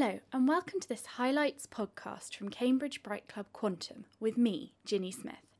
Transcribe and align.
Hello, 0.00 0.20
and 0.32 0.46
welcome 0.46 0.78
to 0.78 0.88
this 0.88 1.04
Highlights 1.04 1.66
podcast 1.66 2.36
from 2.36 2.50
Cambridge 2.50 3.02
Bright 3.02 3.26
Club 3.26 3.46
Quantum 3.52 4.04
with 4.20 4.38
me, 4.38 4.74
Ginny 4.84 5.10
Smith. 5.10 5.56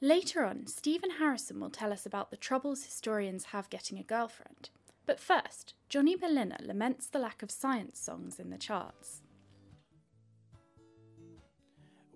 Later 0.00 0.44
on, 0.44 0.68
Stephen 0.68 1.10
Harrison 1.18 1.58
will 1.58 1.70
tell 1.70 1.92
us 1.92 2.06
about 2.06 2.30
the 2.30 2.36
troubles 2.36 2.84
historians 2.84 3.46
have 3.46 3.68
getting 3.70 3.98
a 3.98 4.04
girlfriend. 4.04 4.70
But 5.06 5.18
first, 5.18 5.74
Jonny 5.88 6.14
Berliner 6.14 6.58
laments 6.62 7.08
the 7.08 7.18
lack 7.18 7.42
of 7.42 7.50
science 7.50 7.98
songs 7.98 8.38
in 8.38 8.50
the 8.50 8.58
charts. 8.58 9.22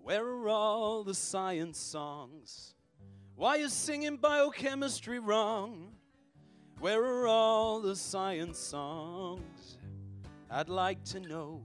Where 0.01 0.25
are 0.25 0.47
all 0.47 1.03
the 1.03 1.13
science 1.13 1.77
songs? 1.77 2.73
Why 3.35 3.57
is 3.57 3.73
singing 3.73 4.15
biochemistry 4.15 5.19
wrong? 5.19 5.91
Where 6.79 7.03
are 7.03 7.27
all 7.27 7.81
the 7.81 7.97
science 7.97 8.59
songs? 8.59 9.58
I'd 10.51 10.69
like 10.69 11.03
to 11.05 11.19
know. 11.19 11.61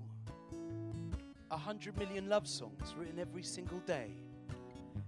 A 1.50 1.56
hundred 1.56 1.96
million 1.96 2.28
love 2.28 2.46
songs 2.46 2.94
written 2.98 3.18
every 3.18 3.42
single 3.42 3.78
day. 3.86 4.10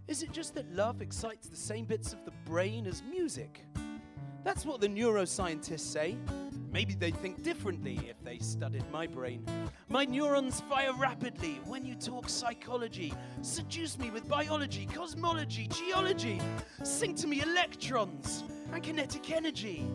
Is 0.09 0.23
it 0.23 0.33
just 0.33 0.55
that 0.55 0.73
love 0.75 1.03
excites 1.03 1.49
the 1.49 1.57
same 1.57 1.85
bits 1.85 2.13
of 2.13 2.25
the 2.25 2.31
brain 2.47 2.87
as 2.87 3.03
music? 3.03 3.65
That's 4.45 4.65
what 4.65 4.81
the 4.81 4.89
neuroscientists 4.89 5.81
say. 5.81 6.17
Maybe 6.73 6.95
they'd 6.95 7.17
think 7.17 7.43
differently 7.43 8.01
if 8.09 8.23
they 8.25 8.39
studied 8.39 8.85
my 8.91 9.07
brain. 9.07 9.45
My 9.89 10.05
neurons 10.05 10.61
fire 10.61 10.93
rapidly 10.95 11.61
when 11.65 11.85
you 11.85 11.97
talk 11.97 12.29
psychology. 12.29 13.13
Seduce 13.43 13.99
me 13.99 14.11
with 14.11 14.29
biology, 14.29 14.87
cosmology, 14.87 15.69
geology. 15.69 16.41
Sing 16.83 17.15
to 17.17 17.27
me 17.27 17.43
electrons 17.43 18.45
and 18.73 18.83
kinetic 18.83 19.31
energy. 19.31 19.87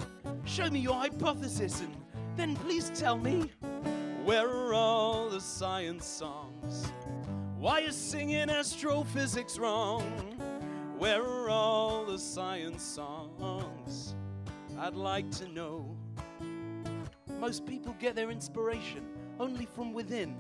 Show 0.46 0.70
me 0.70 0.80
your 0.80 0.96
hypothesis 0.96 1.82
and 1.82 1.96
then 2.35 2.55
please 2.55 2.91
tell 2.95 3.17
me 3.17 3.52
where 4.23 4.48
are 4.49 4.73
all 4.73 5.30
the 5.30 5.41
science 5.41 6.05
songs? 6.05 6.91
Why 7.57 7.81
is 7.81 7.95
singing 7.95 8.49
astrophysics 8.49 9.57
wrong? 9.57 10.04
Where 10.98 11.23
are 11.23 11.49
all 11.49 12.05
the 12.05 12.18
science 12.18 12.84
songs? 12.84 14.15
I'd 14.79 14.96
like 14.96 15.29
to 15.32 15.48
know. 15.48 15.98
Most 17.40 17.65
people 17.65 17.96
get 17.99 18.15
their 18.15 18.29
inspiration 18.29 19.07
only 19.40 19.66
from 19.66 19.93
within. 19.93 20.38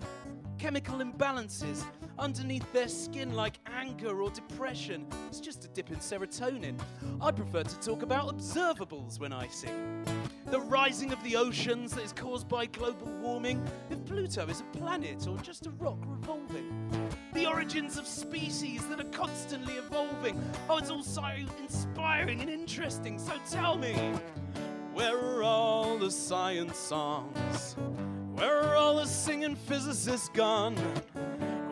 Chemical 0.59 0.99
imbalances 0.99 1.83
underneath 2.19 2.71
their 2.71 2.87
skin, 2.87 3.33
like 3.33 3.57
anger 3.65 4.21
or 4.21 4.29
depression. 4.29 5.07
It's 5.27 5.39
just 5.39 5.65
a 5.65 5.67
dip 5.69 5.89
in 5.89 5.97
serotonin. 5.97 6.79
I 7.19 7.31
prefer 7.31 7.63
to 7.63 7.79
talk 7.79 8.03
about 8.03 8.35
observables 8.35 9.19
when 9.19 9.33
I 9.33 9.47
sing 9.47 10.20
the 10.45 10.59
rising 10.59 11.11
of 11.11 11.23
the 11.23 11.35
oceans 11.35 11.93
that 11.93 12.03
is 12.03 12.13
caused 12.13 12.47
by 12.47 12.65
global 12.65 13.07
warming, 13.21 13.63
if 13.89 14.03
Pluto 14.05 14.47
is 14.47 14.61
a 14.61 14.77
planet 14.77 15.27
or 15.27 15.37
just 15.37 15.67
a 15.67 15.69
rock 15.71 15.99
revolving, 16.05 16.89
the 17.33 17.45
origins 17.45 17.97
of 17.97 18.07
species 18.07 18.85
that 18.87 18.99
are 18.99 19.09
constantly 19.09 19.75
evolving. 19.75 20.41
Oh, 20.69 20.77
it's 20.77 20.89
all 20.89 21.03
so 21.03 21.23
inspiring 21.59 22.41
and 22.41 22.49
interesting, 22.49 23.19
so 23.19 23.33
tell 23.49 23.77
me, 23.77 23.93
where 24.93 25.17
are 25.17 25.43
all 25.43 25.97
the 25.97 26.11
science 26.11 26.77
songs? 26.77 27.75
Where 28.33 28.61
are 28.61 28.75
all 28.75 28.95
the 28.95 29.05
singing 29.05 29.55
physicists 29.55 30.29
gone? 30.29 30.75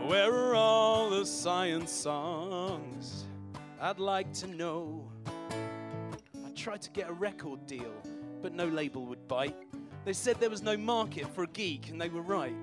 Where 0.07 0.33
are 0.33 0.55
all 0.55 1.09
the 1.09 1.25
science 1.25 1.91
songs? 1.91 3.25
I'd 3.81 3.99
like 3.99 4.33
to 4.33 4.47
know. 4.47 5.09
I 6.45 6.51
tried 6.55 6.81
to 6.81 6.89
get 6.91 7.09
a 7.09 7.13
record 7.13 7.65
deal 7.65 7.93
but 8.41 8.53
no 8.53 8.65
label 8.65 9.05
would 9.05 9.27
bite. 9.27 9.55
They 10.05 10.13
said 10.13 10.39
there 10.39 10.49
was 10.49 10.63
no 10.63 10.77
market 10.77 11.27
for 11.33 11.43
a 11.43 11.47
geek, 11.47 11.89
and 11.89 11.99
they 11.99 12.09
were 12.09 12.21
right. 12.21 12.55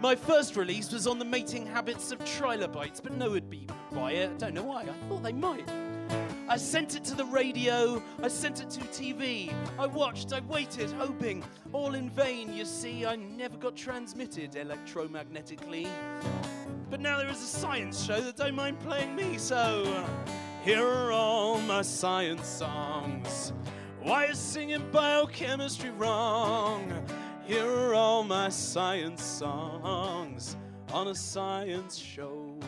My 0.00 0.14
first 0.14 0.56
release 0.56 0.92
was 0.92 1.06
on 1.06 1.18
the 1.18 1.24
mating 1.24 1.66
habits 1.66 2.12
of 2.12 2.22
trilobites, 2.24 3.00
but 3.00 3.12
no 3.16 3.26
one 3.26 3.32
would 3.32 3.50
be 3.50 3.66
buy 3.92 4.12
it. 4.12 4.30
I 4.30 4.36
don't 4.36 4.54
know 4.54 4.62
why. 4.62 4.82
I 4.82 5.08
thought 5.08 5.22
they 5.22 5.32
might. 5.32 5.68
I 6.46 6.58
sent 6.58 6.94
it 6.94 7.04
to 7.04 7.14
the 7.14 7.24
radio, 7.24 8.02
I 8.22 8.28
sent 8.28 8.60
it 8.60 8.68
to 8.70 8.80
TV. 8.80 9.52
I 9.78 9.86
watched, 9.86 10.32
I 10.34 10.40
waited, 10.40 10.90
hoping, 10.92 11.42
all 11.72 11.94
in 11.94 12.10
vain. 12.10 12.52
You 12.52 12.66
see, 12.66 13.06
I 13.06 13.16
never 13.16 13.56
got 13.56 13.76
transmitted 13.76 14.52
electromagnetically. 14.52 15.88
But 16.90 17.00
now 17.00 17.16
there 17.16 17.28
is 17.28 17.42
a 17.42 17.46
science 17.46 18.04
show 18.04 18.20
that 18.20 18.36
don't 18.36 18.54
mind 18.54 18.78
playing 18.80 19.16
me, 19.16 19.38
so 19.38 19.84
uh, 19.86 20.06
here 20.62 20.86
are 20.86 21.12
all 21.12 21.58
my 21.60 21.80
science 21.80 22.46
songs. 22.46 23.54
Why 24.04 24.26
is 24.26 24.38
singing 24.38 24.84
biochemistry 24.92 25.88
wrong? 25.88 26.92
Here 27.46 27.66
are 27.66 27.94
all 27.94 28.22
my 28.22 28.50
science 28.50 29.22
songs 29.22 30.58
on 30.92 31.08
a 31.08 31.14
science 31.14 31.96
show. 31.96 32.60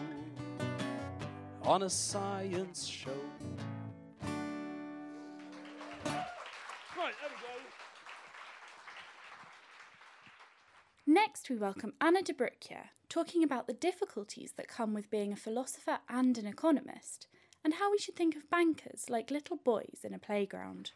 On 1.61 1.83
a 1.83 1.91
science 1.91 2.87
show. 2.87 3.11
Next, 11.07 11.51
we 11.51 11.57
welcome 11.57 11.93
Anna 12.01 12.23
de 12.23 12.33
Bruckjer, 12.33 12.89
talking 13.11 13.45
about 13.45 13.67
the 13.67 13.75
difficulties 13.75 14.55
that 14.57 14.69
come 14.69 14.95
with 14.95 15.11
being 15.11 15.35
a 15.35 15.37
philosopher 15.37 15.99
and 16.09 16.39
an 16.39 16.47
economist, 16.47 17.27
and 17.63 17.75
how 17.75 17.91
we 17.91 17.99
should 17.99 18.17
think 18.17 18.37
of 18.37 18.49
bankers 18.49 19.11
like 19.11 19.31
little 19.31 19.59
boys 19.59 20.01
in 20.03 20.15
a 20.15 20.19
playground. 20.19 20.93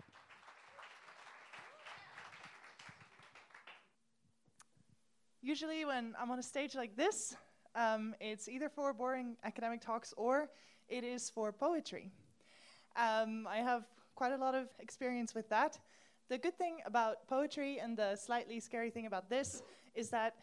Usually, 5.51 5.85
when 5.85 6.15
I'm 6.17 6.31
on 6.31 6.39
a 6.39 6.45
stage 6.45 6.77
like 6.77 6.95
this, 6.95 7.35
um, 7.75 8.15
it's 8.21 8.49
either 8.49 8.69
for 8.69 8.93
boring 8.93 9.37
academic 9.43 9.81
talks 9.81 10.15
or 10.17 10.49
it 10.89 11.03
is 11.03 11.29
for 11.29 11.51
poetry. 11.51 12.13
Um, 12.95 13.49
I 13.51 13.57
have 13.57 13.83
quite 14.15 14.31
a 14.31 14.37
lot 14.37 14.55
of 14.55 14.69
experience 14.79 15.35
with 15.35 15.49
that. 15.49 15.77
The 16.29 16.39
good 16.39 16.57
thing 16.57 16.77
about 16.87 17.27
poetry 17.27 17.81
and 17.81 17.97
the 17.97 18.15
slightly 18.15 18.61
scary 18.61 18.91
thing 18.91 19.07
about 19.07 19.29
this 19.29 19.65
is 19.97 20.09
that 20.11 20.37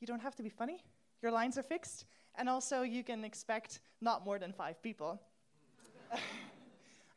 you 0.00 0.08
don't 0.08 0.18
have 0.18 0.34
to 0.34 0.42
be 0.42 0.48
funny, 0.48 0.82
your 1.22 1.30
lines 1.30 1.56
are 1.56 1.62
fixed, 1.62 2.06
and 2.34 2.48
also 2.48 2.82
you 2.82 3.04
can 3.04 3.22
expect 3.22 3.78
not 4.00 4.24
more 4.24 4.40
than 4.40 4.52
five 4.52 4.82
people. 4.82 5.22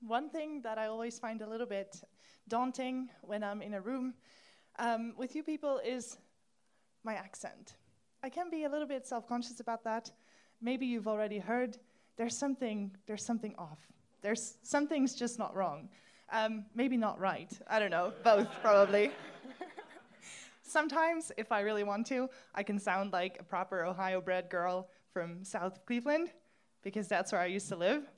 One 0.01 0.29
thing 0.29 0.61
that 0.61 0.77
I 0.77 0.85
always 0.85 1.17
find 1.17 1.41
a 1.41 1.50
little 1.50 1.65
bit 1.65 2.00
daunting 2.47 3.09
when 3.23 3.44
I'm 3.44 3.63
in 3.63 3.73
a 3.73 3.81
room 3.81 4.13
um, 4.77 5.15
with 5.17 5.35
you 5.35 5.41
people 5.41 5.81
is 5.83 6.19
my 7.03 7.16
accent. 7.16 7.75
I 8.24 8.30
can 8.30 8.50
be 8.50 8.64
a 8.64 8.69
little 8.69 8.88
bit 8.88 9.06
self-conscious 9.06 9.59
about 9.59 9.84
that. 9.84 10.12
Maybe 10.62 10.86
you've 10.86 11.08
already 11.08 11.40
heard 11.40 11.78
there's 12.16 12.38
something 12.38 12.91
there's 13.06 13.25
something 13.25 13.53
off. 13.58 13.80
There's 14.22 14.58
something's 14.64 15.16
just 15.16 15.38
not 15.40 15.56
wrong. 15.56 15.90
Um, 16.31 16.66
maybe 16.74 16.97
not 16.97 17.19
right. 17.19 17.52
I 17.68 17.80
don't 17.80 17.92
know. 17.92 18.13
Both 18.24 18.50
probably. 18.62 19.12
Sometimes, 20.63 21.31
if 21.38 21.52
I 21.52 21.59
really 21.59 21.84
want 21.84 22.08
to, 22.08 22.30
I 22.56 22.63
can 22.63 22.80
sound 22.80 23.12
like 23.12 23.38
a 23.40 23.44
proper 23.44 23.84
Ohio-bred 23.86 24.50
girl 24.50 24.88
from 25.12 25.44
south 25.44 25.86
Cleveland, 25.86 26.31
because 26.81 27.08
that's 27.08 27.31
where 27.31 27.42
I 27.42 27.46
used 27.46 27.69
to 27.69 27.75
live. 27.75 28.09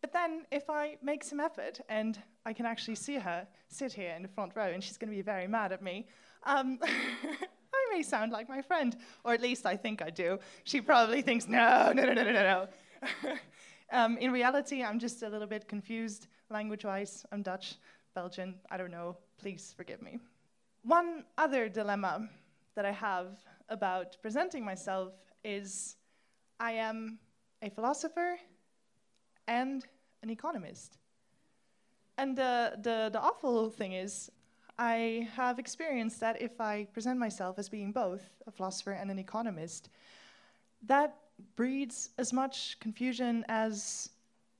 But 0.00 0.12
then, 0.12 0.44
if 0.50 0.68
I 0.68 0.96
make 1.02 1.22
some 1.22 1.40
effort 1.40 1.80
and 1.88 2.18
I 2.44 2.52
can 2.52 2.66
actually 2.66 2.96
see 2.96 3.16
her 3.16 3.46
sit 3.68 3.92
here 3.92 4.12
in 4.16 4.22
the 4.22 4.28
front 4.28 4.52
row, 4.56 4.66
and 4.66 4.82
she's 4.82 4.98
going 4.98 5.10
to 5.10 5.16
be 5.16 5.22
very 5.22 5.46
mad 5.46 5.72
at 5.72 5.82
me. 5.82 6.08
Um, 6.44 6.78
I 7.80 7.96
may 7.96 8.02
sound 8.02 8.32
like 8.32 8.48
my 8.48 8.62
friend, 8.62 8.96
or 9.24 9.32
at 9.32 9.40
least 9.40 9.66
I 9.66 9.76
think 9.76 10.02
I 10.02 10.10
do. 10.10 10.38
She 10.64 10.80
probably 10.80 11.22
thinks, 11.22 11.48
no, 11.48 11.92
no, 11.94 12.04
no, 12.04 12.12
no, 12.12 12.22
no, 12.22 12.32
no. 12.32 12.68
um, 13.92 14.18
in 14.18 14.30
reality, 14.32 14.82
I'm 14.82 14.98
just 14.98 15.22
a 15.22 15.28
little 15.28 15.46
bit 15.46 15.68
confused 15.68 16.28
language 16.50 16.84
wise. 16.84 17.24
I'm 17.32 17.42
Dutch, 17.42 17.76
Belgian, 18.14 18.54
I 18.70 18.76
don't 18.76 18.90
know. 18.90 19.16
Please 19.38 19.74
forgive 19.76 20.02
me. 20.02 20.18
One 20.82 21.24
other 21.38 21.68
dilemma 21.68 22.28
that 22.74 22.84
I 22.84 22.92
have 22.92 23.38
about 23.68 24.16
presenting 24.22 24.64
myself 24.64 25.12
is 25.44 25.96
I 26.58 26.72
am 26.72 27.18
a 27.62 27.70
philosopher 27.70 28.36
and 29.46 29.84
an 30.22 30.30
economist. 30.30 30.98
And 32.18 32.36
the, 32.36 32.78
the, 32.82 33.10
the 33.12 33.20
awful 33.20 33.70
thing 33.70 33.92
is, 33.92 34.30
I 34.80 35.28
have 35.36 35.58
experienced 35.58 36.20
that 36.20 36.40
if 36.40 36.58
I 36.58 36.86
present 36.94 37.18
myself 37.18 37.58
as 37.58 37.68
being 37.68 37.92
both 37.92 38.22
a 38.46 38.50
philosopher 38.50 38.92
and 38.92 39.10
an 39.10 39.18
economist, 39.18 39.90
that 40.86 41.16
breeds 41.54 42.08
as 42.16 42.32
much 42.32 42.78
confusion 42.80 43.44
as 43.48 44.08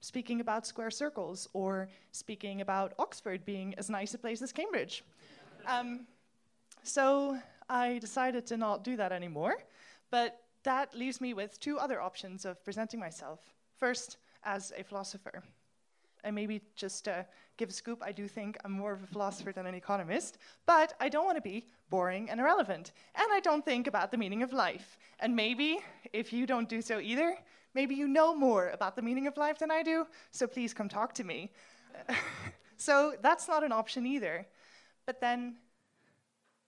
speaking 0.00 0.42
about 0.42 0.66
square 0.66 0.90
circles 0.90 1.48
or 1.54 1.88
speaking 2.12 2.60
about 2.60 2.92
Oxford 2.98 3.46
being 3.46 3.74
as 3.78 3.88
nice 3.88 4.12
a 4.12 4.18
place 4.18 4.42
as 4.42 4.52
Cambridge. 4.52 5.04
um, 5.66 6.06
so 6.82 7.38
I 7.70 7.96
decided 7.98 8.46
to 8.48 8.58
not 8.58 8.84
do 8.84 8.98
that 8.98 9.12
anymore, 9.12 9.56
but 10.10 10.42
that 10.64 10.94
leaves 10.94 11.22
me 11.22 11.32
with 11.32 11.58
two 11.60 11.78
other 11.78 11.98
options 11.98 12.44
of 12.44 12.62
presenting 12.62 13.00
myself. 13.00 13.54
First, 13.78 14.18
as 14.44 14.70
a 14.76 14.84
philosopher. 14.84 15.42
And 16.24 16.34
maybe 16.34 16.60
just 16.76 17.04
to 17.04 17.26
give 17.56 17.68
a 17.68 17.72
scoop, 17.72 18.02
I 18.02 18.12
do 18.12 18.26
think 18.26 18.56
I'm 18.64 18.72
more 18.72 18.92
of 18.92 19.02
a 19.02 19.06
philosopher 19.06 19.52
than 19.52 19.66
an 19.66 19.74
economist, 19.74 20.38
but 20.66 20.94
I 21.00 21.08
don't 21.08 21.24
want 21.24 21.36
to 21.36 21.42
be 21.42 21.66
boring 21.90 22.30
and 22.30 22.40
irrelevant. 22.40 22.92
And 23.14 23.26
I 23.30 23.40
don't 23.40 23.64
think 23.64 23.86
about 23.86 24.10
the 24.10 24.16
meaning 24.16 24.42
of 24.42 24.52
life. 24.52 24.98
And 25.20 25.36
maybe, 25.36 25.78
if 26.12 26.32
you 26.32 26.46
don't 26.46 26.68
do 26.68 26.80
so 26.80 27.00
either, 27.00 27.36
maybe 27.74 27.94
you 27.94 28.08
know 28.08 28.34
more 28.34 28.70
about 28.70 28.96
the 28.96 29.02
meaning 29.02 29.26
of 29.26 29.36
life 29.36 29.58
than 29.58 29.70
I 29.70 29.82
do, 29.82 30.06
so 30.30 30.46
please 30.46 30.72
come 30.72 30.88
talk 30.88 31.12
to 31.14 31.24
me. 31.24 31.50
so 32.76 33.14
that's 33.20 33.46
not 33.48 33.62
an 33.62 33.72
option 33.72 34.06
either. 34.06 34.46
But 35.06 35.20
then, 35.20 35.56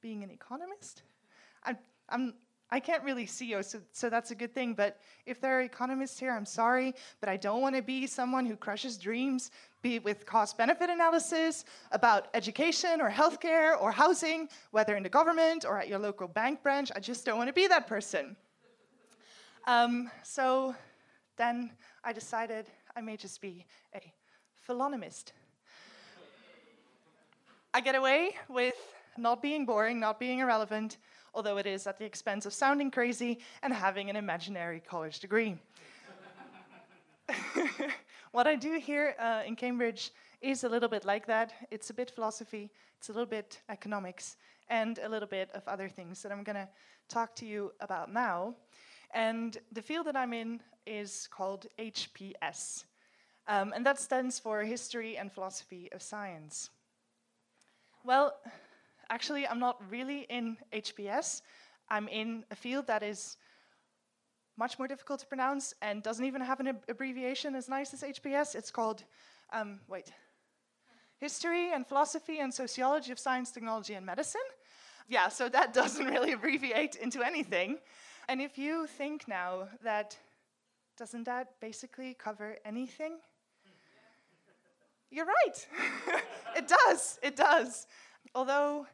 being 0.01 0.23
an 0.23 0.31
economist? 0.31 1.03
I'm, 1.65 1.79
I'm, 2.09 2.35
I 2.73 2.81
can't 2.81 3.05
really 3.05 3.27
see 3.27 3.51
you, 3.51 3.63
so, 3.63 3.81
so 3.93 4.09
that's 4.09 4.31
a 4.31 4.35
good 4.35 4.55
thing. 4.55 4.73
But 4.73 4.99
if 5.27 5.43
there 5.43 5.59
are 5.59 5.61
economists 5.61 6.19
here, 6.19 6.33
I'm 6.33 6.47
sorry, 6.47 6.95
but 7.21 7.29
I 7.29 7.37
don't 7.37 7.61
want 7.61 7.77
to 7.77 7.83
be 7.83 8.07
someone 8.07 8.47
who 8.47 8.57
crushes 8.57 8.97
dreams, 8.97 9.51
be 9.83 9.97
it 9.97 10.05
with 10.05 10.25
cost 10.25 10.57
benefit 10.57 10.89
analysis 10.89 11.67
about 11.91 12.29
education 12.33 13.03
or 13.03 13.11
healthcare 13.11 13.79
or 13.79 13.93
housing, 13.93 14.49
whether 14.71 14.97
in 14.97 15.03
the 15.03 15.11
government 15.11 15.67
or 15.67 15.79
at 15.79 15.87
your 15.87 15.99
local 15.99 16.27
bank 16.27 16.63
branch. 16.63 16.91
I 16.97 17.01
just 17.01 17.27
don't 17.27 17.37
want 17.37 17.49
to 17.49 17.53
be 17.53 17.67
that 17.67 17.87
person. 17.87 18.37
Um, 19.67 20.11
so 20.23 20.75
then 21.37 21.73
I 22.03 22.15
decided 22.15 22.65
I 22.97 23.03
may 23.03 23.19
just 23.19 23.43
be 23.43 23.67
a 23.95 24.01
philonomist. 24.67 25.35
I 27.75 27.83
get 27.83 27.97
away 27.97 28.31
with 28.49 28.77
not 29.19 29.43
being 29.43 29.67
boring, 29.67 30.01
not 30.01 30.19
being 30.19 30.39
irrelevant, 30.39 30.97
although 31.35 31.57
it 31.59 31.67
is 31.67 31.87
at 31.87 31.99
the 31.99 32.05
expense 32.05 32.47
of 32.47 32.53
sounding 32.53 32.91
crazy 32.91 33.39
and 33.63 33.73
having 33.73 34.11
an 34.11 34.17
imaginary 34.17 34.81
college 34.81 35.21
degree. 35.21 35.57
what 38.33 38.47
I 38.47 38.55
do 38.55 38.79
here 38.79 39.15
uh, 39.19 39.43
in 39.47 39.57
Cambridge 39.57 40.11
is 40.41 40.65
a 40.65 40.69
little 40.69 40.89
bit 40.89 41.05
like 41.05 41.27
that. 41.27 41.53
It's 41.71 41.91
a 41.91 41.95
bit 41.95 42.11
philosophy, 42.11 42.71
it's 42.99 43.09
a 43.09 43.13
little 43.13 43.27
bit 43.27 43.61
economics, 43.69 44.37
and 44.69 44.99
a 44.99 45.09
little 45.09 45.29
bit 45.29 45.51
of 45.55 45.67
other 45.69 45.89
things 45.89 46.23
that 46.23 46.33
I'm 46.33 46.43
going 46.43 46.57
to 46.57 46.69
talk 47.09 47.35
to 47.37 47.47
you 47.47 47.73
about 47.81 48.13
now. 48.13 48.55
And 49.15 49.59
the 49.73 49.83
field 49.83 50.07
that 50.07 50.17
I'm 50.17 50.33
in 50.33 50.61
is 50.87 51.29
called 51.31 51.67
HPS, 51.79 52.85
um, 53.47 53.73
and 53.75 53.85
that 53.87 54.01
stands 54.01 54.39
for 54.39 54.63
History 54.63 55.17
and 55.17 55.31
Philosophy 55.31 55.89
of 55.93 56.03
Science. 56.03 56.71
Well, 58.05 58.35
actually, 59.13 59.47
I'm 59.47 59.59
not 59.59 59.77
really 59.91 60.21
in 60.31 60.57
HPS. 60.73 61.43
I'm 61.91 62.09
in 62.09 62.45
a 62.51 62.57
field 62.57 62.87
that 62.87 63.03
is 63.03 63.37
much 64.57 64.79
more 64.79 64.89
difficult 64.89 65.21
to 65.21 65.27
pronounce 65.27 65.75
and 65.83 66.03
doesn't 66.03 66.25
even 66.25 66.41
have 66.41 66.61
an 66.61 66.69
ab- 66.69 66.85
abbreviation 66.89 67.55
as 67.55 67.69
nice 67.69 67.93
as 67.93 68.03
HPS. 68.03 68.55
It's 68.55 68.71
called, 68.71 69.05
um, 69.53 69.81
wait, 69.87 70.11
History 71.19 71.73
and 71.73 71.87
Philosophy 71.87 72.41
and 72.41 72.53
Sociology 72.53 73.13
of 73.13 73.19
Science, 73.19 73.53
Technology, 73.53 73.95
and 73.95 74.05
Medicine. 74.07 74.49
Yeah, 75.09 75.29
so 75.29 75.49
that 75.51 75.75
doesn't 75.81 76.07
really 76.07 76.33
abbreviate 76.33 76.97
into 76.97 77.23
anything. 77.23 77.79
And 78.29 78.41
if 78.41 78.57
you 78.57 78.87
think 78.87 79.29
now 79.29 79.69
that, 79.85 80.17
doesn't 80.97 81.25
that 81.25 81.61
basically 81.61 82.15
cover 82.15 82.57
anything? 82.65 83.19
You're 85.11 85.27
right. 85.27 85.69
it 86.57 86.67
does. 86.67 87.19
It 87.23 87.37
does. 87.37 87.87
Although 88.35 88.87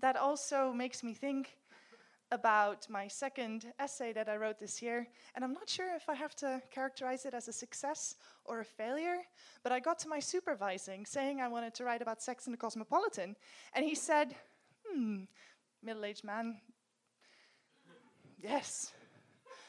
that 0.00 0.16
also 0.16 0.72
makes 0.72 1.02
me 1.02 1.14
think 1.14 1.56
about 2.32 2.88
my 2.90 3.06
second 3.06 3.72
essay 3.78 4.12
that 4.12 4.28
I 4.28 4.36
wrote 4.36 4.58
this 4.58 4.82
year, 4.82 5.06
and 5.34 5.44
I'm 5.44 5.52
not 5.52 5.68
sure 5.68 5.94
if 5.94 6.08
I 6.08 6.14
have 6.14 6.34
to 6.36 6.60
characterize 6.70 7.24
it 7.24 7.34
as 7.34 7.48
a 7.48 7.52
success 7.52 8.16
or 8.44 8.60
a 8.60 8.64
failure, 8.64 9.18
but 9.62 9.72
I 9.72 9.78
got 9.78 9.98
to 10.00 10.08
my 10.08 10.18
supervising 10.18 11.06
saying 11.06 11.40
I 11.40 11.48
wanted 11.48 11.74
to 11.74 11.84
write 11.84 12.02
about 12.02 12.22
sex 12.22 12.46
in 12.46 12.52
the 12.52 12.58
cosmopolitan, 12.58 13.36
and 13.74 13.84
he 13.84 13.94
said, 13.94 14.34
hmm, 14.86 15.22
middle 15.82 16.04
aged 16.04 16.24
man, 16.24 16.56
yes, 18.42 18.92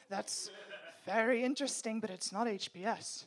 that's 0.09 0.50
very 1.06 1.44
interesting, 1.44 2.00
but 2.00 2.09
it's 2.09 2.31
not 2.31 2.47
HPS 2.47 3.25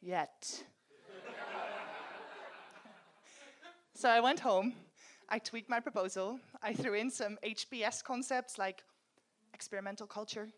yet. 0.00 0.64
so 3.94 4.08
I 4.08 4.20
went 4.20 4.40
home 4.40 4.72
I 5.30 5.38
tweaked 5.38 5.68
my 5.68 5.80
proposal. 5.80 6.40
I 6.62 6.72
threw 6.72 6.94
in 6.94 7.10
some 7.10 7.38
HPS 7.44 8.02
concepts 8.02 8.56
like 8.56 8.82
experimental 9.52 10.06
culture, 10.06 10.48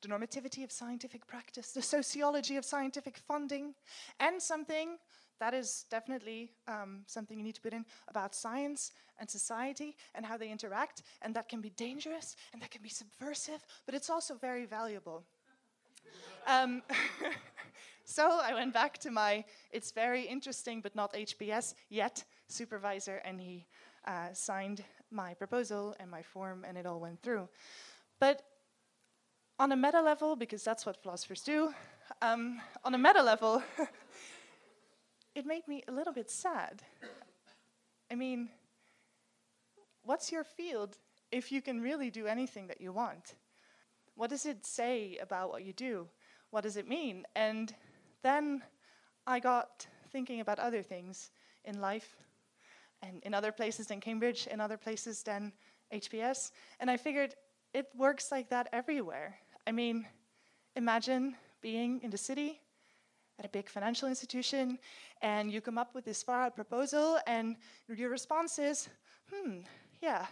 the 0.00 0.08
normativity 0.08 0.64
of 0.64 0.72
scientific 0.72 1.26
practice, 1.26 1.72
the 1.72 1.82
sociology 1.82 2.56
of 2.56 2.64
scientific 2.64 3.18
funding, 3.18 3.74
and 4.18 4.40
something 4.40 4.96
that 5.38 5.52
is 5.52 5.84
definitely 5.90 6.50
um, 6.66 7.02
something 7.06 7.36
you 7.36 7.44
need 7.44 7.54
to 7.56 7.60
put 7.60 7.74
in 7.74 7.84
about 8.08 8.34
science 8.34 8.92
and 9.20 9.28
society 9.28 9.94
and 10.14 10.24
how 10.24 10.38
they 10.38 10.50
interact, 10.50 11.02
and 11.20 11.34
that 11.34 11.48
can 11.48 11.60
be 11.60 11.70
dangerous 11.70 12.36
and 12.54 12.62
that 12.62 12.70
can 12.70 12.82
be 12.82 12.88
subversive, 12.88 13.66
but 13.84 13.94
it's 13.94 14.08
also 14.08 14.34
very 14.34 14.64
valuable. 14.64 15.24
um, 16.46 16.82
so 18.04 18.40
I 18.42 18.54
went 18.54 18.72
back 18.72 18.96
to 18.98 19.10
my 19.10 19.44
it's 19.72 19.90
very 19.90 20.22
interesting 20.22 20.80
but 20.80 20.94
not 20.94 21.12
HPS 21.12 21.74
yet 21.90 22.24
supervisor, 22.48 23.20
and 23.24 23.40
he 23.40 23.66
uh, 24.06 24.32
signed 24.32 24.84
my 25.10 25.34
proposal 25.34 25.94
and 26.00 26.10
my 26.10 26.22
form, 26.22 26.64
and 26.66 26.76
it 26.76 26.86
all 26.86 27.00
went 27.00 27.22
through. 27.22 27.48
But 28.18 28.42
on 29.58 29.72
a 29.72 29.76
meta 29.76 30.00
level, 30.00 30.36
because 30.36 30.62
that's 30.62 30.84
what 30.84 31.02
philosophers 31.02 31.42
do, 31.42 31.72
um, 32.22 32.60
on 32.84 32.94
a 32.94 32.98
meta 32.98 33.22
level, 33.22 33.62
it 35.34 35.46
made 35.46 35.66
me 35.68 35.82
a 35.88 35.92
little 35.92 36.12
bit 36.12 36.30
sad. 36.30 36.82
I 38.10 38.14
mean, 38.14 38.48
what's 40.04 40.30
your 40.30 40.44
field 40.44 40.98
if 41.32 41.50
you 41.50 41.60
can 41.60 41.80
really 41.80 42.10
do 42.10 42.26
anything 42.26 42.68
that 42.68 42.80
you 42.80 42.92
want? 42.92 43.34
What 44.14 44.30
does 44.30 44.46
it 44.46 44.64
say 44.64 45.18
about 45.20 45.50
what 45.50 45.64
you 45.64 45.72
do? 45.72 46.08
What 46.50 46.62
does 46.62 46.76
it 46.76 46.88
mean? 46.88 47.24
And 47.34 47.74
then 48.22 48.62
I 49.26 49.40
got 49.40 49.86
thinking 50.10 50.40
about 50.40 50.58
other 50.58 50.82
things 50.82 51.30
in 51.64 51.80
life 51.80 52.16
and 53.02 53.22
in 53.22 53.34
other 53.34 53.52
places 53.52 53.86
than 53.86 54.00
Cambridge, 54.00 54.46
in 54.46 54.60
other 54.60 54.76
places 54.76 55.22
than 55.22 55.52
HPS. 55.92 56.50
And 56.80 56.90
I 56.90 56.96
figured 56.96 57.34
it 57.72 57.86
works 57.96 58.30
like 58.30 58.48
that 58.50 58.68
everywhere. 58.72 59.36
I 59.66 59.72
mean, 59.72 60.06
imagine 60.76 61.36
being 61.60 62.00
in 62.02 62.10
the 62.10 62.18
city 62.18 62.60
at 63.38 63.44
a 63.44 63.48
big 63.48 63.68
financial 63.68 64.08
institution 64.08 64.78
and 65.22 65.50
you 65.52 65.60
come 65.60 65.78
up 65.78 65.94
with 65.94 66.04
this 66.04 66.22
far 66.22 66.42
out 66.42 66.54
proposal 66.54 67.18
and 67.26 67.56
your 67.88 68.10
response 68.10 68.58
is, 68.58 68.88
hmm, 69.32 69.58
yeah, 70.02 70.26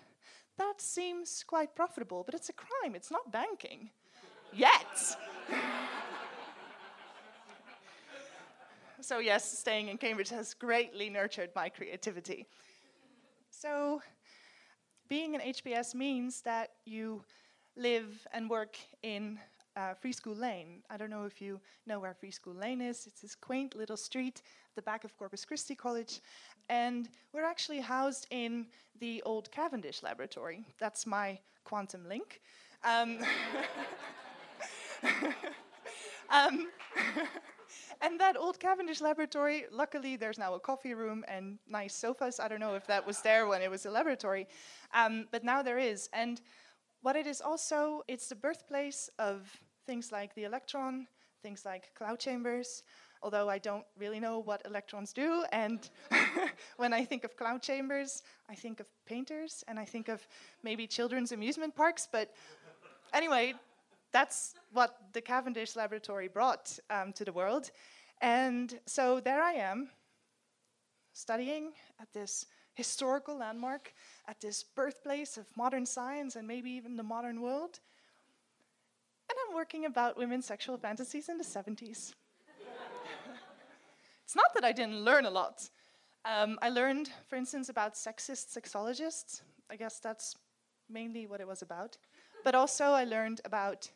that 0.57 0.81
seems 0.81 1.45
quite 1.47 1.75
profitable, 1.75 2.23
but 2.25 2.35
it's 2.35 2.49
a 2.49 2.53
crime, 2.53 2.95
it's 2.95 3.11
not 3.11 3.31
banking. 3.33 3.91
Yet. 4.53 5.17
so, 9.05 9.19
yes, 9.19 9.59
staying 9.59 9.89
in 9.89 9.99
Cambridge 9.99 10.31
has 10.31 10.55
greatly 10.55 11.11
nurtured 11.11 11.51
my 11.55 11.69
creativity. 11.69 12.47
So, 13.51 14.01
being 15.09 15.35
an 15.35 15.43
HPS 15.43 15.95
means 15.95 16.41
that 16.41 16.71
you 16.87 17.23
live 17.77 18.27
and 18.33 18.49
work 18.49 18.79
in 19.03 19.39
uh, 19.77 19.93
Free 19.93 20.13
School 20.13 20.35
Lane. 20.35 20.83
I 20.89 20.97
don't 20.97 21.11
know 21.11 21.25
if 21.25 21.39
you 21.43 21.61
know 21.87 22.01
where 22.01 22.15
Free 22.15 22.31
School 22.31 22.55
Lane 22.55 22.81
is. 22.81 23.07
It's 23.07 23.21
this 23.21 23.35
quaint 23.35 23.77
little 23.77 23.99
street 23.99 24.41
at 24.71 24.75
the 24.77 24.83
back 24.83 25.05
of 25.05 25.15
Corpus 25.19 25.45
Christi 25.45 25.75
College. 25.75 26.21
And 26.71 27.11
we're 27.35 27.45
actually 27.45 27.81
housed 27.81 28.27
in 28.31 28.67
the 29.01 29.23
old 29.27 29.51
Cavendish 29.51 30.03
laboratory. 30.03 30.65
That's 30.79 31.07
my 31.07 31.39
quantum 31.65 32.09
link. 32.09 32.41
Um, 32.83 33.19
um, 36.31 36.69
and 38.05 38.21
that 38.21 38.37
old 38.37 38.61
Cavendish 38.61 39.01
laboratory, 39.01 39.65
luckily 39.73 40.17
there's 40.17 40.39
now 40.39 40.53
a 40.55 40.61
coffee 40.61 40.93
room 40.93 41.25
and 41.27 41.59
nice 41.67 41.95
sofas. 41.95 42.39
I 42.39 42.49
don't 42.49 42.61
know 42.61 42.75
if 42.75 42.87
that 42.87 43.07
was 43.07 43.23
there 43.23 43.47
when 43.47 43.63
it 43.63 43.71
was 43.71 43.87
a 43.87 43.91
laboratory, 43.91 44.47
um, 44.93 45.27
but 45.31 45.43
now 45.43 45.63
there 45.63 45.79
is. 45.79 46.11
And 46.13 46.43
what 47.01 47.17
it 47.17 47.27
is 47.27 47.41
also, 47.41 48.03
it's 48.07 48.29
the 48.29 48.35
birthplace 48.35 49.09
of 49.19 49.51
things 49.87 50.13
like 50.13 50.35
the 50.35 50.45
electron, 50.45 51.07
things 51.43 51.65
like 51.65 51.95
cloud 51.95 52.19
chambers, 52.19 52.83
although 53.23 53.49
I 53.49 53.57
don't 53.57 53.87
really 53.99 54.21
know 54.21 54.39
what 54.39 54.61
electrons 54.67 55.15
do. 55.15 55.45
And 55.51 55.89
when 56.77 56.93
I 56.93 57.07
think 57.07 57.25
of 57.25 57.39
cloud 57.39 57.63
chambers, 57.63 58.23
I 58.51 58.55
think 58.55 58.81
of 58.81 58.89
painters 59.07 59.65
and 59.67 59.79
I 59.79 59.87
think 59.87 60.09
of 60.09 60.29
maybe 60.63 60.87
children's 60.87 61.33
amusement 61.33 61.75
parks. 61.75 62.07
But 62.11 62.35
anyway, 63.15 63.55
that's 64.15 64.55
what 64.73 64.97
the 65.13 65.21
Cavendish 65.21 65.75
Laboratory 65.75 66.29
brought 66.29 66.79
um, 66.89 67.13
to 67.15 67.25
the 67.25 67.33
world. 67.33 67.73
And 68.23 68.79
so 68.87 69.19
there 69.19 69.43
I 69.43 69.55
am, 69.55 69.91
studying 71.13 71.73
at 72.01 72.13
this 72.13 72.47
historical 72.75 73.37
landmark, 73.37 73.93
at 74.29 74.41
this 74.41 74.63
birthplace 74.63 75.37
of 75.37 75.47
modern 75.57 75.85
science 75.85 76.37
and 76.37 76.47
maybe 76.47 76.71
even 76.71 76.97
the 76.97 77.03
modern 77.03 77.41
world. 77.41 77.81
And 79.29 79.37
I'm 79.49 79.55
working 79.57 79.85
about 79.85 80.17
women's 80.17 80.47
sexual 80.47 80.79
fantasies 80.79 81.29
in 81.29 81.37
the 81.37 81.45
70s. 81.45 82.15
It's 84.25 84.37
not 84.37 84.55
that 84.55 84.65
I 84.65 84.73
didn't 84.73 85.05
learn 85.05 85.27
a 85.27 85.31
lot. 85.31 85.69
Um, 86.25 86.59
I 86.63 86.71
learned, 86.71 87.11
for 87.29 87.37
instance, 87.37 87.69
about 87.69 87.95
sexist 87.95 88.57
sexologists. 88.57 89.43
I 89.71 89.77
guess 89.77 90.01
that's 90.01 90.35
mainly 90.89 91.27
what 91.27 91.43
it 91.43 91.47
was 91.47 91.61
about. 91.61 91.99
But 92.43 92.55
also, 92.55 92.85
I 92.87 93.05
learned 93.05 93.43
about 93.45 93.91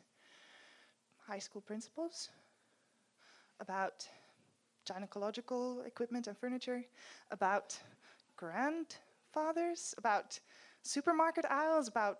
high 1.29 1.39
school 1.39 1.61
principals, 1.61 2.29
about 3.59 4.07
gynecological 4.89 5.85
equipment 5.85 6.25
and 6.27 6.35
furniture, 6.35 6.83
about 7.29 7.77
grandfathers, 8.35 9.93
about 9.97 10.39
supermarket 10.81 11.45
aisles, 11.45 11.87
about 11.87 12.17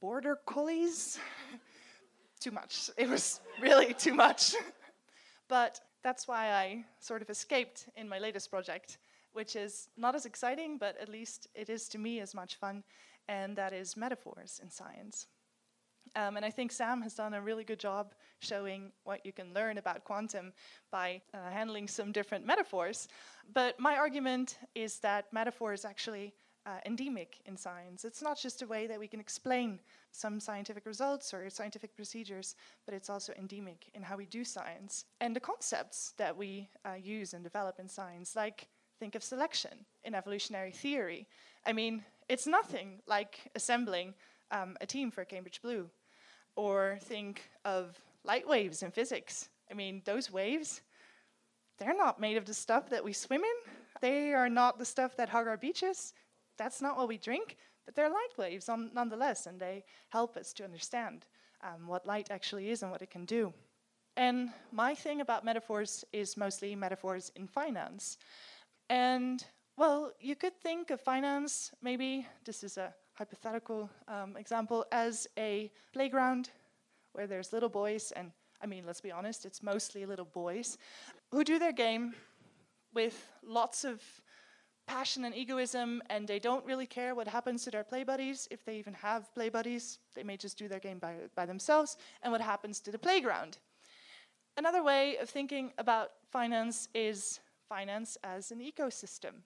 border 0.00 0.38
collies. 0.46 1.18
too 2.40 2.52
much. 2.52 2.90
It 2.96 3.08
was 3.08 3.40
really 3.60 3.94
too 3.94 4.14
much. 4.14 4.54
but 5.48 5.80
that's 6.02 6.26
why 6.26 6.50
I 6.52 6.84
sort 7.00 7.22
of 7.22 7.30
escaped 7.30 7.88
in 7.96 8.08
my 8.08 8.18
latest 8.18 8.50
project, 8.50 8.98
which 9.32 9.56
is 9.56 9.88
not 9.96 10.14
as 10.14 10.26
exciting, 10.26 10.78
but 10.78 10.96
at 11.00 11.08
least 11.08 11.48
it 11.54 11.70
is 11.70 11.88
to 11.88 11.98
me 11.98 12.20
as 12.20 12.34
much 12.34 12.56
fun, 12.56 12.82
and 13.28 13.56
that 13.56 13.72
is 13.72 13.96
metaphors 13.96 14.60
in 14.62 14.70
science. 14.70 15.26
Um, 16.14 16.36
and 16.36 16.44
I 16.44 16.50
think 16.50 16.72
Sam 16.72 17.00
has 17.02 17.14
done 17.14 17.34
a 17.34 17.40
really 17.40 17.64
good 17.64 17.80
job 17.80 18.14
showing 18.40 18.92
what 19.04 19.24
you 19.24 19.32
can 19.32 19.54
learn 19.54 19.78
about 19.78 20.04
quantum 20.04 20.52
by 20.90 21.22
uh, 21.32 21.50
handling 21.50 21.88
some 21.88 22.12
different 22.12 22.46
metaphors. 22.46 23.08
But 23.52 23.80
my 23.80 23.96
argument 23.96 24.58
is 24.74 24.98
that 25.00 25.32
metaphor 25.32 25.72
is 25.72 25.84
actually 25.84 26.34
uh, 26.64 26.78
endemic 26.86 27.40
in 27.46 27.56
science. 27.56 28.04
It's 28.04 28.22
not 28.22 28.38
just 28.38 28.62
a 28.62 28.66
way 28.66 28.86
that 28.86 28.98
we 28.98 29.08
can 29.08 29.20
explain 29.20 29.80
some 30.12 30.38
scientific 30.38 30.86
results 30.86 31.34
or 31.34 31.48
scientific 31.50 31.96
procedures, 31.96 32.54
but 32.84 32.94
it's 32.94 33.10
also 33.10 33.32
endemic 33.38 33.90
in 33.94 34.02
how 34.02 34.16
we 34.16 34.26
do 34.26 34.44
science. 34.44 35.06
And 35.20 35.34
the 35.34 35.40
concepts 35.40 36.14
that 36.18 36.36
we 36.36 36.68
uh, 36.84 36.94
use 37.02 37.32
and 37.34 37.42
develop 37.42 37.80
in 37.80 37.88
science, 37.88 38.36
like 38.36 38.68
think 39.00 39.14
of 39.14 39.24
selection 39.24 39.86
in 40.04 40.14
evolutionary 40.14 40.70
theory. 40.70 41.26
I 41.66 41.72
mean, 41.72 42.04
it's 42.28 42.46
nothing 42.46 43.00
like 43.06 43.50
assembling 43.54 44.14
um, 44.52 44.76
a 44.80 44.86
team 44.86 45.10
for 45.10 45.24
Cambridge 45.24 45.60
Blue. 45.62 45.90
Or 46.56 46.98
think 47.02 47.50
of 47.64 47.98
light 48.24 48.46
waves 48.46 48.82
in 48.82 48.90
physics. 48.90 49.48
I 49.70 49.74
mean, 49.74 50.02
those 50.04 50.30
waves, 50.30 50.82
they're 51.78 51.96
not 51.96 52.20
made 52.20 52.36
of 52.36 52.44
the 52.44 52.54
stuff 52.54 52.90
that 52.90 53.04
we 53.04 53.12
swim 53.12 53.42
in. 53.42 53.72
They 54.00 54.34
are 54.34 54.48
not 54.48 54.78
the 54.78 54.84
stuff 54.84 55.16
that 55.16 55.28
hug 55.28 55.46
our 55.46 55.56
beaches 55.56 56.12
that's 56.58 56.82
not 56.82 56.96
what 56.96 57.08
we 57.08 57.18
drink, 57.18 57.56
but 57.84 57.94
they're 57.94 58.08
light 58.08 58.36
waves 58.38 58.68
on, 58.68 58.90
nonetheless, 58.94 59.46
and 59.46 59.58
they 59.58 59.84
help 60.10 60.36
us 60.36 60.52
to 60.54 60.64
understand 60.64 61.26
um, 61.62 61.86
what 61.86 62.06
light 62.06 62.28
actually 62.30 62.70
is 62.70 62.82
and 62.82 62.90
what 62.90 63.02
it 63.02 63.10
can 63.10 63.24
do. 63.24 63.52
And 64.16 64.50
my 64.70 64.94
thing 64.94 65.20
about 65.20 65.44
metaphors 65.44 66.04
is 66.12 66.36
mostly 66.36 66.76
metaphors 66.76 67.32
in 67.34 67.46
finance. 67.46 68.18
And 68.90 69.44
well, 69.76 70.12
you 70.20 70.36
could 70.36 70.54
think 70.60 70.90
of 70.90 71.00
finance, 71.00 71.72
maybe, 71.82 72.26
this 72.44 72.62
is 72.62 72.76
a 72.76 72.94
hypothetical 73.14 73.90
um, 74.08 74.36
example, 74.36 74.84
as 74.92 75.26
a 75.38 75.70
playground 75.92 76.50
where 77.12 77.26
there's 77.26 77.52
little 77.52 77.68
boys, 77.68 78.12
and 78.12 78.32
I 78.60 78.66
mean, 78.66 78.84
let's 78.86 79.00
be 79.00 79.12
honest, 79.12 79.44
it's 79.44 79.62
mostly 79.62 80.06
little 80.06 80.24
boys, 80.24 80.78
who 81.30 81.44
do 81.44 81.58
their 81.58 81.72
game 81.72 82.14
with 82.94 83.30
lots 83.44 83.84
of 83.84 84.02
passion 84.86 85.24
and 85.24 85.34
egoism, 85.34 86.02
and 86.10 86.26
they 86.26 86.38
don't 86.38 86.64
really 86.64 86.86
care 86.86 87.14
what 87.14 87.28
happens 87.28 87.64
to 87.64 87.70
their 87.70 87.84
play 87.84 88.04
buddies, 88.04 88.48
if 88.50 88.64
they 88.64 88.76
even 88.76 88.94
have 88.94 89.32
play 89.34 89.48
buddies. 89.48 89.98
They 90.14 90.22
may 90.22 90.36
just 90.36 90.58
do 90.58 90.68
their 90.68 90.80
game 90.80 90.98
by, 90.98 91.14
by 91.34 91.46
themselves, 91.46 91.96
and 92.22 92.32
what 92.32 92.40
happens 92.40 92.80
to 92.80 92.90
the 92.90 92.98
playground. 92.98 93.58
Another 94.56 94.82
way 94.82 95.16
of 95.16 95.30
thinking 95.30 95.72
about 95.78 96.10
finance 96.30 96.88
is 96.94 97.40
finance 97.68 98.18
as 98.22 98.50
an 98.50 98.60
ecosystem. 98.60 99.42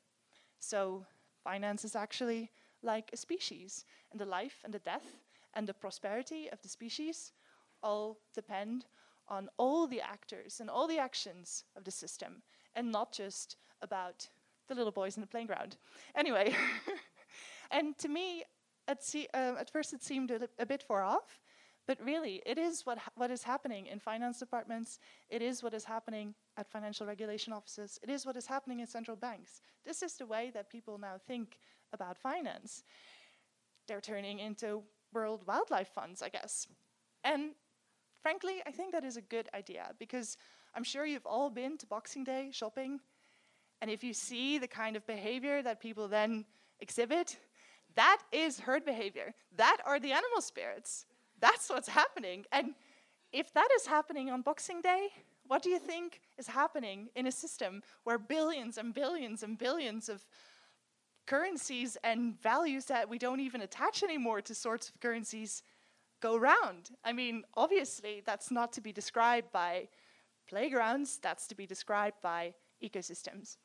So, 0.58 1.06
finance 1.44 1.84
is 1.84 1.94
actually 1.94 2.50
like 2.86 3.10
a 3.12 3.16
species, 3.16 3.84
and 4.10 4.20
the 4.20 4.24
life 4.24 4.60
and 4.64 4.72
the 4.72 4.78
death 4.78 5.16
and 5.54 5.66
the 5.66 5.74
prosperity 5.74 6.48
of 6.52 6.62
the 6.62 6.68
species 6.68 7.32
all 7.82 8.18
depend 8.34 8.86
on 9.28 9.48
all 9.58 9.86
the 9.86 10.00
actors 10.00 10.60
and 10.60 10.70
all 10.70 10.86
the 10.86 10.98
actions 10.98 11.64
of 11.76 11.84
the 11.84 11.90
system, 11.90 12.42
and 12.74 12.90
not 12.90 13.12
just 13.12 13.56
about 13.82 14.28
the 14.68 14.74
little 14.74 14.92
boys 14.92 15.16
in 15.16 15.20
the 15.20 15.26
playground. 15.26 15.76
Anyway, 16.14 16.54
and 17.70 17.98
to 17.98 18.08
me, 18.08 18.44
at, 18.88 19.02
see, 19.02 19.28
uh, 19.34 19.54
at 19.58 19.70
first 19.70 19.92
it 19.92 20.02
seemed 20.02 20.30
a, 20.30 20.48
a, 20.58 20.66
bit 20.66 20.82
far 20.82 21.02
off, 21.02 21.40
but 21.86 21.98
really, 22.04 22.42
it 22.46 22.58
is 22.58 22.84
what, 22.84 22.98
ha- 22.98 23.10
what 23.16 23.30
is 23.30 23.42
happening 23.42 23.86
in 23.86 23.98
finance 23.98 24.38
departments. 24.38 24.98
It 25.28 25.42
is 25.42 25.62
what 25.62 25.74
is 25.74 25.84
happening 25.84 26.34
at 26.56 26.68
financial 26.68 27.06
regulation 27.06 27.52
offices. 27.52 27.98
It 28.02 28.10
is 28.10 28.26
what 28.26 28.36
is 28.36 28.46
happening 28.46 28.80
in 28.80 28.86
central 28.86 29.16
banks. 29.16 29.60
This 29.84 30.02
is 30.02 30.14
the 30.14 30.26
way 30.26 30.50
that 30.54 30.70
people 30.70 30.98
now 30.98 31.16
think 31.26 31.58
about 31.92 32.18
finance. 32.18 32.82
They're 33.86 34.00
turning 34.00 34.38
into 34.38 34.82
world 35.12 35.46
wildlife 35.46 35.88
funds, 35.88 36.22
I 36.22 36.28
guess. 36.28 36.66
And 37.24 37.52
frankly, 38.22 38.62
I 38.66 38.70
think 38.70 38.92
that 38.92 39.04
is 39.04 39.16
a 39.16 39.22
good 39.22 39.48
idea 39.54 39.92
because 39.98 40.36
I'm 40.74 40.84
sure 40.84 41.06
you've 41.06 41.26
all 41.26 41.50
been 41.50 41.78
to 41.78 41.86
Boxing 41.86 42.24
Day 42.24 42.50
shopping 42.52 43.00
and 43.80 43.90
if 43.90 44.02
you 44.02 44.12
see 44.12 44.58
the 44.58 44.68
kind 44.68 44.96
of 44.96 45.06
behavior 45.06 45.62
that 45.62 45.80
people 45.80 46.08
then 46.08 46.44
exhibit, 46.80 47.36
that 47.94 48.22
is 48.32 48.60
herd 48.60 48.84
behavior. 48.84 49.34
That 49.56 49.78
are 49.84 50.00
the 50.00 50.12
animal 50.12 50.40
spirits. 50.40 51.06
That's 51.40 51.68
what's 51.68 51.88
happening. 51.88 52.44
And 52.52 52.74
if 53.32 53.52
that 53.54 53.68
is 53.76 53.86
happening 53.86 54.30
on 54.30 54.42
Boxing 54.42 54.80
Day, 54.80 55.08
what 55.46 55.62
do 55.62 55.70
you 55.70 55.78
think 55.78 56.20
is 56.38 56.48
happening 56.48 57.08
in 57.14 57.26
a 57.26 57.32
system 57.32 57.82
where 58.04 58.18
billions 58.18 58.78
and 58.78 58.92
billions 58.94 59.42
and 59.42 59.58
billions 59.58 60.08
of 60.08 60.26
currencies 61.26 61.96
and 62.02 62.40
values 62.40 62.86
that 62.86 63.08
we 63.08 63.18
don't 63.18 63.40
even 63.40 63.62
attach 63.62 64.02
anymore 64.02 64.40
to 64.42 64.54
sorts 64.54 64.88
of 64.88 65.00
currencies 65.00 65.62
go 66.20 66.36
round? 66.36 66.90
I 67.04 67.12
mean, 67.12 67.44
obviously, 67.54 68.22
that's 68.24 68.50
not 68.50 68.72
to 68.74 68.80
be 68.80 68.92
described 68.92 69.52
by 69.52 69.88
playgrounds, 70.48 71.18
that's 71.18 71.46
to 71.48 71.54
be 71.54 71.66
described 71.66 72.16
by 72.22 72.54
ecosystems. 72.82 73.56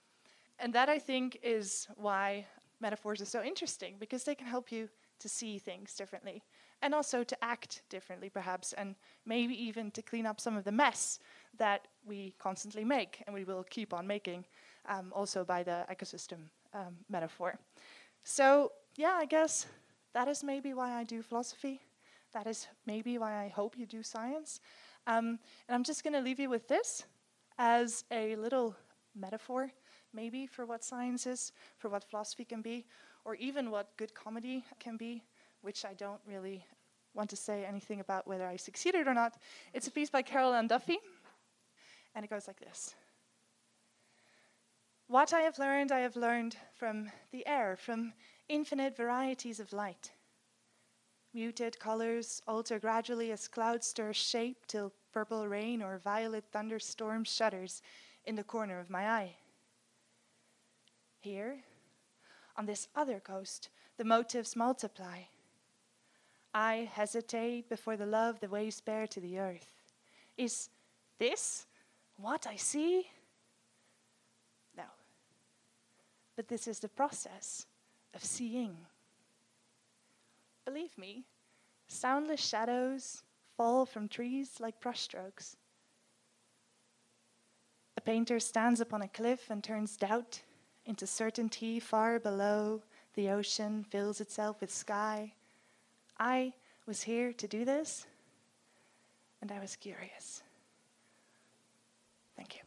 And 0.59 0.73
that 0.73 0.89
I 0.89 0.99
think 0.99 1.39
is 1.43 1.87
why 1.95 2.45
metaphors 2.79 3.21
are 3.21 3.25
so 3.25 3.43
interesting 3.43 3.95
because 3.99 4.23
they 4.23 4.35
can 4.35 4.47
help 4.47 4.71
you 4.71 4.89
to 5.19 5.29
see 5.29 5.59
things 5.59 5.93
differently 5.95 6.43
and 6.81 6.95
also 6.95 7.23
to 7.23 7.43
act 7.43 7.83
differently, 7.89 8.29
perhaps, 8.29 8.73
and 8.73 8.95
maybe 9.25 9.53
even 9.53 9.91
to 9.91 10.01
clean 10.01 10.25
up 10.25 10.39
some 10.39 10.57
of 10.57 10.63
the 10.63 10.71
mess 10.71 11.19
that 11.57 11.87
we 12.05 12.33
constantly 12.39 12.83
make 12.83 13.23
and 13.27 13.33
we 13.35 13.43
will 13.43 13.63
keep 13.69 13.93
on 13.93 14.07
making, 14.07 14.43
um, 14.87 15.13
also 15.15 15.43
by 15.43 15.61
the 15.61 15.85
ecosystem 15.91 16.49
um, 16.73 16.97
metaphor. 17.09 17.57
So, 18.23 18.71
yeah, 18.95 19.13
I 19.13 19.25
guess 19.25 19.67
that 20.13 20.27
is 20.27 20.43
maybe 20.43 20.73
why 20.73 20.93
I 20.99 21.03
do 21.03 21.21
philosophy. 21.21 21.81
That 22.33 22.47
is 22.47 22.67
maybe 22.85 23.17
why 23.17 23.43
I 23.43 23.49
hope 23.49 23.77
you 23.77 23.85
do 23.85 24.03
science. 24.03 24.59
Um, 25.07 25.39
and 25.67 25.75
I'm 25.75 25.83
just 25.83 26.03
going 26.03 26.13
to 26.13 26.21
leave 26.21 26.39
you 26.39 26.49
with 26.49 26.67
this 26.67 27.03
as 27.57 28.03
a 28.11 28.35
little 28.35 28.75
metaphor 29.15 29.71
maybe 30.13 30.45
for 30.45 30.65
what 30.65 30.83
science 30.83 31.25
is, 31.25 31.51
for 31.77 31.89
what 31.89 32.03
philosophy 32.03 32.45
can 32.45 32.61
be, 32.61 32.85
or 33.25 33.35
even 33.35 33.71
what 33.71 33.95
good 33.97 34.13
comedy 34.13 34.63
can 34.79 34.97
be, 34.97 35.23
which 35.61 35.85
I 35.85 35.93
don't 35.93 36.21
really 36.25 36.65
want 37.13 37.29
to 37.29 37.35
say 37.35 37.65
anything 37.65 37.99
about 37.99 38.27
whether 38.27 38.47
I 38.47 38.55
succeeded 38.55 39.07
or 39.07 39.13
not. 39.13 39.37
It's 39.73 39.87
a 39.87 39.91
piece 39.91 40.09
by 40.09 40.21
Carol 40.21 40.53
Ann 40.53 40.67
Duffy, 40.67 40.97
and 42.15 42.25
it 42.25 42.29
goes 42.29 42.47
like 42.47 42.59
this. 42.59 42.95
What 45.11 45.33
I 45.33 45.41
have 45.41 45.59
learned, 45.59 45.91
I 45.91 45.99
have 45.99 46.15
learned 46.15 46.55
from 46.73 47.11
the 47.33 47.45
air, 47.45 47.75
from 47.75 48.13
infinite 48.47 48.95
varieties 48.95 49.59
of 49.59 49.73
light. 49.73 50.13
Muted 51.33 51.77
colors 51.77 52.41
alter 52.47 52.79
gradually 52.79 53.29
as 53.33 53.49
clouds 53.49 53.87
stir 53.87 54.13
shape 54.13 54.65
till 54.67 54.93
purple 55.11 55.49
rain 55.49 55.81
or 55.81 55.97
violet 55.97 56.45
thunderstorm 56.53 57.25
shudders 57.25 57.81
in 58.23 58.37
the 58.37 58.43
corner 58.45 58.79
of 58.79 58.89
my 58.89 59.05
eye. 59.09 59.35
Here, 61.19 61.57
on 62.55 62.65
this 62.65 62.87
other 62.95 63.19
coast, 63.19 63.67
the 63.97 64.05
motives 64.05 64.55
multiply. 64.55 65.23
I 66.53 66.89
hesitate 66.89 67.67
before 67.67 67.97
the 67.97 68.05
love 68.05 68.39
the 68.39 68.47
waves 68.47 68.79
bear 68.79 69.07
to 69.07 69.19
the 69.19 69.39
earth. 69.39 69.73
Is 70.37 70.69
this 71.19 71.65
what 72.15 72.47
I 72.47 72.55
see? 72.55 73.07
No. 74.77 74.85
But 76.41 76.47
this 76.47 76.67
is 76.67 76.79
the 76.79 76.89
process 76.89 77.67
of 78.15 78.25
seeing. 78.25 78.75
Believe 80.65 80.97
me, 80.97 81.23
soundless 81.87 82.43
shadows 82.43 83.21
fall 83.55 83.85
from 83.85 84.07
trees 84.07 84.59
like 84.59 84.81
brushstrokes. 84.81 85.55
A 87.95 88.01
painter 88.01 88.39
stands 88.39 88.81
upon 88.81 89.03
a 89.03 89.07
cliff 89.07 89.51
and 89.51 89.63
turns 89.63 89.95
doubt 89.95 90.41
into 90.87 91.05
certainty 91.05 91.79
far 91.79 92.17
below 92.17 92.81
the 93.13 93.29
ocean 93.29 93.85
fills 93.87 94.19
itself 94.19 94.61
with 94.61 94.73
sky. 94.73 95.33
I 96.17 96.53
was 96.87 97.03
here 97.03 97.33
to 97.33 97.47
do 97.47 97.65
this, 97.65 98.07
and 99.43 99.51
I 99.51 99.59
was 99.59 99.75
curious. 99.75 100.41
Thank 102.35 102.55
you. 102.55 102.61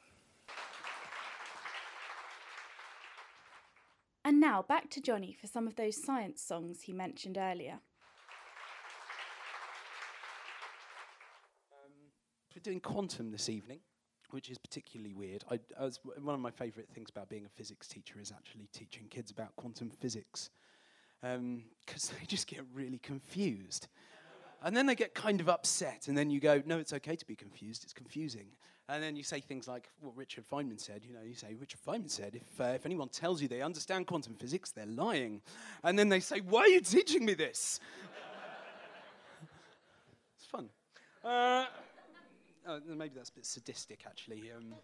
And 4.24 4.40
now 4.40 4.62
back 4.62 4.88
to 4.90 5.02
Johnny 5.02 5.36
for 5.38 5.46
some 5.46 5.66
of 5.66 5.76
those 5.76 6.02
science 6.02 6.40
songs 6.40 6.82
he 6.82 6.94
mentioned 6.94 7.36
earlier. 7.36 7.80
We're 12.54 12.62
doing 12.62 12.80
quantum 12.80 13.32
this 13.32 13.48
evening, 13.48 13.80
which 14.30 14.48
is 14.48 14.56
particularly 14.58 15.12
weird. 15.12 15.44
I, 15.50 15.58
was, 15.78 15.98
one 16.22 16.34
of 16.34 16.40
my 16.40 16.52
favourite 16.52 16.88
things 16.88 17.10
about 17.10 17.28
being 17.28 17.44
a 17.44 17.48
physics 17.48 17.88
teacher 17.88 18.14
is 18.20 18.30
actually 18.30 18.68
teaching 18.72 19.08
kids 19.10 19.32
about 19.32 19.54
quantum 19.56 19.90
physics, 19.90 20.50
because 21.20 21.34
um, 21.36 21.62
they 22.20 22.26
just 22.26 22.46
get 22.46 22.60
really 22.72 22.98
confused. 22.98 23.88
And 24.62 24.74
then 24.74 24.86
they 24.86 24.94
get 24.94 25.14
kind 25.14 25.40
of 25.40 25.48
upset, 25.48 26.06
and 26.08 26.16
then 26.16 26.30
you 26.30 26.40
go, 26.40 26.62
No, 26.64 26.78
it's 26.78 26.92
okay 26.92 27.16
to 27.16 27.26
be 27.26 27.34
confused, 27.34 27.82
it's 27.82 27.92
confusing. 27.92 28.46
And 28.88 29.02
then 29.02 29.16
you 29.16 29.22
say 29.22 29.40
things 29.40 29.66
like 29.66 29.88
what 30.00 30.14
Richard 30.14 30.44
Feynman 30.50 30.78
said. 30.78 31.02
You 31.06 31.14
know, 31.14 31.22
you 31.26 31.34
say, 31.34 31.54
Richard 31.58 31.80
Feynman 31.86 32.10
said, 32.10 32.34
if, 32.34 32.60
uh, 32.60 32.64
if 32.74 32.84
anyone 32.84 33.08
tells 33.08 33.40
you 33.40 33.48
they 33.48 33.62
understand 33.62 34.06
quantum 34.06 34.34
physics, 34.34 34.72
they're 34.72 34.84
lying. 34.84 35.40
And 35.82 35.98
then 35.98 36.10
they 36.10 36.20
say, 36.20 36.40
Why 36.40 36.60
are 36.60 36.68
you 36.68 36.80
teaching 36.80 37.24
me 37.24 37.32
this? 37.32 37.80
it's 40.36 40.46
fun. 40.46 40.68
Uh, 41.24 41.64
oh, 42.68 42.80
maybe 42.86 43.14
that's 43.16 43.30
a 43.30 43.34
bit 43.34 43.46
sadistic, 43.46 44.00
actually. 44.06 44.52
Um, 44.54 44.74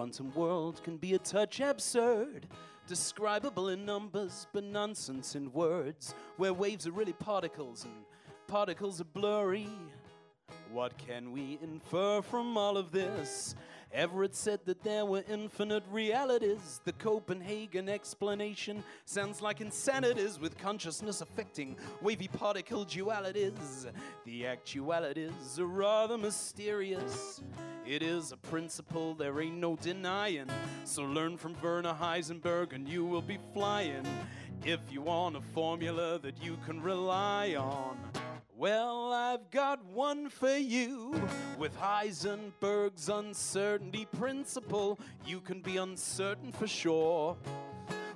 quantum 0.00 0.32
world 0.32 0.82
can 0.82 0.96
be 0.96 1.12
a 1.12 1.18
touch 1.18 1.60
absurd. 1.60 2.46
Describable 2.86 3.68
in 3.68 3.84
numbers, 3.84 4.46
but 4.50 4.64
nonsense 4.64 5.34
in 5.34 5.52
words. 5.52 6.14
Where 6.38 6.54
waves 6.54 6.86
are 6.86 6.92
really 6.92 7.12
particles 7.12 7.84
and 7.84 7.92
particles 8.46 9.02
are 9.02 9.12
blurry. 9.12 9.68
What 10.72 10.96
can 10.96 11.32
we 11.32 11.58
infer 11.62 12.22
from 12.22 12.56
all 12.56 12.78
of 12.78 12.92
this? 12.92 13.54
Everett 13.92 14.36
said 14.36 14.60
that 14.66 14.84
there 14.84 15.04
were 15.04 15.24
infinite 15.28 15.82
realities. 15.90 16.80
The 16.84 16.92
Copenhagen 16.92 17.88
explanation 17.88 18.84
sounds 19.04 19.42
like 19.42 19.60
insanities 19.60 20.38
with 20.38 20.56
consciousness 20.56 21.20
affecting 21.20 21.76
wavy 22.00 22.28
particle 22.28 22.84
dualities. 22.86 23.90
The 24.24 24.46
actualities 24.46 25.58
are 25.58 25.66
rather 25.66 26.16
mysterious. 26.16 27.42
It 27.84 28.04
is 28.04 28.30
a 28.30 28.36
principle 28.36 29.14
there 29.14 29.40
ain't 29.40 29.58
no 29.58 29.74
denying. 29.74 30.50
So 30.84 31.02
learn 31.02 31.36
from 31.36 31.56
Werner 31.60 31.94
Heisenberg 31.94 32.72
and 32.72 32.88
you 32.88 33.04
will 33.04 33.22
be 33.22 33.38
flying. 33.52 34.06
If 34.64 34.80
you 34.90 35.00
want 35.02 35.36
a 35.36 35.40
formula 35.40 36.20
that 36.20 36.40
you 36.40 36.58
can 36.64 36.80
rely 36.80 37.56
on. 37.56 37.98
Well, 38.60 39.10
I've 39.10 39.50
got 39.50 39.82
one 39.86 40.28
for 40.28 40.54
you. 40.54 41.18
With 41.58 41.74
Heisenberg's 41.80 43.08
uncertainty 43.08 44.06
principle, 44.18 45.00
you 45.24 45.40
can 45.40 45.62
be 45.62 45.78
uncertain 45.78 46.52
for 46.52 46.66
sure. 46.66 47.38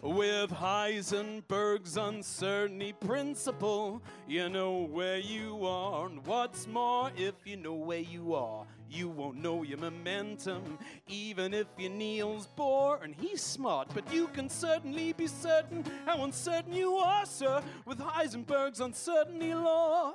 With 0.03 0.51
Heisenberg's 0.51 1.97
uncertainty 1.97 2.93
principle, 2.93 4.03
you 4.29 4.51
know 4.51 4.83
where 4.83 5.17
you 5.17 5.65
are. 5.65 6.09
And 6.09 6.27
what's 6.27 6.67
more, 6.67 7.11
if 7.17 7.37
you 7.47 7.57
know 7.57 7.73
where 7.73 8.01
you 8.01 8.35
are, 8.35 8.67
you 8.91 9.09
won't 9.09 9.37
know 9.37 9.63
your 9.63 9.79
momentum. 9.79 10.79
Even 11.09 11.55
if 11.55 11.67
you're 11.79 11.91
Niels 11.91 12.49
Bohr 12.57 13.03
and 13.03 13.15
he's 13.15 13.43
smart, 13.43 13.89
but 13.95 14.13
you 14.13 14.29
can 14.29 14.49
certainly 14.49 15.13
be 15.13 15.27
certain 15.27 15.85
how 16.07 16.25
uncertain 16.25 16.73
you 16.73 16.95
are, 16.97 17.27
sir, 17.27 17.63
with 17.85 17.99
Heisenberg's 17.99 18.81
uncertainty 18.81 19.55
law. 19.55 20.15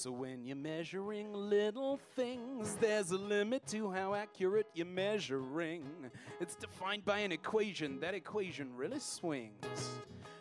So 0.00 0.10
when 0.10 0.46
you're 0.46 0.56
measuring 0.56 1.30
little 1.34 2.00
things, 2.16 2.74
there's 2.80 3.10
a 3.10 3.18
limit 3.18 3.66
to 3.66 3.90
how 3.90 4.14
accurate 4.14 4.66
you're 4.72 4.86
measuring. 4.86 5.84
It's 6.40 6.54
defined 6.54 7.04
by 7.04 7.18
an 7.18 7.32
equation. 7.32 8.00
That 8.00 8.14
equation 8.14 8.74
really 8.74 8.98
swings. 8.98 9.90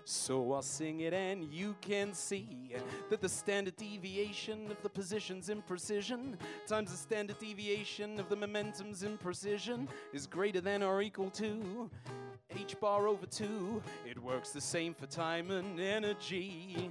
So 0.06 0.54
I'll 0.54 0.62
sing 0.62 1.02
it 1.02 1.13
and 1.13 1.43
you 1.43 1.76
can 1.82 2.13
see 2.13 2.72
that 3.10 3.19
the 3.19 3.28
standard 3.28 3.76
deviation 3.76 4.72
of 4.72 4.82
the 4.82 4.88
positions 4.88 5.50
in 5.50 5.62
precision 5.62 6.38
times 6.65 6.91
the 6.91 6.98
standard 6.98 7.38
deviation 7.38 8.17
of 8.17 8.30
the 8.30 8.38
momentums 8.38 9.04
in 9.04 9.17
precision 9.17 9.89
is 10.13 10.26
greater 10.26 10.62
than 10.62 10.84
or 10.84 11.02
equal 11.02 11.30
to 11.32 11.89
h 12.58 12.80
bar 12.80 13.08
over 13.08 13.26
2. 13.26 13.82
It 14.10 14.17
works 14.17 14.52
the 14.52 14.62
same 14.62 14.93
for 14.93 15.06
time 15.06 15.52
and 15.52 15.80
energy. 15.80 16.89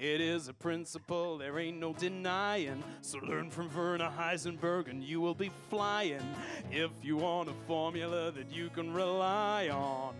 It 0.00 0.22
is 0.22 0.48
a 0.48 0.54
principle 0.54 1.36
there 1.36 1.58
ain't 1.58 1.78
no 1.78 1.92
denying. 1.92 2.82
So 3.02 3.18
learn 3.18 3.50
from 3.50 3.68
Werner 3.76 4.10
Heisenberg 4.10 4.88
and 4.88 5.04
you 5.04 5.20
will 5.20 5.34
be 5.34 5.50
flying 5.68 6.22
if 6.70 6.90
you 7.02 7.18
want 7.18 7.50
a 7.50 7.54
formula 7.66 8.30
that 8.30 8.50
you 8.50 8.70
can 8.70 8.94
rely 8.94 9.68
on. 9.68 10.14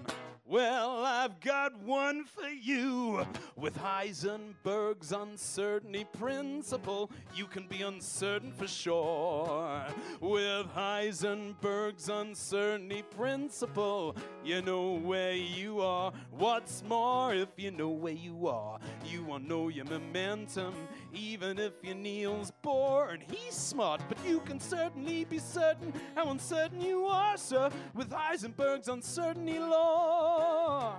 Well, 0.44 1.02
I've 1.02 1.40
got 1.40 1.78
one 1.78 2.24
for 2.24 2.48
you. 2.48 2.99
With 3.56 3.76
Heisenberg's 3.76 5.12
uncertainty 5.12 6.04
principle, 6.04 7.10
you 7.34 7.46
can 7.46 7.66
be 7.66 7.82
uncertain 7.82 8.52
for 8.52 8.66
sure. 8.66 9.84
With 10.20 10.66
Heisenberg's 10.74 12.08
uncertainty 12.08 13.02
principle, 13.02 14.16
you 14.44 14.62
know 14.62 14.92
where 14.92 15.34
you 15.34 15.80
are. 15.80 16.12
What's 16.30 16.82
more, 16.88 17.34
if 17.34 17.48
you 17.56 17.70
know 17.70 17.90
where 17.90 18.12
you 18.12 18.48
are, 18.48 18.78
you 19.04 19.24
will 19.24 19.38
know 19.38 19.68
your 19.68 19.84
momentum. 19.84 20.74
Even 21.12 21.58
if 21.58 21.72
you're 21.82 21.94
Niels 21.94 22.52
Bohr 22.64 23.12
and 23.12 23.22
he's 23.22 23.54
smart, 23.54 24.00
but 24.08 24.18
you 24.26 24.40
can 24.40 24.60
certainly 24.60 25.24
be 25.24 25.38
certain 25.38 25.92
how 26.14 26.30
uncertain 26.30 26.80
you 26.80 27.04
are, 27.06 27.36
sir, 27.36 27.70
with 27.94 28.10
Heisenberg's 28.10 28.88
uncertainty 28.88 29.58
law. 29.58 30.96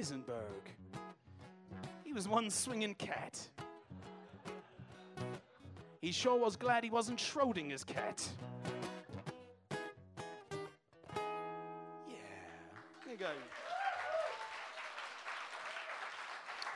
Heisenberg. 0.00 0.64
He 2.04 2.14
was 2.14 2.26
one 2.26 2.48
swinging 2.48 2.94
cat. 2.94 3.38
He 6.00 6.10
sure 6.10 6.38
was 6.38 6.56
glad 6.56 6.82
he 6.84 6.88
wasn't 6.88 7.18
Schrodinger's 7.18 7.84
cat. 7.84 8.26
Yeah, 12.08 12.16
there 13.04 13.12
you 13.12 13.18
go. 13.18 13.30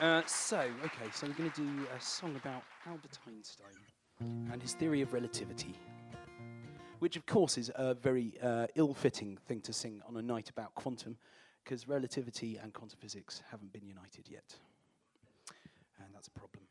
Uh, 0.01 0.23
so, 0.27 0.59
okay, 0.85 1.11
so 1.15 1.27
we're 1.27 1.33
going 1.33 1.51
to 1.51 1.63
do 1.63 1.87
a 1.97 2.01
song 2.03 2.37
about 2.37 2.63
Albert 2.87 3.19
Einstein 3.27 4.53
and 4.53 4.61
his 4.61 4.75
theory 4.75 5.01
of 5.01 5.15
relativity, 5.15 5.75
which, 6.99 7.17
of 7.17 7.25
course, 7.25 7.57
is 7.57 7.71
a 7.77 7.95
very 7.95 8.35
uh, 8.43 8.67
ill 8.75 8.93
fitting 8.93 9.39
thing 9.49 9.63
to 9.63 9.73
sing 9.73 10.03
on 10.07 10.19
a 10.19 10.23
night 10.23 10.51
about 10.51 10.75
quantum, 10.75 11.17
because 11.64 11.88
relativity 11.88 12.59
and 12.62 12.74
quantum 12.74 12.98
physics 13.00 13.42
haven't 13.50 13.72
been 13.72 13.87
united 13.87 14.29
yet. 14.29 14.55
And 15.98 16.09
that's 16.14 16.29
a 16.29 16.31
problem. 16.31 16.64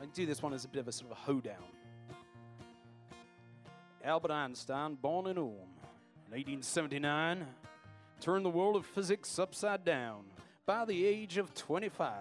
I 0.00 0.06
do 0.14 0.24
this 0.24 0.42
one 0.42 0.54
as 0.54 0.64
a 0.64 0.68
bit 0.68 0.80
of 0.80 0.88
a 0.88 0.92
sort 0.92 1.10
of 1.10 1.18
a 1.18 1.20
hoedown. 1.20 1.56
Albert 4.02 4.30
Einstein, 4.30 4.94
born 4.94 5.26
in 5.26 5.38
Ulm 5.38 5.50
in 6.26 6.32
1879, 6.32 7.46
turned 8.20 8.44
the 8.44 8.50
world 8.50 8.76
of 8.76 8.86
physics 8.86 9.38
upside 9.38 9.84
down 9.84 10.24
by 10.64 10.84
the 10.86 11.06
age 11.06 11.36
of 11.36 11.54
25. 11.54 12.12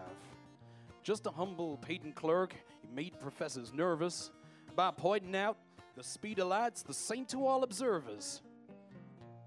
Just 1.03 1.25
a 1.25 1.31
humble 1.31 1.77
patent 1.77 2.15
clerk, 2.15 2.55
made 2.93 3.19
professors 3.19 3.73
nervous 3.73 4.31
by 4.75 4.91
pointing 4.91 5.35
out 5.35 5.57
the 5.95 6.03
speed 6.03 6.39
of 6.39 6.47
light's 6.47 6.81
the 6.81 6.93
same 6.93 7.25
to 7.25 7.45
all 7.45 7.63
observers. 7.63 8.41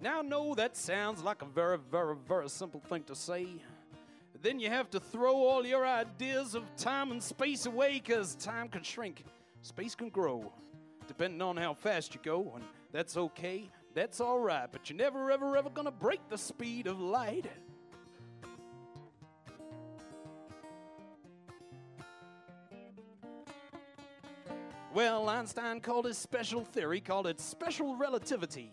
Now, 0.00 0.20
no, 0.22 0.54
that 0.54 0.76
sounds 0.76 1.22
like 1.22 1.42
a 1.42 1.46
very, 1.46 1.78
very, 1.90 2.16
very 2.28 2.48
simple 2.48 2.80
thing 2.80 3.04
to 3.04 3.14
say. 3.14 3.46
Then 4.42 4.60
you 4.60 4.68
have 4.68 4.90
to 4.90 5.00
throw 5.00 5.34
all 5.34 5.66
your 5.66 5.86
ideas 5.86 6.54
of 6.54 6.64
time 6.76 7.10
and 7.10 7.22
space 7.22 7.66
away 7.66 7.94
because 7.94 8.34
time 8.34 8.68
can 8.68 8.82
shrink, 8.82 9.24
space 9.62 9.94
can 9.94 10.10
grow, 10.10 10.52
depending 11.08 11.40
on 11.40 11.56
how 11.56 11.74
fast 11.74 12.14
you 12.14 12.20
go, 12.22 12.52
and 12.54 12.64
that's 12.92 13.16
okay, 13.16 13.70
that's 13.94 14.20
all 14.20 14.38
right, 14.38 14.68
but 14.70 14.90
you're 14.90 14.98
never, 14.98 15.30
ever, 15.30 15.56
ever 15.56 15.70
gonna 15.70 15.90
break 15.90 16.20
the 16.28 16.36
speed 16.36 16.86
of 16.86 17.00
light. 17.00 17.46
Well, 24.96 25.28
Einstein 25.28 25.80
called 25.80 26.06
his 26.06 26.16
special 26.16 26.64
theory, 26.64 27.02
called 27.02 27.26
it 27.26 27.38
special 27.38 27.96
relativity. 27.96 28.72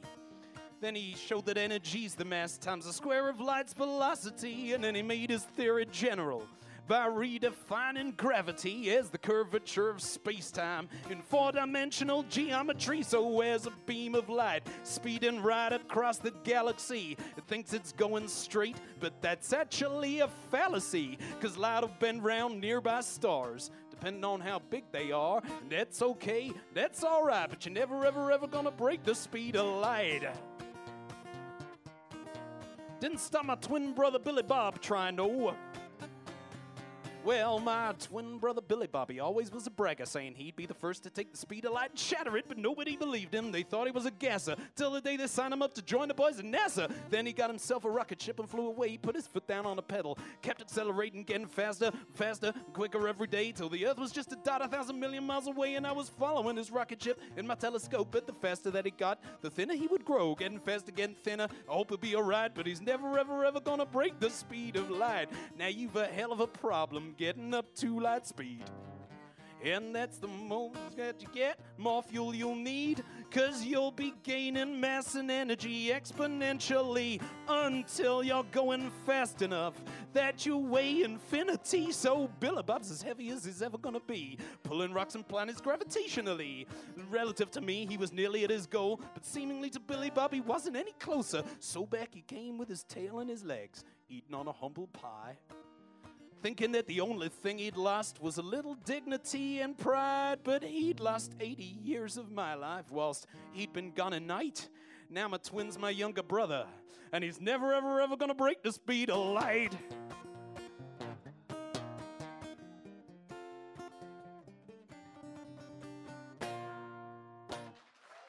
Then 0.80 0.96
he 0.96 1.16
showed 1.18 1.46
that 1.48 1.58
energy's 1.58 2.16
the 2.16 2.24
mass 2.24 2.58
times 2.58 2.86
the 2.86 2.94
square 2.94 3.28
of 3.28 3.42
light's 3.42 3.74
velocity, 3.74 4.72
and 4.72 4.82
then 4.82 4.96
he 4.96 5.02
made 5.02 5.30
his 5.30 5.44
theory 5.44 5.86
general 5.92 6.48
by 6.88 7.08
redefining 7.08 8.16
gravity 8.16 8.92
as 8.92 9.10
the 9.10 9.18
curvature 9.18 9.90
of 9.90 10.02
space-time 10.02 10.88
in 11.10 11.22
four-dimensional 11.22 12.24
geometry. 12.24 13.04
So 13.04 13.28
where's 13.28 13.68
a 13.68 13.74
beam 13.86 14.16
of 14.16 14.30
light 14.30 14.66
speeding 14.84 15.42
right 15.42 15.74
across 15.74 16.20
the 16.20 16.32
galaxy? 16.46 17.18
It 17.36 17.44
thinks 17.48 17.74
it's 17.74 17.92
going 17.92 18.30
straight, 18.30 18.78
but 19.02 19.22
that's 19.22 19.52
actually 19.52 20.22
a 20.22 20.30
fallacy, 20.52 21.18
cause 21.42 21.58
light'll 21.58 21.92
bend 22.00 22.24
round 22.24 22.62
nearby 22.62 23.02
stars. 23.02 23.72
Depending 24.00 24.26
on 24.26 24.42
how 24.42 24.60
big 24.70 24.84
they 24.92 25.12
are, 25.12 25.42
that's 25.70 26.02
okay, 26.02 26.52
that's 26.74 27.04
alright, 27.04 27.50
but 27.50 27.66
you're 27.66 27.74
never 27.74 28.06
ever 28.06 28.32
ever 28.32 28.48
gonna 28.48 28.72
break 28.72 29.04
the 29.04 29.16
speed 29.16 29.56
of 29.56 29.66
light. 29.82 30.24
Didn't 33.00 33.20
stop 33.20 33.46
my 33.46 33.56
twin 33.56 33.94
brother 33.94 34.18
Billy 34.18 34.44
Bob 34.44 34.82
trying 34.82 35.16
to. 35.18 35.54
Well, 37.26 37.60
my 37.60 37.94
twin 38.00 38.38
brother 38.38 38.60
Billy 38.60 38.88
Bobby 38.88 39.22
always 39.22 39.50
was 39.50 39.66
a 39.66 39.72
bragger, 39.72 40.06
saying 40.06 40.36
he'd 40.36 40.58
be 40.58 40.66
the 40.66 40.74
first 40.74 41.04
to 41.04 41.10
take 41.10 41.32
the 41.32 41.38
speed 41.38 41.64
of 41.64 41.72
light 41.72 41.92
and 41.92 42.00
shatter 42.00 42.36
it, 42.36 42.50
but 42.50 42.58
nobody 42.58 42.98
believed 42.98 43.34
him. 43.34 43.50
They 43.50 43.64
thought 43.64 43.86
he 43.86 43.92
was 43.92 44.06
a 44.06 44.12
gasser. 44.12 44.58
Till 44.76 44.92
the 44.92 45.00
day 45.00 45.16
they 45.16 45.28
signed 45.28 45.54
him 45.54 45.62
up 45.62 45.74
to 45.76 45.82
join 45.82 46.10
the 46.10 46.14
boys 46.14 46.40
at 46.40 46.46
NASA. 46.46 46.92
Then 47.10 47.26
he 47.26 47.32
got 47.32 47.50
himself 47.50 47.86
a 47.86 47.90
rocket 47.90 48.22
ship 48.22 48.40
and 48.40 48.50
flew 48.50 48.68
away. 48.68 48.90
He 48.90 48.98
put 48.98 49.16
his 49.16 49.26
foot 49.26 49.48
down 49.48 49.66
on 49.66 49.78
the 49.78 49.82
pedal, 49.82 50.18
kept 50.42 50.60
accelerating, 50.60 51.24
getting 51.24 51.48
faster, 51.48 51.92
faster, 52.14 52.52
quicker 52.74 53.08
every 53.08 53.28
day, 53.28 53.54
till 53.54 53.70
the 53.70 53.86
Earth 53.86 54.00
was 54.00 54.12
just 54.12 54.34
a 54.34 54.38
dot 54.44 54.62
a 54.62 54.68
thousand 54.68 55.00
million 55.00 55.24
miles 55.24 55.48
away, 55.48 55.76
and 55.76 55.88
I 55.88 55.94
was 55.94 56.10
following 56.10 56.58
his 56.58 56.72
rocket 56.72 57.02
ship 57.02 57.22
in 57.38 57.48
my 57.48 57.56
telescope. 57.56 58.10
But 58.12 58.28
the 58.28 58.34
faster 58.34 58.70
that 58.72 58.84
he 58.84 58.92
got, 58.92 59.24
the 59.40 59.50
thinner 59.50 59.76
he 59.76 59.88
would 59.88 60.04
grow, 60.04 60.36
getting 60.36 60.60
faster, 60.60 60.92
getting 60.92 61.16
thinner. 61.16 61.48
I 61.70 61.72
hope 61.72 61.88
he'll 61.88 61.98
be 61.98 62.18
alright, 62.18 62.54
but 62.54 62.68
he's 62.68 62.82
never, 62.82 63.18
ever, 63.18 63.46
ever 63.46 63.62
gonna 63.62 63.86
break 63.86 64.20
the 64.20 64.30
speed 64.30 64.76
of 64.76 64.90
light. 64.90 65.30
Now 65.58 65.68
you've 65.68 65.96
a 65.96 66.06
hell 66.06 66.34
of 66.34 66.42
a 66.42 66.48
problem 66.48 67.13
getting 67.18 67.54
up 67.54 67.74
to 67.76 68.00
light 68.00 68.26
speed. 68.28 68.64
And 69.64 69.96
that's 69.96 70.18
the 70.18 70.28
moment 70.28 70.98
that 70.98 71.22
you 71.22 71.30
get, 71.34 71.58
more 71.78 72.04
fuel 72.04 72.36
you'll 72.36 72.54
need, 72.54 73.02
cause 73.32 73.64
you'll 73.64 73.92
be 73.92 74.14
gaining 74.22 74.78
mass 74.78 75.16
and 75.16 75.32
energy 75.32 75.88
exponentially 75.88 77.22
until 77.48 78.24
you're 78.24 78.44
going 78.52 78.92
fast 79.06 79.42
enough 79.42 79.74
that 80.12 80.46
you 80.46 80.58
weigh 80.58 81.04
infinity. 81.04 81.94
So 81.94 82.30
Billy 82.42 82.62
Bob's 82.62 82.92
as 82.92 83.02
heavy 83.02 83.30
as 83.30 83.46
he's 83.46 83.62
ever 83.62 83.78
gonna 83.78 84.02
be, 84.02 84.38
pulling 84.64 84.92
rocks 84.92 85.16
and 85.16 85.26
planets 85.26 85.62
gravitationally. 85.62 86.66
Relative 87.10 87.50
to 87.52 87.62
me, 87.62 87.86
he 87.86 87.96
was 87.96 88.12
nearly 88.12 88.44
at 88.44 88.50
his 88.50 88.68
goal, 88.68 89.00
but 89.14 89.26
seemingly 89.26 89.70
to 89.70 89.80
Billy 89.80 90.10
Bob, 90.10 90.34
he 90.34 90.42
wasn't 90.42 90.76
any 90.76 90.92
closer. 91.00 91.42
So 91.60 91.86
back 91.86 92.10
he 92.14 92.22
came 92.22 92.58
with 92.58 92.68
his 92.68 92.84
tail 92.84 93.20
and 93.20 93.30
his 93.30 93.46
legs, 93.46 93.86
eating 94.10 94.36
on 94.36 94.50
a 94.50 94.52
humble 94.52 94.88
pie 94.88 95.38
thinking 96.44 96.74
that 96.74 96.86
the 96.88 97.00
only 97.00 97.30
thing 97.30 97.58
he'd 97.58 97.78
lost 97.78 98.22
was 98.22 98.38
a 98.38 98.42
little 98.42 98.76
dignity 98.84 99.62
and 99.62 99.78
pride, 99.78 100.40
but 100.44 100.62
he'd 100.62 101.00
lost 101.00 101.34
80 101.40 101.64
years 101.64 102.18
of 102.18 102.30
my 102.32 102.54
life 102.54 102.92
whilst 102.92 103.28
he'd 103.54 103.72
been 103.72 103.94
gone 103.94 104.12
a 104.12 104.20
night. 104.20 104.68
Now 105.10 105.30
my 105.30 105.38
twin's 105.38 105.80
my 105.80 105.90
younger 105.90 106.22
brother, 106.22 106.66
and 107.14 107.24
he's 107.24 107.40
never, 107.40 107.74
ever, 107.74 108.02
ever 108.02 108.18
gonna 108.18 108.34
break 108.34 108.62
the 108.62 108.74
speed 108.74 109.10
of 109.10 109.26
light. 109.26 109.72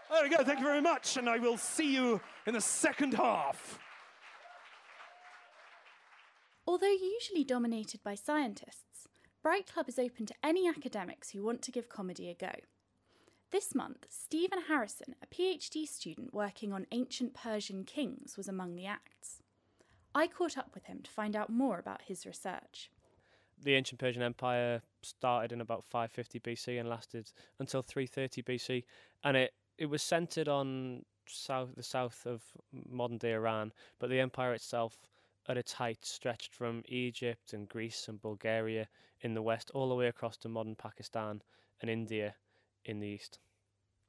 There 0.09 0.23
we 0.23 0.29
go, 0.29 0.45
thank 0.45 0.61
you 0.61 0.65
very 0.65 0.81
much, 0.81 1.17
and 1.17 1.29
I 1.29 1.39
will 1.39 1.57
see 1.57 1.93
you 1.93 2.21
in 2.47 2.55
the 2.55 2.61
second 2.61 3.15
half. 3.15 3.81
Although 6.75 6.89
usually 6.89 7.45
dominated 7.45 8.03
by 8.03 8.17
scientists, 8.17 9.07
Bright 9.45 9.73
Club 9.73 9.89
is 9.89 9.97
open 9.97 10.27
to 10.27 10.35
any 10.43 10.69
academics 10.69 11.31
who 11.31 11.45
want 11.45 11.63
to 11.63 11.71
give 11.71 11.89
comedy 11.89 12.29
a 12.29 12.35
go. 12.35 12.51
This 13.53 13.77
month, 13.77 14.07
Stephen 14.11 14.63
Harrison, 14.67 15.15
a 15.23 15.33
PhD 15.33 15.87
student 15.87 16.35
working 16.35 16.73
on 16.73 16.89
ancient 16.91 17.33
Persian 17.33 17.85
kings, 17.85 18.37
was 18.37 18.49
among 18.49 18.75
the 18.75 18.87
acts. 18.87 19.41
I 20.17 20.27
caught 20.27 20.59
up 20.59 20.73
with 20.75 20.87
him 20.87 20.99
to 21.05 21.11
find 21.13 21.37
out 21.37 21.49
more 21.49 21.79
about 21.79 22.03
his 22.03 22.27
research. 22.27 22.91
The 23.63 23.77
ancient 23.77 24.01
Persian 24.01 24.23
Empire 24.23 24.83
started 25.01 25.53
in 25.53 25.61
about 25.61 25.85
550 25.85 26.41
BC 26.41 26.81
and 26.81 26.89
lasted 26.89 27.31
until 27.61 27.83
330 27.83 28.43
BC, 28.43 28.83
and 29.23 29.37
it, 29.37 29.55
it 29.79 29.87
was 29.87 30.03
centered 30.03 30.49
on 30.49 31.05
south 31.29 31.77
the 31.77 31.85
south 31.85 32.27
of 32.27 32.43
modern 32.73 33.19
day 33.19 33.35
Iran, 33.35 33.73
but 34.01 34.11
the 34.11 34.19
empire 34.19 34.55
itself 34.55 34.99
at 35.49 35.57
its 35.57 35.73
height 35.75 36.05
stretched 36.05 36.55
from 36.55 36.83
Egypt 36.87 37.53
and 37.53 37.69
Greece 37.69 38.09
and 38.09 38.21
Bulgaria 38.21 38.89
in 39.21 39.35
the 39.35 39.43
west 39.43 39.71
all 39.75 39.89
the 39.89 39.95
way 39.95 40.07
across 40.07 40.37
to 40.39 40.49
modern 40.49 40.75
Pakistan 40.75 41.43
and 41.81 41.91
India 41.91 42.35
in 42.85 43.01
the 43.01 43.09
east. 43.09 43.39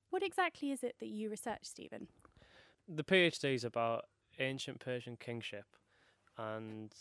What 0.10 0.24
exactly 0.24 0.72
is 0.72 0.84
it 0.84 0.96
that 1.00 1.08
you 1.08 1.30
research, 1.30 1.64
Stephen? 1.64 2.08
The 2.88 3.04
PhD 3.04 3.56
is 3.56 3.64
about 3.64 4.06
ancient 4.40 4.80
Persian 4.80 5.18
kingship, 5.18 5.66
and 6.38 6.94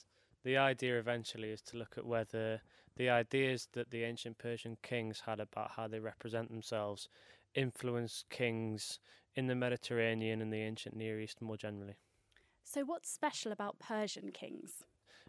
the 0.43 0.57
idea 0.57 0.99
eventually 0.99 1.51
is 1.51 1.63
to 1.63 1.77
look 1.77 1.97
at 1.97 2.07
whether 2.07 2.61
the 2.97 3.09
ideas 3.09 3.69
that 3.73 3.91
the 3.91 4.05
ancient 4.05 4.39
Persian 4.39 4.77
kings 4.83 5.21
had 5.27 5.41
about 5.41 5.73
how 5.73 5.89
they 5.89 5.99
represent 5.99 6.51
themselves 6.51 7.09
influence 7.55 8.25
kings 8.31 8.99
in 9.35 9.47
the 9.47 9.55
Mediterranean 9.55 10.41
and 10.41 10.53
the 10.53 10.63
ancient 10.63 10.97
Near 10.97 11.21
East 11.21 11.43
more 11.43 11.57
generally. 11.57 11.97
So, 12.65 12.83
what's 12.85 13.11
special 13.11 13.53
about 13.53 13.79
Persian 13.79 14.31
kings? 14.33 14.83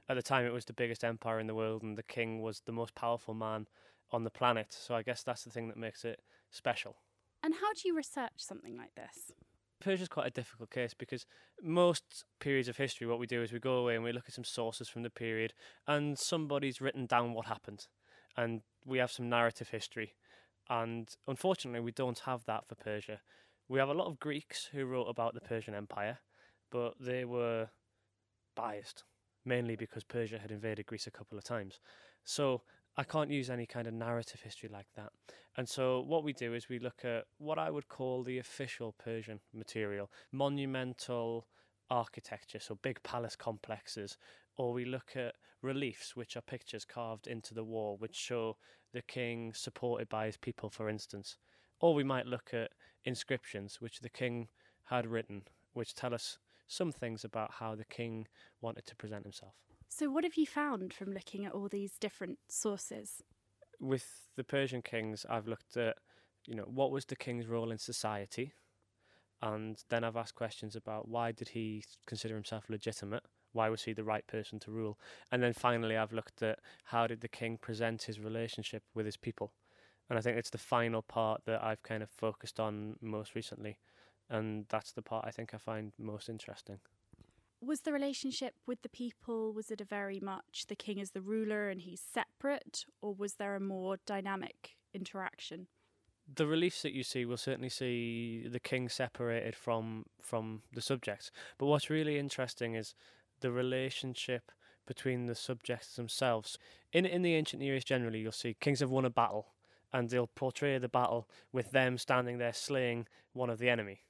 At 0.07 0.15
the 0.15 0.21
time, 0.21 0.45
it 0.45 0.53
was 0.53 0.65
the 0.65 0.73
biggest 0.73 1.03
empire 1.03 1.39
in 1.39 1.47
the 1.47 1.53
world, 1.53 1.83
and 1.83 1.97
the 1.97 2.03
king 2.03 2.41
was 2.41 2.61
the 2.65 2.71
most 2.71 2.95
powerful 2.95 3.33
man 3.33 3.67
on 4.11 4.23
the 4.23 4.29
planet. 4.29 4.67
So, 4.69 4.95
I 4.95 5.03
guess 5.03 5.21
that's 5.21 5.43
the 5.43 5.51
thing 5.51 5.67
that 5.67 5.77
makes 5.77 6.05
it 6.05 6.21
special. 6.49 6.95
And 7.43 7.53
how 7.53 7.73
do 7.73 7.81
you 7.85 7.95
research 7.95 8.31
something 8.37 8.77
like 8.77 8.95
this? 8.95 9.31
Persia's 9.81 10.07
quite 10.07 10.27
a 10.27 10.31
difficult 10.31 10.71
case 10.71 10.93
because 10.93 11.25
most 11.61 12.23
periods 12.39 12.67
of 12.69 12.77
history, 12.77 13.05
what 13.05 13.19
we 13.19 13.27
do 13.27 13.43
is 13.43 13.51
we 13.51 13.59
go 13.59 13.73
away 13.73 13.95
and 13.95 14.03
we 14.03 14.13
look 14.13 14.23
at 14.27 14.33
some 14.33 14.45
sources 14.45 14.87
from 14.87 15.03
the 15.03 15.09
period, 15.09 15.53
and 15.87 16.17
somebody's 16.17 16.81
written 16.81 17.05
down 17.05 17.33
what 17.33 17.45
happened, 17.45 17.87
and 18.37 18.61
we 18.85 18.97
have 18.97 19.11
some 19.11 19.29
narrative 19.29 19.69
history. 19.69 20.15
And 20.69 21.09
unfortunately, 21.27 21.81
we 21.81 21.91
don't 21.91 22.19
have 22.19 22.45
that 22.45 22.67
for 22.67 22.75
Persia. 22.75 23.19
We 23.67 23.79
have 23.79 23.89
a 23.89 23.93
lot 23.93 24.07
of 24.07 24.19
Greeks 24.19 24.69
who 24.71 24.85
wrote 24.85 25.05
about 25.05 25.33
the 25.33 25.41
Persian 25.41 25.75
Empire, 25.75 26.19
but 26.71 26.93
they 26.99 27.25
were 27.25 27.69
biased, 28.55 29.03
mainly 29.43 29.75
because 29.75 30.03
Persia 30.03 30.39
had 30.39 30.51
invaded 30.51 30.85
Greece 30.85 31.07
a 31.07 31.11
couple 31.11 31.37
of 31.37 31.43
times. 31.43 31.79
So 32.23 32.61
I 32.97 33.03
can't 33.03 33.29
use 33.29 33.49
any 33.49 33.65
kind 33.65 33.87
of 33.87 33.93
narrative 33.93 34.41
history 34.41 34.69
like 34.71 34.87
that. 34.95 35.11
And 35.57 35.67
so 35.67 36.01
what 36.01 36.23
we 36.23 36.33
do 36.33 36.53
is 36.53 36.69
we 36.69 36.79
look 36.79 37.03
at 37.03 37.25
what 37.37 37.59
I 37.59 37.69
would 37.69 37.87
call 37.87 38.23
the 38.23 38.39
official 38.39 38.93
Persian 38.97 39.39
material, 39.53 40.09
monumental 40.31 41.47
architecture, 41.89 42.59
so 42.59 42.75
big 42.81 43.01
palace 43.03 43.35
complexes, 43.35 44.17
or 44.57 44.73
we 44.73 44.85
look 44.85 45.15
at 45.15 45.35
reliefs, 45.61 46.15
which 46.15 46.37
are 46.37 46.41
pictures 46.41 46.85
carved 46.85 47.27
into 47.27 47.53
the 47.53 47.63
wall, 47.63 47.97
which 47.99 48.15
show 48.15 48.57
the 48.93 49.01
king 49.01 49.53
supported 49.53 50.07
by 50.07 50.25
his 50.25 50.37
people, 50.37 50.69
for 50.69 50.89
instance. 50.89 51.37
Or 51.79 51.93
we 51.93 52.03
might 52.03 52.25
look 52.25 52.53
at 52.53 52.71
inscriptions, 53.03 53.81
which 53.81 53.99
the 53.99 54.09
king 54.09 54.47
had 54.85 55.05
written, 55.05 55.43
which 55.73 55.93
tell 55.93 56.13
us 56.13 56.37
some 56.67 56.91
things 56.91 57.23
about 57.23 57.51
how 57.59 57.75
the 57.75 57.85
king 57.85 58.27
wanted 58.61 58.85
to 58.87 58.95
present 58.95 59.23
himself. 59.23 59.53
So, 59.87 60.09
what 60.09 60.23
have 60.23 60.35
you 60.35 60.45
found 60.45 60.93
from 60.93 61.13
looking 61.13 61.45
at 61.45 61.53
all 61.53 61.69
these 61.69 61.97
different 61.97 62.39
sources? 62.49 63.21
With 63.79 64.05
the 64.35 64.43
Persian 64.43 64.81
kings, 64.81 65.25
I've 65.29 65.47
looked 65.47 65.77
at, 65.77 65.97
you 66.47 66.55
know, 66.55 66.63
what 66.63 66.91
was 66.91 67.05
the 67.05 67.15
king's 67.15 67.47
role 67.47 67.71
in 67.71 67.77
society, 67.77 68.53
and 69.41 69.81
then 69.89 70.03
I've 70.03 70.15
asked 70.15 70.35
questions 70.35 70.75
about 70.75 71.07
why 71.07 71.31
did 71.31 71.49
he 71.49 71.83
consider 72.07 72.35
himself 72.35 72.69
legitimate, 72.69 73.23
why 73.53 73.69
was 73.69 73.83
he 73.83 73.93
the 73.93 74.03
right 74.03 74.25
person 74.27 74.59
to 74.61 74.71
rule, 74.71 74.97
and 75.31 75.41
then 75.41 75.53
finally 75.53 75.97
I've 75.97 76.13
looked 76.13 76.41
at 76.41 76.59
how 76.85 77.07
did 77.07 77.21
the 77.21 77.27
king 77.27 77.57
present 77.57 78.03
his 78.03 78.19
relationship 78.19 78.83
with 78.93 79.05
his 79.05 79.17
people, 79.17 79.53
and 80.09 80.17
I 80.17 80.21
think 80.21 80.37
it's 80.37 80.49
the 80.49 80.57
final 80.57 81.01
part 81.01 81.45
that 81.45 81.63
I've 81.63 81.83
kind 81.83 82.01
of 82.01 82.09
focused 82.09 82.59
on 82.59 82.95
most 83.01 83.35
recently 83.35 83.77
and 84.29 84.65
that's 84.69 84.91
the 84.91 85.01
part 85.01 85.25
I 85.27 85.31
think 85.31 85.53
I 85.53 85.57
find 85.57 85.93
most 85.97 86.29
interesting. 86.29 86.79
Was 87.61 87.81
the 87.81 87.93
relationship 87.93 88.53
with 88.67 88.81
the 88.81 88.89
people, 88.89 89.53
was 89.53 89.71
it 89.71 89.81
a 89.81 89.85
very 89.85 90.19
much 90.19 90.65
the 90.67 90.75
king 90.75 90.99
is 90.99 91.11
the 91.11 91.21
ruler 91.21 91.69
and 91.69 91.81
he's 91.81 92.01
separate, 92.01 92.85
or 93.01 93.13
was 93.13 93.35
there 93.35 93.55
a 93.55 93.59
more 93.59 93.97
dynamic 94.05 94.75
interaction? 94.93 95.67
The 96.33 96.47
reliefs 96.47 96.81
that 96.81 96.93
you 96.93 97.03
see 97.03 97.25
will 97.25 97.37
certainly 97.37 97.69
see 97.69 98.47
the 98.47 98.59
king 98.59 98.89
separated 98.89 99.55
from 99.55 100.05
from 100.21 100.63
the 100.73 100.81
subjects. 100.81 101.31
But 101.57 101.67
what's 101.67 101.89
really 101.89 102.17
interesting 102.17 102.75
is 102.75 102.95
the 103.41 103.51
relationship 103.51 104.51
between 104.87 105.27
the 105.27 105.35
subjects 105.35 105.95
themselves. 105.95 106.57
In 106.91 107.05
in 107.05 107.21
the 107.21 107.35
ancient 107.35 107.61
Near 107.61 107.75
East 107.75 107.87
generally 107.87 108.19
you'll 108.19 108.31
see 108.31 108.55
kings 108.59 108.79
have 108.79 108.89
won 108.89 109.05
a 109.05 109.09
battle 109.09 109.47
and 109.93 110.09
they'll 110.09 110.27
portray 110.27 110.77
the 110.77 110.89
battle 110.89 111.29
with 111.51 111.71
them 111.71 111.97
standing 111.97 112.37
there 112.37 112.53
slaying 112.53 113.07
one 113.33 113.49
of 113.49 113.59
the 113.59 113.69
enemy. 113.69 114.01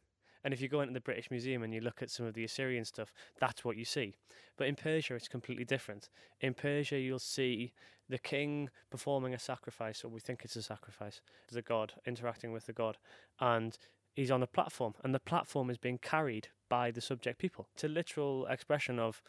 And 0.46 0.54
if 0.54 0.62
you 0.62 0.70
go 0.70 0.82
into 0.82 0.94
the 0.94 1.02
British 1.02 1.32
Museum 1.32 1.64
and 1.64 1.74
you 1.74 1.82
look 1.82 2.04
at 2.04 2.12
some 2.12 2.28
of 2.28 2.36
the 2.36 2.44
Assyrian 2.44 2.86
stuff, 2.86 3.12
that's 3.40 3.66
what 3.66 3.78
you 3.78 3.84
see. 3.84 4.14
But 4.58 4.68
in 4.68 4.76
Persia, 4.76 5.16
it's 5.16 5.28
completely 5.28 5.66
different. 5.66 6.08
In 6.40 6.54
Persia, 6.54 7.00
you'll 7.00 7.18
see 7.18 7.74
the 8.08 8.20
king 8.20 8.70
performing 8.92 9.34
a 9.34 9.40
sacrifice, 9.40 10.04
or 10.04 10.10
we 10.10 10.20
think 10.20 10.46
it's 10.46 10.56
a 10.56 10.62
sacrifice, 10.62 11.20
the 11.52 11.64
god 11.64 11.94
interacting 12.06 12.52
with 12.52 12.68
the 12.68 12.74
god, 12.74 13.00
and 13.40 13.80
he's 14.14 14.30
on 14.30 14.44
a 14.44 14.48
platform, 14.48 14.94
and 15.04 15.16
the 15.16 15.20
platform 15.20 15.72
is 15.72 15.80
being 15.80 15.98
carried 15.98 16.50
by 16.70 16.92
the 16.92 17.02
subject 17.02 17.40
people. 17.40 17.68
It's 17.74 17.84
a 17.84 17.88
literal 17.88 18.46
expression 18.46 19.00
of 19.00 19.24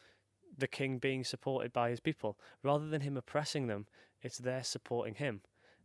the 0.59 0.69
king 0.69 0.99
being 0.99 1.25
supported 1.25 1.73
by 1.73 1.89
his 1.89 2.01
people. 2.01 2.39
Rather 2.63 2.89
than 2.89 3.01
him 3.01 3.17
oppressing 3.17 3.69
them, 3.69 3.87
it's 4.21 4.37
they're 4.37 4.63
supporting 4.63 5.15
him 5.15 5.41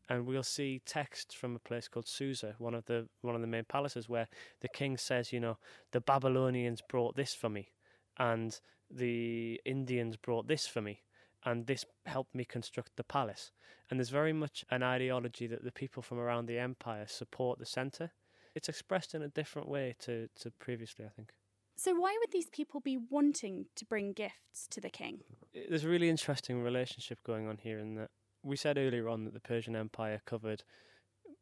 and 0.10 0.26
we'll 0.26 0.44
see 0.44 0.82
texts 0.86 1.34
from 1.34 1.56
a 1.56 1.60
place 1.60 1.88
called 1.88 2.08
Susa, 2.08 2.56
one 2.58 2.74
of 2.74 2.86
the 2.86 3.08
one 3.22 3.36
of 3.36 3.42
the 3.42 3.48
main 3.48 3.66
palaces, 3.66 4.10
where 4.10 4.28
the 4.62 4.70
king 4.70 4.98
says, 4.98 5.32
you 5.32 5.40
know, 5.40 5.58
the 5.92 6.02
Babylonians 6.02 6.82
brought 6.88 7.16
this 7.16 7.34
for 7.34 7.50
me, 7.50 7.70
and 8.18 8.60
the 8.90 9.60
Indians 9.66 10.18
brought 10.18 10.48
this 10.48 10.68
for 10.68 10.82
me, 10.82 11.04
and 11.46 11.68
this 11.68 11.86
helped 12.06 12.36
me 12.36 12.46
construct 12.46 12.92
the 12.98 13.04
palace. 13.04 13.52
And 13.90 14.00
there's 14.00 14.10
very 14.10 14.34
much 14.34 14.64
an 14.72 14.84
ideology 14.84 15.48
that 15.48 15.64
the 15.64 15.72
people 15.72 16.02
from 16.02 16.18
around 16.18 16.46
the 16.46 16.60
empire 16.60 17.06
support 17.08 17.60
the 17.60 17.66
centre. 17.66 18.12
It's 18.56 18.70
expressed 18.70 19.16
in 19.16 19.22
a 19.22 19.28
different 19.28 19.68
way 19.68 19.96
to, 20.00 20.28
to 20.40 20.52
previously, 20.60 21.06
I 21.06 21.10
think. 21.10 21.32
So, 21.76 21.96
why 21.96 22.16
would 22.20 22.32
these 22.32 22.50
people 22.50 22.80
be 22.80 22.98
wanting 22.98 23.66
to 23.76 23.86
bring 23.86 24.14
gifts 24.14 24.68
to 24.72 24.82
the 24.82 24.90
king? 24.90 25.22
There's 25.70 25.84
a 25.84 25.90
really 25.90 26.10
interesting 26.10 26.62
relationship 26.62 27.24
going 27.24 27.48
on 27.48 27.58
here 27.58 27.80
in 27.80 27.96
that 27.96 28.12
we 28.43 28.56
said 28.56 28.77
earlier 28.77 29.08
on 29.08 29.23
that 29.25 29.34
the 29.34 29.39
Persian 29.39 29.75
Empire 29.75 30.21
covered 30.25 30.63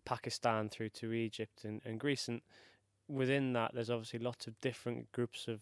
Pakistan 0.06 0.70
through 0.70 0.90
to 0.90 1.14
Egypt 1.14 1.64
and, 1.64 1.82
and 1.86 2.00
Greece, 2.00 2.28
and 2.28 2.42
within 3.08 3.54
that, 3.54 3.72
there's 3.74 3.90
obviously 3.90 4.20
lots 4.20 4.48
of 4.48 4.60
different 4.60 5.12
groups 5.12 5.48
of 5.48 5.62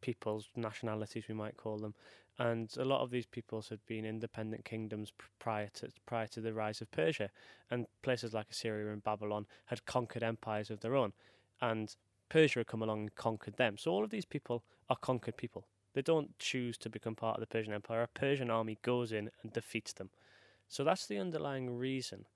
peoples, 0.00 0.48
nationalities 0.56 1.24
we 1.28 1.34
might 1.34 1.56
call 1.56 1.78
them, 1.78 1.94
and 2.38 2.74
a 2.78 2.84
lot 2.84 3.00
of 3.00 3.10
these 3.10 3.26
peoples 3.26 3.68
had 3.68 3.84
been 3.86 4.04
independent 4.04 4.64
kingdoms 4.64 5.12
prior 5.38 5.68
to 5.74 5.88
prior 6.04 6.26
to 6.26 6.40
the 6.40 6.52
rise 6.52 6.80
of 6.80 6.90
Persia, 6.90 7.30
and 7.70 7.86
places 8.02 8.34
like 8.34 8.50
Assyria 8.50 8.92
and 8.92 9.02
Babylon 9.02 9.46
had 9.66 9.86
conquered 9.86 10.22
empires 10.22 10.70
of 10.70 10.80
their 10.80 10.94
own, 10.94 11.12
and 11.60 11.96
Persia 12.28 12.60
had 12.60 12.66
come 12.66 12.82
along 12.82 13.00
and 13.00 13.14
conquered 13.14 13.56
them. 13.56 13.78
So 13.78 13.90
all 13.90 14.04
of 14.04 14.10
these 14.10 14.24
people 14.24 14.64
are 14.88 14.96
conquered 14.96 15.36
people. 15.36 15.66
They 15.94 16.02
don't 16.02 16.38
choose 16.38 16.76
to 16.78 16.90
become 16.90 17.14
part 17.14 17.36
of 17.36 17.40
the 17.40 17.46
Persian 17.46 17.72
Empire. 17.72 18.02
A 18.02 18.08
Persian 18.08 18.50
army 18.50 18.78
goes 18.82 19.12
in 19.12 19.30
and 19.42 19.52
defeats 19.52 19.94
them. 19.94 20.10
So 20.68 20.84
that's 20.84 21.06
the 21.06 21.18
underlying 21.18 21.76
reason. 21.76 22.26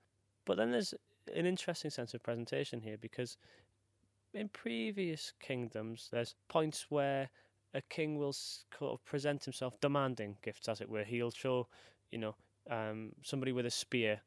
But 0.45 0.57
then 0.57 0.71
there's 0.71 0.93
an 1.35 1.45
interesting 1.45 1.91
sense 1.91 2.13
of 2.13 2.23
presentation 2.23 2.81
here 2.81 2.97
because 2.99 3.37
in 4.33 4.49
previous 4.49 5.33
kingdoms, 5.39 6.09
there's 6.11 6.35
points 6.47 6.87
where 6.89 7.29
a 7.73 7.81
king 7.81 8.17
will 8.17 8.33
sort 8.33 8.93
of 8.93 9.03
present 9.05 9.43
himself 9.43 9.79
demanding 9.79 10.37
gifts, 10.41 10.67
as 10.67 10.81
it 10.81 10.89
were. 10.89 11.03
He'll 11.03 11.31
show, 11.31 11.67
you 12.11 12.17
know, 12.17 12.35
um, 12.69 13.11
somebody 13.21 13.51
with 13.51 13.65
a 13.65 13.71
spear 13.71 14.21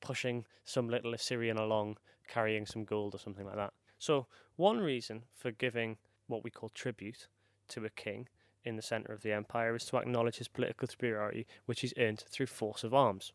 pushing 0.00 0.44
some 0.64 0.88
little 0.88 1.14
Assyrian 1.14 1.56
along, 1.56 1.96
carrying 2.28 2.66
some 2.66 2.84
gold 2.84 3.14
or 3.14 3.18
something 3.18 3.46
like 3.46 3.56
that. 3.56 3.72
So, 3.98 4.26
one 4.56 4.78
reason 4.78 5.24
for 5.34 5.50
giving 5.50 5.96
what 6.26 6.44
we 6.44 6.50
call 6.50 6.68
tribute 6.68 7.28
to 7.68 7.84
a 7.84 7.90
king 7.90 8.28
in 8.64 8.76
the 8.76 8.82
centre 8.82 9.12
of 9.12 9.22
the 9.22 9.32
empire 9.32 9.74
is 9.74 9.84
to 9.86 9.96
acknowledge 9.96 10.36
his 10.36 10.48
political 10.48 10.88
superiority, 10.88 11.46
which 11.66 11.80
he's 11.80 11.94
earned 11.98 12.24
through 12.28 12.46
force 12.46 12.84
of 12.84 12.94
arms. 12.94 13.32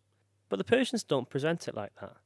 But 0.49 0.57
the 0.57 0.65
Persians 0.65 1.03
don't 1.03 1.29
present 1.29 1.67
it 1.67 1.75
like 1.75 1.93
that. 2.01 2.17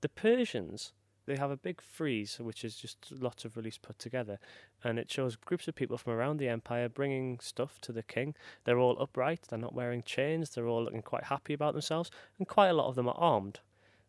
The 0.00 0.08
Persians, 0.08 0.92
they 1.26 1.36
have 1.36 1.50
a 1.50 1.56
big 1.56 1.80
frieze, 1.80 2.38
which 2.38 2.64
is 2.64 2.76
just 2.76 3.10
lots 3.10 3.44
of 3.44 3.56
reliefs 3.56 3.78
put 3.78 3.98
together, 3.98 4.38
and 4.82 4.98
it 4.98 5.10
shows 5.10 5.36
groups 5.36 5.66
of 5.66 5.74
people 5.74 5.98
from 5.98 6.12
around 6.12 6.36
the 6.36 6.48
empire 6.48 6.88
bringing 6.88 7.40
stuff 7.40 7.80
to 7.80 7.92
the 7.92 8.02
king. 8.02 8.34
They're 8.64 8.78
all 8.78 9.00
upright, 9.00 9.46
they're 9.48 9.58
not 9.58 9.74
wearing 9.74 10.02
chains, 10.02 10.50
they're 10.50 10.68
all 10.68 10.84
looking 10.84 11.02
quite 11.02 11.24
happy 11.24 11.52
about 11.52 11.72
themselves, 11.72 12.10
and 12.38 12.46
quite 12.46 12.68
a 12.68 12.74
lot 12.74 12.88
of 12.88 12.94
them 12.94 13.08
are 13.08 13.18
armed. 13.18 13.60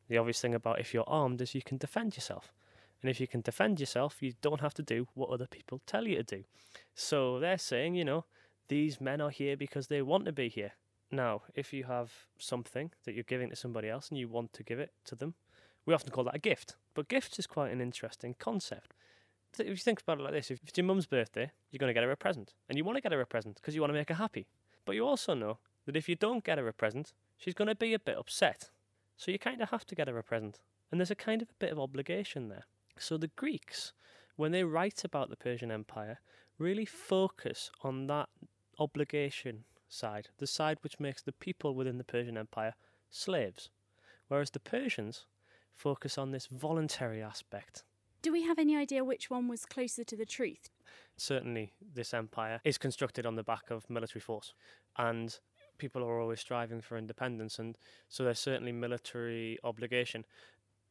The 0.07 0.17
obvious 0.17 0.39
thing 0.39 0.53
about 0.53 0.79
if 0.79 0.93
you're 0.93 1.09
armed 1.09 1.41
is 1.41 1.55
you 1.55 1.63
can 1.63 1.77
defend 1.77 2.15
yourself. 2.15 2.53
And 3.01 3.09
if 3.09 3.19
you 3.19 3.27
can 3.27 3.41
defend 3.41 3.79
yourself, 3.79 4.17
you 4.21 4.33
don't 4.41 4.61
have 4.61 4.73
to 4.75 4.83
do 4.83 5.07
what 5.13 5.29
other 5.29 5.47
people 5.47 5.81
tell 5.85 6.07
you 6.07 6.17
to 6.17 6.23
do. 6.23 6.43
So 6.93 7.39
they're 7.39 7.57
saying, 7.57 7.95
you 7.95 8.05
know, 8.05 8.25
these 8.67 8.99
men 8.99 9.21
are 9.21 9.29
here 9.29 9.55
because 9.57 9.87
they 9.87 10.01
want 10.01 10.25
to 10.25 10.31
be 10.31 10.49
here. 10.49 10.73
Now, 11.11 11.43
if 11.53 11.71
you 11.71 11.83
have 11.85 12.11
something 12.37 12.91
that 13.05 13.13
you're 13.13 13.23
giving 13.23 13.49
to 13.49 13.55
somebody 13.55 13.89
else 13.89 14.09
and 14.09 14.17
you 14.17 14.27
want 14.27 14.53
to 14.53 14.63
give 14.63 14.79
it 14.79 14.91
to 15.05 15.15
them, 15.15 15.35
we 15.85 15.93
often 15.93 16.11
call 16.11 16.23
that 16.25 16.35
a 16.35 16.39
gift. 16.39 16.75
But 16.93 17.07
gifts 17.07 17.37
is 17.39 17.47
quite 17.47 17.71
an 17.71 17.81
interesting 17.81 18.35
concept. 18.39 18.93
If 19.57 19.67
you 19.67 19.75
think 19.75 20.01
about 20.01 20.19
it 20.19 20.23
like 20.23 20.33
this, 20.33 20.51
if 20.51 20.59
it's 20.63 20.77
your 20.77 20.85
mum's 20.85 21.05
birthday, 21.05 21.51
you're 21.71 21.79
going 21.79 21.89
to 21.89 21.93
get 21.93 22.03
her 22.03 22.11
a 22.11 22.17
present. 22.17 22.53
And 22.67 22.77
you 22.77 22.83
want 22.83 22.97
to 22.97 23.01
get 23.01 23.11
her 23.11 23.21
a 23.21 23.25
present 23.25 23.55
because 23.55 23.75
you 23.75 23.81
want 23.81 23.91
to 23.91 23.97
make 23.97 24.09
her 24.09 24.15
happy. 24.15 24.47
But 24.83 24.95
you 24.95 25.05
also 25.05 25.33
know 25.33 25.59
that 25.85 25.95
if 25.95 26.09
you 26.09 26.15
don't 26.15 26.43
get 26.43 26.57
her 26.57 26.67
a 26.67 26.73
present, 26.73 27.13
she's 27.37 27.53
going 27.53 27.67
to 27.67 27.75
be 27.75 27.93
a 27.93 27.99
bit 27.99 28.17
upset. 28.17 28.71
So 29.15 29.31
you 29.31 29.39
kind 29.39 29.61
of 29.61 29.69
have 29.69 29.85
to 29.85 29.95
get 29.95 30.07
her 30.07 30.17
a 30.17 30.23
present. 30.23 30.59
And 30.91 30.99
there's 30.99 31.11
a 31.11 31.15
kind 31.15 31.41
of 31.41 31.49
a 31.49 31.59
bit 31.59 31.71
of 31.71 31.79
obligation 31.79 32.49
there. 32.49 32.65
So 32.97 33.17
the 33.17 33.29
Greeks, 33.29 33.93
when 34.35 34.51
they 34.51 34.63
write 34.63 35.03
about 35.03 35.29
the 35.29 35.37
Persian 35.37 35.71
Empire, 35.71 36.19
really 36.57 36.85
focus 36.85 37.71
on 37.81 38.07
that 38.07 38.29
obligation 38.79 39.63
side, 39.95 40.29
the 40.37 40.47
side 40.47 40.77
which 40.81 40.99
makes 40.99 41.21
the 41.21 41.31
people 41.31 41.73
within 41.73 41.97
the 41.97 42.03
Persian 42.03 42.37
Empire 42.37 42.75
slaves, 43.09 43.69
whereas 44.27 44.51
the 44.51 44.59
Persians 44.59 45.25
focus 45.73 46.17
on 46.17 46.31
this 46.31 46.47
voluntary 46.47 47.21
aspect. 47.21 47.83
Do 48.21 48.31
we 48.31 48.43
have 48.43 48.57
any 48.57 48.75
idea 48.75 49.03
which 49.03 49.29
one 49.29 49.47
was 49.47 49.65
closer 49.65 50.03
to 50.03 50.15
the 50.15 50.25
truth? 50.25 50.69
Certainly, 51.15 51.73
this 51.93 52.13
empire 52.13 52.59
is 52.63 52.77
constructed 52.77 53.25
on 53.25 53.35
the 53.35 53.43
back 53.43 53.69
of 53.69 53.89
military 53.89 54.21
force, 54.21 54.53
and 54.97 55.37
people 55.77 56.03
are 56.03 56.19
always 56.19 56.39
striving 56.39 56.81
for 56.81 56.97
independence, 56.97 57.59
and 57.59 57.77
so 58.09 58.23
there's 58.23 58.39
certainly 58.39 58.71
military 58.71 59.59
obligation. 59.63 60.25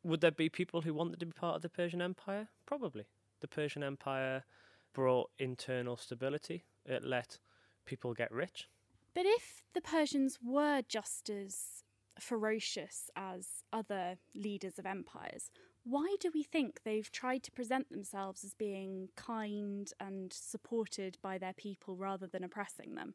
Would 0.05 0.21
there 0.21 0.31
be 0.31 0.49
people 0.49 0.83
who 0.83 0.95
wanted 0.95 1.21
to 1.21 1.27
be 1.27 1.33
part 1.33 1.57
of 1.57 1.63
the 1.63 1.69
Persian 1.69 2.03
Empire? 2.03 2.49
Probably. 2.67 3.07
The 3.41 3.49
Persian 3.49 3.83
Empire 3.83 4.45
brought 4.93 5.31
internal 5.39 5.97
stability, 5.97 6.65
it 6.87 7.03
let 7.03 7.39
people 7.85 8.15
get 8.15 8.31
rich, 8.31 8.69
but 9.15 9.25
if 9.27 9.65
the 9.75 9.81
Persians 9.81 10.39
were 10.43 10.83
just 10.89 11.31
as 11.31 11.85
ferocious 12.19 13.11
as 13.17 13.65
other 13.73 14.17
leaders 14.35 14.79
of 14.79 14.87
empires, 14.87 15.51
why 15.85 16.17
do 16.21 16.31
we 16.33 16.43
think 16.43 16.81
they've 16.83 17.11
tried 17.11 17.43
to 17.43 17.53
present 17.53 17.91
themselves 17.91 18.43
as 18.45 18.55
being 18.55 19.11
kind 19.17 19.93
and 20.01 20.33
supported 20.33 21.19
by 21.23 21.39
their 21.39 21.53
people 21.53 21.97
rather 21.97 22.27
than 22.27 22.43
oppressing 22.43 22.95
them? 22.95 23.15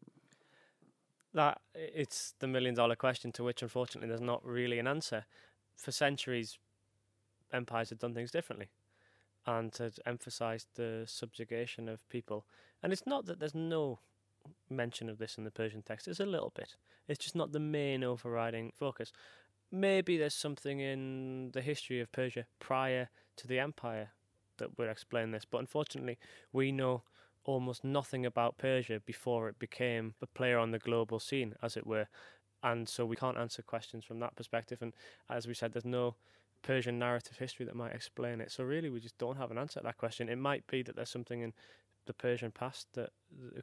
That 1.34 1.62
it's 1.74 2.34
the 2.40 2.48
million 2.48 2.76
dollar 2.76 2.96
question 2.96 3.32
to 3.34 3.44
which 3.44 3.62
unfortunately 3.62 4.10
there's 4.10 4.22
not 4.22 4.46
really 4.46 4.80
an 4.80 4.88
answer. 4.88 5.26
For 5.76 5.92
centuries 5.92 6.58
empires 7.52 7.90
had 7.90 8.00
done 8.00 8.14
things 8.14 8.32
differently 8.32 8.70
and 9.46 9.76
had 9.78 9.94
emphasized 10.06 10.68
the 10.76 11.04
subjugation 11.08 11.90
of 11.90 12.08
people. 12.10 12.46
And 12.84 12.94
it's 12.94 13.08
not 13.08 13.26
that 13.26 13.40
there's 13.40 13.56
no 13.56 14.00
mention 14.70 15.10
of 15.10 15.18
this 15.18 15.38
in 15.38 15.44
the 15.44 15.52
Persian 15.52 15.82
text. 15.82 16.08
It's 16.08 16.20
a 16.20 16.26
little 16.26 16.52
bit. 16.56 16.76
It's 17.08 17.24
just 17.24 17.36
not 17.36 17.52
the 17.52 17.60
main 17.60 18.04
overriding 18.04 18.72
focus. 18.76 19.12
Maybe 19.72 20.18
there's 20.18 20.34
something 20.34 20.80
in 20.80 21.52
the 21.54 21.62
history 21.62 22.02
of 22.02 22.12
Persia 22.12 22.46
prior 22.60 23.10
to 23.38 23.48
the 23.48 23.60
empire 23.60 24.12
that 24.58 24.78
would 24.78 24.90
explain 24.90 25.32
this, 25.32 25.46
but 25.46 25.60
unfortunately, 25.60 26.18
we 26.52 26.72
know 26.72 27.04
almost 27.46 27.84
nothing 27.84 28.26
about 28.26 28.58
Persia 28.58 29.00
before 29.06 29.50
it 29.50 29.58
became 29.58 30.14
a 30.22 30.28
player 30.28 30.58
on 30.58 30.72
the 30.72 30.80
global 30.80 31.20
scene, 31.20 31.56
as 31.64 31.78
it 31.78 31.88
were. 31.88 32.08
And 32.62 32.90
so 32.90 33.06
we 33.06 33.16
can't 33.16 33.38
answer 33.38 33.62
questions 33.62 34.04
from 34.04 34.20
that 34.20 34.36
perspective. 34.36 34.82
And 34.82 34.94
as 35.30 35.48
we 35.48 35.54
said, 35.54 35.72
there's 35.72 35.86
no 35.86 36.16
Persian 36.62 37.00
narrative 37.00 37.38
history 37.38 37.66
that 37.66 37.76
might 37.76 37.94
explain 37.94 38.42
it. 38.42 38.52
So 38.52 38.64
really, 38.64 38.90
we 38.90 39.00
just 39.00 39.18
don't 39.18 39.38
have 39.38 39.52
an 39.52 39.58
answer 39.58 39.80
to 39.80 39.86
that 39.86 39.98
question. 39.98 40.30
It 40.30 40.38
might 40.38 40.68
be 40.68 40.84
that 40.84 40.96
there's 40.96 41.10
something 41.10 41.42
in 41.42 41.54
the 42.10 42.14
Persian 42.14 42.50
past, 42.50 42.88
the 42.94 43.10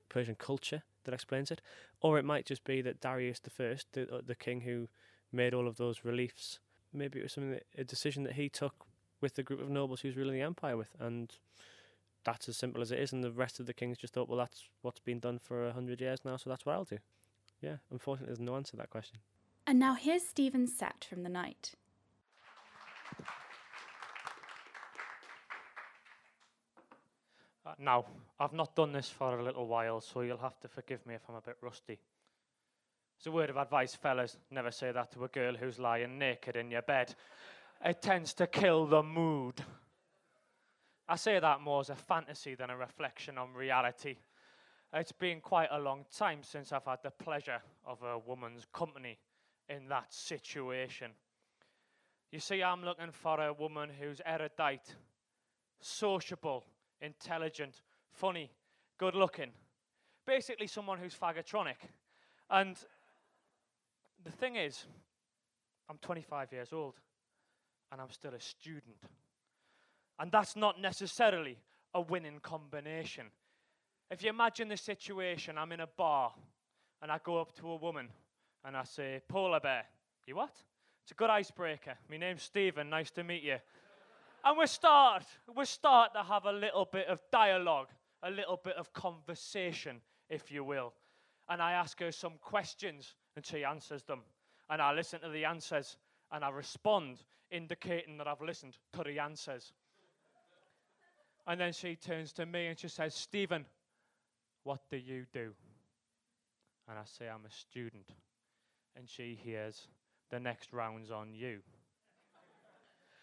Persian 0.08 0.36
culture 0.36 0.84
that 1.04 1.12
explains 1.12 1.50
it, 1.50 1.60
or 2.00 2.16
it 2.16 2.24
might 2.24 2.46
just 2.46 2.62
be 2.62 2.80
that 2.80 3.00
Darius 3.00 3.40
the 3.40 3.50
First, 3.50 3.88
the, 3.92 4.02
uh, 4.02 4.20
the 4.24 4.36
king 4.36 4.60
who 4.60 4.88
made 5.32 5.52
all 5.52 5.66
of 5.66 5.78
those 5.78 6.04
reliefs, 6.04 6.60
maybe 6.92 7.18
it 7.18 7.24
was 7.24 7.32
something 7.32 7.50
that, 7.50 7.64
a 7.76 7.82
decision 7.82 8.22
that 8.22 8.34
he 8.34 8.48
took 8.48 8.86
with 9.20 9.34
the 9.34 9.42
group 9.42 9.60
of 9.60 9.68
nobles 9.68 10.02
he 10.02 10.06
was 10.06 10.16
ruling 10.16 10.36
the 10.36 10.42
empire 10.42 10.76
with, 10.76 10.94
and 11.00 11.34
that's 12.22 12.48
as 12.48 12.56
simple 12.56 12.80
as 12.80 12.92
it 12.92 13.00
is. 13.00 13.12
And 13.12 13.24
the 13.24 13.32
rest 13.32 13.58
of 13.58 13.66
the 13.66 13.74
kings 13.74 13.98
just 13.98 14.14
thought, 14.14 14.28
well, 14.28 14.38
that's 14.38 14.68
what's 14.82 15.00
been 15.00 15.18
done 15.18 15.40
for 15.40 15.66
a 15.66 15.72
hundred 15.72 16.00
years 16.00 16.20
now, 16.24 16.36
so 16.36 16.48
that's 16.48 16.64
what 16.64 16.76
I'll 16.76 16.84
do. 16.84 16.98
Yeah, 17.60 17.78
unfortunately, 17.90 18.28
there's 18.28 18.46
no 18.46 18.54
answer 18.54 18.72
to 18.72 18.76
that 18.76 18.90
question. 18.90 19.18
And 19.66 19.80
now 19.80 19.94
here's 19.94 20.24
Stephen's 20.24 20.72
set 20.72 21.04
from 21.10 21.24
the 21.24 21.28
night. 21.28 21.72
Now, 27.78 28.06
I've 28.40 28.54
not 28.54 28.74
done 28.74 28.92
this 28.92 29.10
for 29.10 29.38
a 29.38 29.44
little 29.44 29.66
while, 29.66 30.00
so 30.00 30.22
you'll 30.22 30.38
have 30.38 30.58
to 30.60 30.68
forgive 30.68 31.04
me 31.06 31.14
if 31.14 31.22
I'm 31.28 31.34
a 31.34 31.40
bit 31.40 31.56
rusty. 31.60 31.98
As 33.20 33.26
a 33.26 33.30
word 33.30 33.50
of 33.50 33.56
advice, 33.56 33.94
fellas, 33.94 34.38
never 34.50 34.70
say 34.70 34.92
that 34.92 35.12
to 35.12 35.24
a 35.24 35.28
girl 35.28 35.54
who's 35.54 35.78
lying 35.78 36.18
naked 36.18 36.56
in 36.56 36.70
your 36.70 36.82
bed. 36.82 37.14
it 37.84 38.00
tends 38.00 38.32
to 38.34 38.46
kill 38.46 38.86
the 38.86 39.02
mood. 39.02 39.62
I 41.08 41.16
say 41.16 41.38
that 41.38 41.60
more 41.60 41.80
as 41.80 41.90
a 41.90 41.94
fantasy 41.94 42.54
than 42.54 42.70
a 42.70 42.76
reflection 42.76 43.38
on 43.38 43.52
reality. 43.52 44.16
It's 44.92 45.12
been 45.12 45.40
quite 45.40 45.68
a 45.70 45.78
long 45.78 46.06
time 46.16 46.42
since 46.42 46.72
I've 46.72 46.84
had 46.84 47.02
the 47.02 47.10
pleasure 47.10 47.60
of 47.84 48.02
a 48.02 48.18
woman's 48.18 48.66
company 48.72 49.18
in 49.68 49.88
that 49.88 50.12
situation. 50.12 51.12
You 52.32 52.40
see, 52.40 52.62
I'm 52.62 52.84
looking 52.84 53.12
for 53.12 53.40
a 53.40 53.52
woman 53.52 53.90
who's 54.00 54.20
erudite, 54.24 54.94
sociable, 55.80 56.64
intelligent, 57.00 57.82
funny, 58.10 58.50
good 58.98 59.14
looking. 59.14 59.50
Basically, 60.26 60.66
someone 60.66 60.98
who's 60.98 61.14
fagatronic. 61.14 61.76
And 62.50 62.76
the 64.24 64.30
thing 64.30 64.56
is, 64.56 64.84
I'm 65.88 65.98
25 65.98 66.52
years 66.52 66.72
old 66.72 66.94
and 67.92 68.00
I'm 68.00 68.10
still 68.10 68.34
a 68.34 68.40
student. 68.40 68.96
And 70.18 70.32
that's 70.32 70.56
not 70.56 70.80
necessarily 70.80 71.58
a 71.94 72.00
winning 72.00 72.40
combination. 72.40 73.26
If 74.10 74.22
you 74.22 74.30
imagine 74.30 74.68
the 74.68 74.76
situation, 74.76 75.58
I'm 75.58 75.72
in 75.72 75.80
a 75.80 75.86
bar 75.86 76.32
and 77.02 77.10
I 77.10 77.18
go 77.22 77.40
up 77.40 77.54
to 77.56 77.70
a 77.70 77.76
woman 77.76 78.08
and 78.64 78.76
I 78.76 78.84
say, 78.84 79.20
Polar 79.28 79.60
bear. 79.60 79.84
You 80.26 80.36
what? 80.36 80.54
It's 81.04 81.12
a 81.12 81.14
good 81.14 81.30
icebreaker. 81.30 81.94
My 82.10 82.16
name's 82.16 82.42
Stephen. 82.42 82.90
Nice 82.90 83.10
to 83.12 83.22
meet 83.22 83.42
you. 83.42 83.58
And 84.46 84.56
we 84.56 84.66
start, 84.68 85.24
we 85.56 85.64
start 85.64 86.14
to 86.14 86.22
have 86.22 86.44
a 86.44 86.52
little 86.52 86.84
bit 86.84 87.08
of 87.08 87.20
dialogue, 87.32 87.88
a 88.22 88.30
little 88.30 88.60
bit 88.62 88.76
of 88.76 88.92
conversation, 88.92 90.00
if 90.30 90.52
you 90.52 90.62
will. 90.62 90.94
And 91.48 91.60
I 91.60 91.72
ask 91.72 91.98
her 91.98 92.12
some 92.12 92.34
questions 92.40 93.16
and 93.34 93.44
she 93.44 93.64
answers 93.64 94.04
them. 94.04 94.20
And 94.70 94.80
I 94.80 94.92
listen 94.92 95.18
to 95.20 95.30
the 95.30 95.44
answers 95.44 95.96
and 96.30 96.44
I 96.44 96.50
respond, 96.50 97.24
indicating 97.50 98.18
that 98.18 98.28
I've 98.28 98.40
listened 98.40 98.78
to 98.92 99.02
the 99.02 99.18
answers. 99.18 99.72
And 101.48 101.60
then 101.60 101.72
she 101.72 101.96
turns 101.96 102.32
to 102.34 102.46
me 102.46 102.68
and 102.68 102.78
she 102.78 102.88
says, 102.88 103.16
Stephen, 103.16 103.66
what 104.62 104.88
do 104.88 104.96
you 104.96 105.26
do? 105.32 105.52
And 106.88 106.96
I 106.96 107.04
say, 107.04 107.28
I'm 107.28 107.44
a 107.44 107.50
student. 107.50 108.10
And 108.96 109.08
she 109.08 109.36
hears, 109.42 109.88
the 110.30 110.38
next 110.38 110.72
round's 110.72 111.10
on 111.10 111.34
you. 111.34 111.62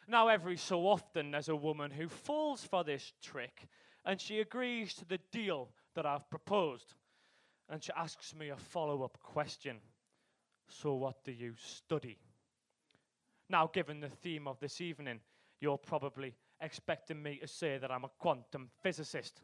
Now, 0.08 0.28
every 0.28 0.58
so 0.58 0.88
often, 0.88 1.32
there's 1.32 1.50
a 1.50 1.56
woman 1.56 1.92
who 1.92 2.08
falls 2.08 2.64
for 2.64 2.84
this 2.84 3.14
trick 3.22 3.68
and 4.06 4.20
she 4.20 4.40
agrees 4.40 4.94
to 4.96 5.06
the 5.06 5.20
deal 5.32 5.70
that 5.96 6.06
I've 6.06 6.30
proposed. 6.30 6.94
And 7.70 7.82
she 7.84 7.92
asks 7.96 8.36
me 8.36 8.50
a 8.50 8.58
follow 8.58 9.04
up 9.04 9.18
question 9.22 9.78
So, 10.68 10.94
what 10.94 11.24
do 11.24 11.32
you 11.32 11.54
study? 11.58 12.18
Now, 13.50 13.70
given 13.72 14.00
the 14.00 14.10
theme 14.10 14.48
of 14.48 14.60
this 14.60 14.82
evening, 14.82 15.20
you're 15.60 15.78
probably 15.78 16.36
expecting 16.60 17.22
me 17.22 17.38
to 17.42 17.48
say 17.48 17.78
that 17.78 17.92
I'm 17.92 18.04
a 18.04 18.12
quantum 18.20 18.70
physicist. 18.82 19.42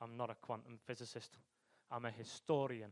I'm 0.00 0.16
not 0.16 0.30
a 0.30 0.36
quantum 0.40 0.78
physicist, 0.86 1.36
I'm 1.90 2.04
a 2.04 2.10
historian. 2.10 2.90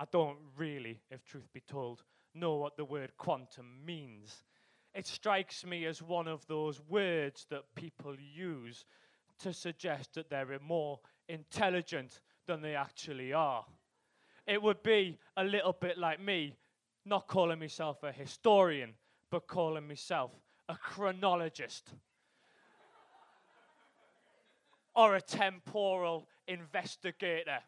I 0.00 0.04
don't 0.12 0.38
really, 0.56 1.00
if 1.10 1.24
truth 1.24 1.48
be 1.52 1.60
told, 1.60 2.04
know 2.38 2.56
what 2.56 2.76
the 2.76 2.84
word 2.84 3.12
quantum 3.16 3.84
means. 3.84 4.44
It 4.94 5.06
strikes 5.06 5.64
me 5.64 5.86
as 5.86 6.02
one 6.02 6.28
of 6.28 6.46
those 6.46 6.80
words 6.88 7.46
that 7.50 7.74
people 7.74 8.16
use 8.18 8.84
to 9.40 9.52
suggest 9.52 10.14
that 10.14 10.30
they're 10.30 10.58
more 10.60 11.00
intelligent 11.28 12.20
than 12.46 12.62
they 12.62 12.74
actually 12.74 13.32
are. 13.32 13.64
It 14.46 14.62
would 14.62 14.82
be 14.82 15.18
a 15.36 15.44
little 15.44 15.74
bit 15.74 15.98
like 15.98 16.20
me 16.20 16.54
not 17.04 17.26
calling 17.26 17.58
myself 17.58 18.02
a 18.02 18.12
historian, 18.12 18.94
but 19.30 19.46
calling 19.46 19.86
myself 19.86 20.32
a 20.68 20.76
chronologist 20.76 21.90
or 24.94 25.14
a 25.14 25.20
temporal 25.20 26.26
investigator. 26.48 27.58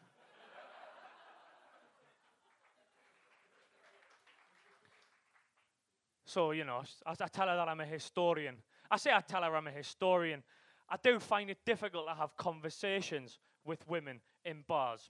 So, 6.31 6.51
you 6.51 6.63
know, 6.63 6.81
I, 7.05 7.11
I 7.11 7.27
tell 7.27 7.49
her 7.49 7.57
that 7.57 7.67
I'm 7.67 7.81
a 7.81 7.85
historian. 7.85 8.55
I 8.89 8.95
say 8.95 9.11
I 9.11 9.19
tell 9.19 9.43
her 9.43 9.53
I'm 9.53 9.67
a 9.67 9.71
historian. 9.71 10.43
I 10.89 10.95
do 11.03 11.19
find 11.19 11.49
it 11.49 11.57
difficult 11.65 12.07
to 12.07 12.13
have 12.13 12.37
conversations 12.37 13.37
with 13.65 13.85
women 13.85 14.21
in 14.45 14.63
bars. 14.65 15.09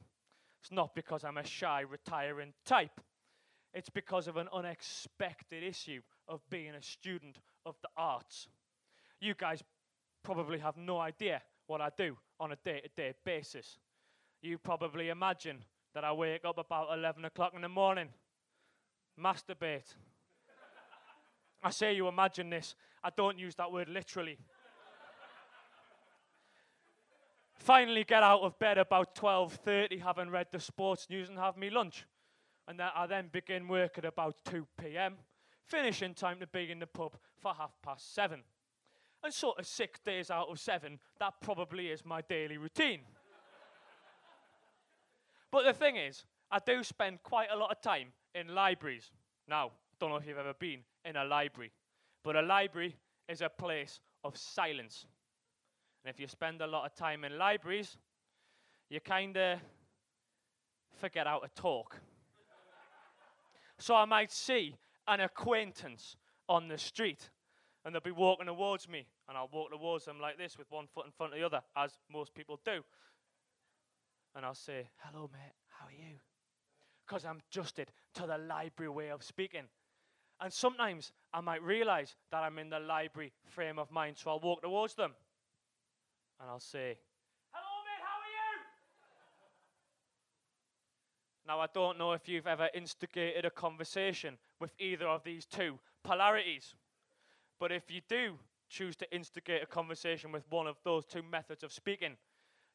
It's 0.64 0.72
not 0.72 0.96
because 0.96 1.24
I'm 1.24 1.38
a 1.38 1.46
shy, 1.46 1.82
retiring 1.82 2.54
type. 2.66 3.00
It's 3.72 3.90
because 3.90 4.28
of 4.28 4.38
an 4.38 4.48
unexpected 4.52 5.64
issue 5.64 6.02
of 6.28 6.42
being 6.50 6.74
a 6.74 6.82
student 6.82 7.38
of 7.68 7.76
the 7.84 7.90
arts. 7.96 8.48
You 9.20 9.36
guys 9.36 9.64
probably 10.24 10.58
have 10.58 10.76
no 10.76 10.98
idea 10.98 11.44
what 11.68 11.82
I 11.82 11.90
do 11.96 12.18
on 12.40 12.52
a 12.52 12.58
day 12.66 12.82
to 12.82 12.90
day 12.98 13.14
basis. 13.24 13.78
You 14.42 14.58
probably 14.58 15.10
imagine 15.10 15.66
that 15.94 16.04
I 16.04 16.14
wake 16.14 16.46
up 16.46 16.58
about 16.58 16.98
11 16.98 17.26
o'clock 17.26 17.54
in 17.56 17.62
the 17.62 17.70
morning, 17.70 18.10
masturbate. 19.20 19.94
I 21.64 21.70
say 21.70 21.94
you 21.94 22.08
imagine 22.08 22.50
this, 22.50 22.76
I 23.04 23.10
don't 23.16 23.38
use 23.38 23.56
that 23.56 23.72
word 23.72 23.90
literally. 23.90 24.38
Finally 27.54 28.04
get 28.04 28.24
out 28.24 28.42
of 28.42 28.58
bed 28.58 28.78
about 28.78 29.14
12:30 29.16 30.02
having 30.02 30.30
read 30.30 30.48
the 30.52 30.60
sports 30.60 31.08
news 31.10 31.30
and 31.30 31.38
have 31.38 31.58
me 31.58 31.70
lunch. 31.70 32.06
And 32.68 32.80
then 32.80 32.90
I 32.96 33.06
then 33.06 33.30
begin 33.32 33.68
work 33.68 33.98
at 33.98 34.06
about 34.06 34.36
2 34.46 34.68
p.m 34.80 35.18
finishing 35.72 36.14
time 36.14 36.38
to 36.38 36.48
be 36.48 36.70
in 36.70 36.80
the 36.80 36.88
pub 36.88 37.16
for 37.38 37.54
half 37.54 37.72
past 37.82 38.14
seven. 38.14 38.42
And 39.24 39.34
sort 39.34 39.58
of 39.58 39.66
six 39.66 40.00
days 40.00 40.30
out 40.30 40.50
of 40.50 40.60
seven, 40.60 41.00
that 41.20 41.36
probably 41.42 41.88
is 41.88 42.04
my 42.04 42.22
daily 42.22 42.58
routine. 42.58 43.02
but 45.50 45.64
the 45.64 45.74
thing 45.74 45.96
is, 45.96 46.26
I 46.52 46.60
do 46.60 46.84
spend 46.84 47.24
quite 47.24 47.48
a 47.52 47.56
lot 47.56 47.72
of 47.72 47.82
time 47.82 48.10
in 48.36 48.54
libraries. 48.54 49.12
Now, 49.48 49.72
don't 50.02 50.10
know 50.10 50.16
if 50.16 50.26
you've 50.26 50.38
ever 50.40 50.56
been 50.56 50.80
in 51.06 51.16
a 51.16 51.24
library, 51.24 51.72
but 52.24 52.36
a 52.36 52.42
library 52.42 52.96
is 53.30 53.42
a 53.42 53.50
place 53.50 54.00
of 54.24 54.36
silence. 54.36 55.06
And 56.04 56.12
if 56.12 56.20
you 56.20 56.28
spend 56.28 56.60
a 56.62 56.66
lot 56.66 56.88
of 56.88 56.96
time 56.96 57.24
in 57.24 57.38
libraries, 57.38 57.98
you 58.90 59.00
kind 59.00 59.38
of 59.38 59.60
forget 61.00 61.28
how 61.28 61.38
to 61.38 61.48
talk. 61.50 62.02
so 63.78 63.96
I 63.96 64.06
might 64.06 64.32
see 64.32 64.76
an 65.08 65.20
acquaintance 65.20 66.16
on 66.50 66.68
the 66.68 66.80
street. 66.80 67.30
And 67.86 67.94
they'll 67.94 68.02
be 68.02 68.12
walking 68.12 68.48
towards 68.48 68.90
me, 68.90 69.06
and 69.30 69.38
I'll 69.38 69.50
walk 69.52 69.72
towards 69.72 70.06
them 70.06 70.20
like 70.20 70.38
this 70.38 70.58
with 70.58 70.70
one 70.72 70.88
foot 70.88 71.06
in 71.06 71.12
front 71.12 71.34
of 71.34 71.40
the 71.40 71.46
other, 71.46 71.62
as 71.78 71.98
most 72.12 72.34
people 72.34 72.60
do. 72.66 72.82
And 74.36 74.46
I'll 74.46 74.56
say, 74.56 74.88
Hello, 74.98 75.30
mate, 75.32 75.54
how 75.80 75.88
are 75.88 75.92
you? 75.92 76.18
Because 77.06 77.24
I'm 77.24 77.40
adjusted 77.50 77.92
to 78.16 78.26
the 78.26 78.38
library 78.38 78.90
way 78.90 79.10
of 79.10 79.24
speaking. 79.24 79.66
And 80.42 80.52
sometimes 80.52 81.12
I 81.32 81.40
might 81.40 81.62
realize 81.62 82.16
that 82.32 82.42
I'm 82.42 82.58
in 82.58 82.70
the 82.70 82.80
library 82.80 83.32
frame 83.46 83.78
of 83.78 83.92
mind, 83.92 84.18
so 84.18 84.32
I'll 84.32 84.40
walk 84.40 84.64
towards 84.64 84.96
them 84.96 85.14
and 86.40 86.50
I'll 86.50 86.60
say, 86.60 86.98
Hello, 87.52 87.84
mate, 87.86 88.02
how 88.02 88.18
are 88.18 88.32
you? 88.34 88.60
Now, 91.48 91.60
I 91.60 91.68
don't 91.72 92.00
know 92.00 92.14
if 92.14 92.28
you've 92.28 92.48
ever 92.48 92.70
instigated 92.74 93.46
a 93.46 93.52
conversation 93.52 94.40
with 94.60 94.72
either 94.80 95.08
of 95.08 95.24
these 95.24 95.46
two 95.46 95.78
polarities, 96.04 96.74
but 97.60 97.72
if 97.72 97.92
you 97.92 98.02
do 98.10 98.40
choose 98.68 98.96
to 98.96 99.16
instigate 99.16 99.62
a 99.62 99.68
conversation 99.68 100.32
with 100.32 100.44
one 100.50 100.66
of 100.66 100.78
those 100.84 101.06
two 101.06 101.22
methods 101.22 101.62
of 101.62 101.72
speaking, 101.72 102.16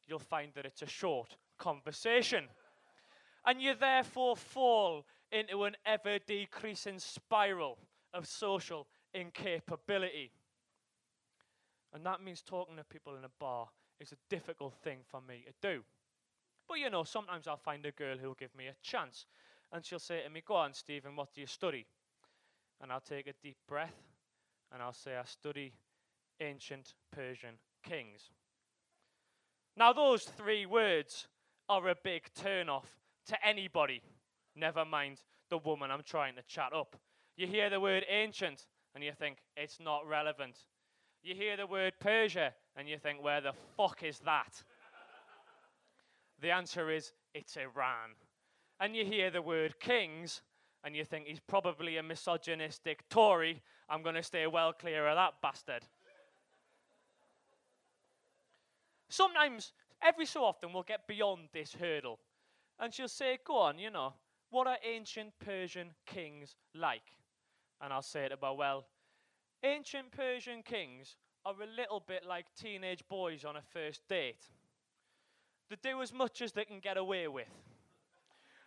you'll 0.07 0.19
find 0.19 0.53
that 0.55 0.65
it's 0.65 0.83
a 0.83 0.87
short 0.87 1.35
conversation. 1.57 2.45
And 3.45 3.61
you 3.61 3.73
therefore 3.75 4.37
fall 4.37 5.05
into 5.31 5.63
an 5.63 5.75
ever 5.85 6.19
decreasing 6.19 6.99
spiral 6.99 7.77
of 8.13 8.27
social 8.27 8.87
incapability. 9.13 10.31
And 11.93 12.05
that 12.05 12.21
means 12.21 12.41
talking 12.41 12.77
to 12.77 12.83
people 12.83 13.15
in 13.15 13.23
a 13.23 13.29
bar 13.39 13.67
is 13.99 14.11
a 14.11 14.17
difficult 14.29 14.73
thing 14.83 14.99
for 15.05 15.21
me 15.21 15.45
to 15.45 15.53
do. 15.61 15.83
But 16.67 16.79
you 16.79 16.89
know, 16.89 17.03
sometimes 17.03 17.47
I'll 17.47 17.57
find 17.57 17.85
a 17.85 17.91
girl 17.91 18.17
who'll 18.17 18.33
give 18.33 18.55
me 18.55 18.67
a 18.67 18.75
chance. 18.81 19.25
And 19.71 19.85
she'll 19.85 19.99
say 19.99 20.21
to 20.23 20.29
me, 20.29 20.43
Go 20.45 20.55
on, 20.55 20.73
Stephen, 20.73 21.15
what 21.15 21.33
do 21.33 21.41
you 21.41 21.47
study? 21.47 21.85
And 22.81 22.91
I'll 22.91 22.99
take 23.01 23.27
a 23.27 23.33
deep 23.41 23.57
breath 23.67 23.95
and 24.71 24.81
I'll 24.81 24.93
say, 24.93 25.15
I 25.15 25.23
study 25.23 25.73
ancient 26.39 26.93
Persian 27.11 27.55
kings. 27.83 28.29
Now, 29.75 29.93
those 29.93 30.23
three 30.23 30.65
words 30.65 31.27
are 31.69 31.87
a 31.89 31.95
big 31.95 32.33
turn 32.33 32.69
off 32.69 32.87
to 33.27 33.37
anybody, 33.45 34.01
never 34.57 34.85
mind 34.85 35.21
the 35.49 35.57
woman 35.57 35.91
I'm 35.91 36.03
trying 36.03 36.35
to 36.35 36.41
chat 36.43 36.73
up. 36.73 36.95
You 37.35 37.47
hear 37.47 37.69
the 37.69 37.79
word 37.79 38.05
ancient 38.09 38.65
and 38.95 39.03
you 39.03 39.11
think 39.11 39.37
it's 39.55 39.79
not 39.79 40.07
relevant. 40.07 40.57
You 41.23 41.35
hear 41.35 41.57
the 41.57 41.67
word 41.67 41.93
Persia 41.99 42.53
and 42.75 42.87
you 42.89 42.97
think, 42.97 43.23
where 43.23 43.41
the 43.41 43.53
fuck 43.75 44.03
is 44.03 44.19
that? 44.19 44.63
The 46.39 46.51
answer 46.51 46.89
is 46.91 47.13
it's 47.33 47.57
Iran. 47.57 48.15
And 48.79 48.95
you 48.95 49.05
hear 49.05 49.31
the 49.31 49.41
word 49.41 49.79
kings, 49.79 50.43
and 50.83 50.95
you 50.95 51.03
think 51.03 51.25
he's 51.25 51.39
probably 51.39 51.97
a 51.97 52.03
misogynistic 52.03 53.09
Tory, 53.09 53.63
I'm 53.89 54.03
going 54.03 54.15
to 54.15 54.23
stay 54.23 54.45
well 54.45 54.71
clear 54.73 55.07
of 55.07 55.15
that 55.15 55.33
bastard. 55.41 55.83
Sometimes, 59.09 59.73
every 60.01 60.25
so 60.25 60.43
often, 60.43 60.73
we'll 60.73 60.83
get 60.83 61.07
beyond 61.07 61.49
this 61.53 61.73
hurdle. 61.73 62.19
And 62.79 62.93
she'll 62.93 63.07
say, 63.07 63.39
Go 63.43 63.57
on, 63.57 63.79
you 63.79 63.89
know, 63.89 64.13
what 64.49 64.67
are 64.67 64.77
ancient 64.83 65.33
Persian 65.43 65.89
kings 66.05 66.55
like? 66.73 67.15
And 67.81 67.91
I'll 67.93 68.01
say 68.01 68.25
it 68.25 68.31
her, 68.31 68.53
Well, 68.53 68.85
ancient 69.63 70.11
Persian 70.11 70.63
kings 70.63 71.15
are 71.45 71.55
a 71.61 71.75
little 71.75 72.03
bit 72.05 72.25
like 72.25 72.45
teenage 72.59 73.03
boys 73.07 73.45
on 73.45 73.55
a 73.55 73.61
first 73.61 74.07
date. 74.07 74.45
They 75.69 75.77
do 75.81 76.01
as 76.01 76.13
much 76.13 76.41
as 76.41 76.53
they 76.53 76.65
can 76.65 76.79
get 76.79 76.97
away 76.97 77.27
with. 77.27 77.47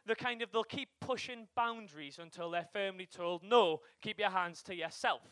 They 0.06 0.14
kind 0.14 0.42
of 0.42 0.50
they'll 0.52 0.64
keep 0.64 0.88
pushing 1.00 1.46
boundaries 1.54 2.18
until 2.20 2.50
they're 2.50 2.68
firmly 2.72 3.06
told, 3.06 3.42
no, 3.42 3.80
keep 4.00 4.18
your 4.18 4.30
hands 4.30 4.62
to 4.64 4.74
yourself. 4.74 5.22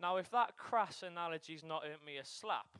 Now, 0.00 0.16
if 0.16 0.30
that 0.30 0.56
crass 0.56 1.02
analogy's 1.02 1.64
not 1.64 1.82
earned 1.84 2.04
me 2.04 2.18
a 2.18 2.24
slap, 2.24 2.78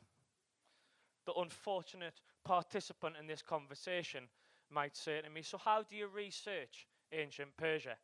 the 1.25 1.33
unfortunate 1.33 2.21
participant 2.45 3.15
in 3.19 3.27
this 3.27 3.41
conversation 3.41 4.23
might 4.71 4.95
say 4.95 5.21
to 5.21 5.29
me, 5.29 5.41
So, 5.41 5.57
how 5.57 5.83
do 5.83 5.95
you 5.95 6.07
research 6.07 6.87
ancient 7.11 7.55
Persia? 7.57 7.95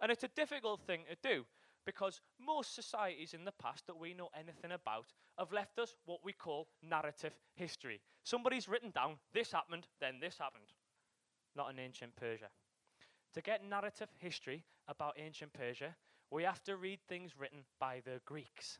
And 0.00 0.10
it's 0.10 0.24
a 0.24 0.28
difficult 0.28 0.80
thing 0.86 1.02
to 1.08 1.16
do 1.28 1.44
because 1.84 2.20
most 2.38 2.74
societies 2.74 3.34
in 3.34 3.44
the 3.44 3.52
past 3.52 3.86
that 3.86 3.98
we 3.98 4.14
know 4.14 4.28
anything 4.38 4.72
about 4.72 5.06
have 5.38 5.52
left 5.52 5.78
us 5.78 5.94
what 6.06 6.20
we 6.24 6.32
call 6.32 6.68
narrative 6.82 7.32
history. 7.54 8.00
Somebody's 8.22 8.68
written 8.68 8.90
down, 8.90 9.16
this 9.32 9.52
happened, 9.52 9.86
then 10.00 10.20
this 10.20 10.38
happened. 10.38 10.72
Not 11.56 11.70
in 11.70 11.78
ancient 11.78 12.14
Persia. 12.16 12.48
To 13.34 13.40
get 13.40 13.64
narrative 13.64 14.08
history 14.18 14.64
about 14.88 15.14
ancient 15.18 15.52
Persia, 15.52 15.94
we 16.30 16.44
have 16.44 16.62
to 16.64 16.76
read 16.76 17.00
things 17.08 17.32
written 17.38 17.60
by 17.78 18.00
the 18.04 18.20
Greeks. 18.24 18.78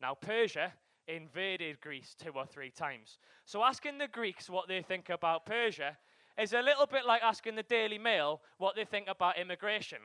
Now, 0.00 0.14
Persia 0.14 0.72
invaded 1.08 1.80
Greece 1.80 2.14
two 2.18 2.32
or 2.34 2.46
three 2.46 2.70
times. 2.70 3.18
So, 3.44 3.62
asking 3.62 3.98
the 3.98 4.08
Greeks 4.08 4.50
what 4.50 4.68
they 4.68 4.82
think 4.82 5.08
about 5.08 5.46
Persia 5.46 5.96
is 6.38 6.52
a 6.52 6.60
little 6.60 6.86
bit 6.86 7.06
like 7.06 7.22
asking 7.22 7.56
the 7.56 7.62
Daily 7.62 7.98
Mail 7.98 8.40
what 8.58 8.76
they 8.76 8.84
think 8.84 9.08
about 9.08 9.38
immigration. 9.38 9.98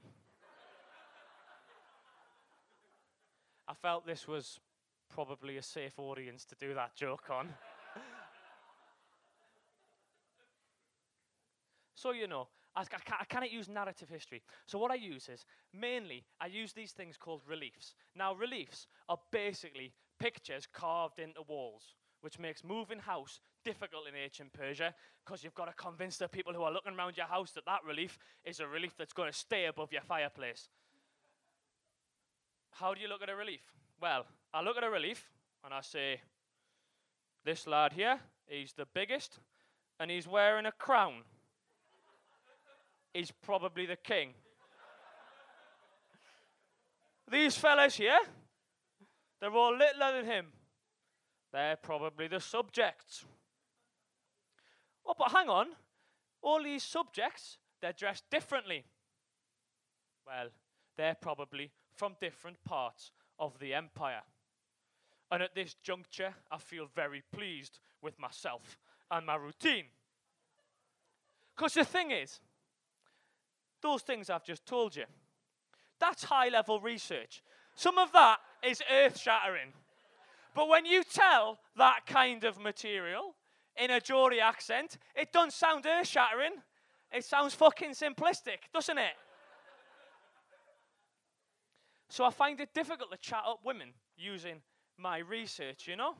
I 3.67 3.73
felt 3.73 4.05
this 4.05 4.27
was 4.27 4.59
probably 5.09 5.57
a 5.57 5.63
safe 5.63 5.97
audience 5.97 6.45
to 6.45 6.55
do 6.55 6.73
that 6.73 6.95
joke 6.95 7.29
on. 7.29 7.49
so, 11.95 12.11
you 12.11 12.27
know, 12.27 12.47
I, 12.75 12.83
I, 13.19 13.25
cannot 13.25 13.51
use 13.51 13.67
narrative 13.67 14.09
history. 14.09 14.41
So, 14.65 14.77
what 14.79 14.91
I 14.91 14.95
use 14.95 15.27
is 15.29 15.45
mainly 15.73 16.23
I 16.39 16.47
use 16.47 16.73
these 16.73 16.91
things 16.91 17.17
called 17.17 17.41
reliefs. 17.47 17.95
Now, 18.15 18.33
reliefs 18.33 18.87
are 19.09 19.19
basically 19.31 19.93
pictures 20.19 20.67
carved 20.71 21.19
into 21.19 21.41
walls, 21.47 21.95
which 22.21 22.39
makes 22.39 22.63
moving 22.63 22.99
house 22.99 23.41
difficult 23.63 24.07
in 24.07 24.15
ancient 24.15 24.53
Persia 24.53 24.93
because 25.23 25.43
you've 25.43 25.53
got 25.53 25.65
to 25.65 25.73
convince 25.73 26.17
the 26.17 26.27
people 26.27 26.53
who 26.53 26.63
are 26.63 26.71
looking 26.71 26.93
around 26.93 27.17
your 27.17 27.25
house 27.25 27.51
that 27.51 27.65
that 27.65 27.79
relief 27.87 28.17
is 28.43 28.59
a 28.59 28.67
relief 28.67 28.95
that's 28.97 29.13
going 29.13 29.31
to 29.31 29.37
stay 29.37 29.65
above 29.65 29.91
your 29.91 30.01
fireplace. 30.01 30.69
How 32.71 32.93
do 32.93 33.01
you 33.01 33.07
look 33.07 33.21
at 33.21 33.29
a 33.29 33.35
relief? 33.35 33.61
Well, 34.01 34.25
I 34.53 34.61
look 34.61 34.77
at 34.77 34.83
a 34.83 34.89
relief 34.89 35.29
and 35.63 35.73
I 35.73 35.81
say, 35.81 36.21
this 37.43 37.67
lad 37.67 37.93
here, 37.93 38.19
he's 38.47 38.73
the 38.73 38.87
biggest 38.93 39.39
and 39.99 40.09
he's 40.09 40.27
wearing 40.27 40.65
a 40.65 40.71
crown. 40.71 41.23
he's 43.13 43.31
probably 43.31 43.85
the 43.85 43.95
king. 43.95 44.33
These 47.31 47.55
fellas 47.55 47.95
here, 47.95 48.19
they're 49.39 49.53
all 49.53 49.77
littler 49.77 50.21
than 50.21 50.25
him. 50.25 50.47
They're 51.53 51.77
probably 51.77 52.27
the 52.27 52.39
subjects. 52.39 53.25
Oh, 55.05 55.15
but 55.17 55.31
hang 55.31 55.49
on. 55.49 55.67
All 56.41 56.63
these 56.63 56.83
subjects, 56.83 57.57
they're 57.81 57.93
dressed 57.93 58.23
differently. 58.29 58.85
Well, 60.25 60.47
they're 60.97 61.17
probably 61.19 61.71
from 61.95 62.15
different 62.19 62.63
parts 62.63 63.11
of 63.39 63.57
the 63.59 63.73
empire. 63.73 64.21
And 65.31 65.41
at 65.41 65.55
this 65.55 65.75
juncture, 65.83 66.33
I 66.51 66.57
feel 66.57 66.87
very 66.93 67.23
pleased 67.31 67.79
with 68.01 68.19
myself 68.19 68.77
and 69.09 69.25
my 69.25 69.35
routine. 69.35 69.85
Because 71.55 71.73
the 71.73 71.85
thing 71.85 72.11
is, 72.11 72.39
those 73.81 74.01
things 74.01 74.29
I've 74.29 74.43
just 74.43 74.65
told 74.65 74.95
you, 74.95 75.05
that's 75.99 76.23
high 76.23 76.49
level 76.49 76.79
research. 76.79 77.43
Some 77.75 77.97
of 77.97 78.11
that 78.11 78.37
is 78.63 78.81
earth 78.91 79.17
shattering. 79.17 79.73
But 80.53 80.67
when 80.67 80.85
you 80.85 81.03
tell 81.03 81.59
that 81.77 82.05
kind 82.05 82.43
of 82.43 82.59
material 82.59 83.35
in 83.77 83.91
a 83.91 83.99
Geordie 83.99 84.39
accent, 84.39 84.97
it 85.15 85.31
doesn't 85.31 85.53
sound 85.53 85.85
earth 85.85 86.07
shattering. 86.07 86.53
It 87.11 87.25
sounds 87.25 87.53
fucking 87.53 87.91
simplistic, 87.91 88.69
doesn't 88.73 88.97
it? 88.97 89.13
So 92.09 92.25
I 92.25 92.29
find 92.29 92.59
it 92.59 92.73
difficult 92.73 93.11
to 93.11 93.17
chat 93.17 93.43
up 93.47 93.59
women 93.63 93.89
using 94.17 94.57
my 94.97 95.19
research, 95.19 95.87
you 95.87 95.95
know? 95.95 96.15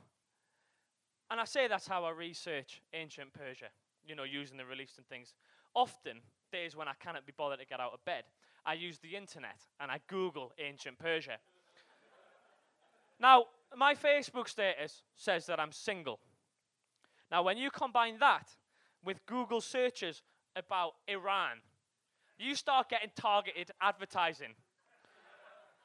And 1.30 1.40
I 1.40 1.46
say 1.46 1.68
that's 1.68 1.88
how 1.88 2.04
I 2.04 2.12
research 2.12 2.82
ancient 2.94 3.34
Persia, 3.34 3.68
you 4.06 4.16
know, 4.16 4.24
using 4.24 4.58
the 4.58 4.66
reliefs 4.66 4.98
and 4.98 5.08
things. 5.08 5.34
Often, 5.74 6.22
days 6.52 6.76
when 6.76 6.88
I 6.88 6.94
cannot 7.00 7.26
be 7.26 7.34
bothered 7.36 7.60
to 7.60 7.66
get 7.66 7.80
out 7.80 7.94
of 7.94 8.04
bed, 8.04 8.24
I 8.66 8.74
use 8.74 9.00
the 9.00 9.16
internet 9.16 9.58
and 9.80 9.90
I 9.90 10.00
Google 10.08 10.52
ancient 10.60 11.00
Persia. 11.00 11.38
now, 13.20 13.46
my 13.76 13.96
Facebook 13.96 14.50
status 14.50 15.04
says 15.16 15.46
that 15.46 15.60
I'm 15.60 15.72
single. 15.72 16.20
Now, 17.32 17.44
when 17.44 17.58
you 17.58 17.72
combine 17.72 18.20
that 18.20 18.50
with 19.04 19.26
Google 19.26 19.62
searches 19.62 20.22
about 20.56 20.94
Iran, 21.08 21.62
you 22.38 22.56
start 22.56 22.90
getting 22.90 23.12
targeted 23.16 23.72
advertising 23.82 24.56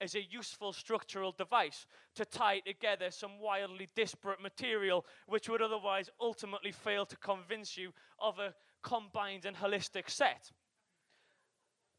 is 0.00 0.14
a 0.14 0.22
useful 0.22 0.72
structural 0.72 1.32
device 1.32 1.84
to 2.14 2.24
tie 2.24 2.60
together 2.60 3.10
some 3.10 3.38
wildly 3.38 3.88
disparate 3.94 4.40
material 4.40 5.04
which 5.26 5.48
would 5.48 5.60
otherwise 5.60 6.08
ultimately 6.20 6.72
fail 6.72 7.04
to 7.04 7.16
convince 7.16 7.76
you 7.76 7.92
of 8.18 8.38
a 8.38 8.54
combined 8.82 9.44
and 9.44 9.56
holistic 9.56 10.08
set. 10.08 10.50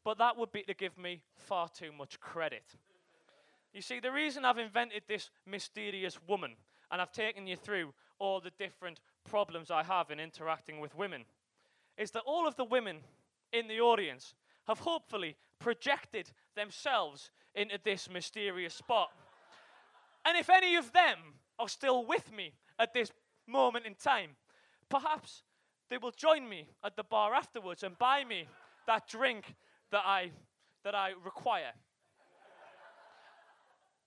But 0.04 0.18
that 0.18 0.36
would 0.36 0.52
be 0.52 0.62
to 0.64 0.74
give 0.74 0.98
me 0.98 1.22
far 1.36 1.68
too 1.68 1.92
much 1.92 2.18
credit. 2.20 2.64
You 3.72 3.80
see, 3.80 4.00
the 4.00 4.12
reason 4.12 4.44
I've 4.44 4.58
invented 4.58 5.02
this 5.06 5.30
mysterious 5.46 6.18
woman 6.26 6.56
and 6.90 7.00
I've 7.00 7.12
taken 7.12 7.46
you 7.46 7.56
through 7.56 7.94
all 8.18 8.40
the 8.40 8.52
different 8.58 9.00
problems 9.24 9.70
I 9.70 9.82
have 9.82 10.10
in 10.10 10.20
interacting 10.20 10.78
with 10.78 10.94
women, 10.94 11.24
is 11.96 12.10
that 12.12 12.22
all 12.26 12.46
of 12.46 12.56
the 12.56 12.64
women 12.64 12.98
in 13.52 13.66
the 13.66 13.80
audience 13.80 14.34
have 14.68 14.78
hopefully 14.78 15.36
projected 15.58 16.30
themselves 16.54 17.30
into 17.54 17.78
this 17.82 18.08
mysterious 18.10 18.74
spot. 18.74 19.10
And 20.24 20.36
if 20.38 20.48
any 20.48 20.76
of 20.76 20.92
them 20.92 21.18
are 21.58 21.68
still 21.68 22.06
with 22.06 22.30
me 22.32 22.52
at 22.78 22.94
this 22.94 23.10
moment 23.46 23.86
in 23.86 23.94
time, 23.94 24.30
perhaps 24.88 25.42
they 25.92 25.98
will 25.98 26.10
join 26.12 26.48
me 26.48 26.66
at 26.82 26.96
the 26.96 27.02
bar 27.04 27.34
afterwards 27.34 27.82
and 27.82 27.98
buy 27.98 28.24
me 28.24 28.48
that 28.86 29.06
drink 29.06 29.54
that 29.90 30.00
I, 30.06 30.30
that 30.84 30.94
I 30.94 31.10
require. 31.22 31.72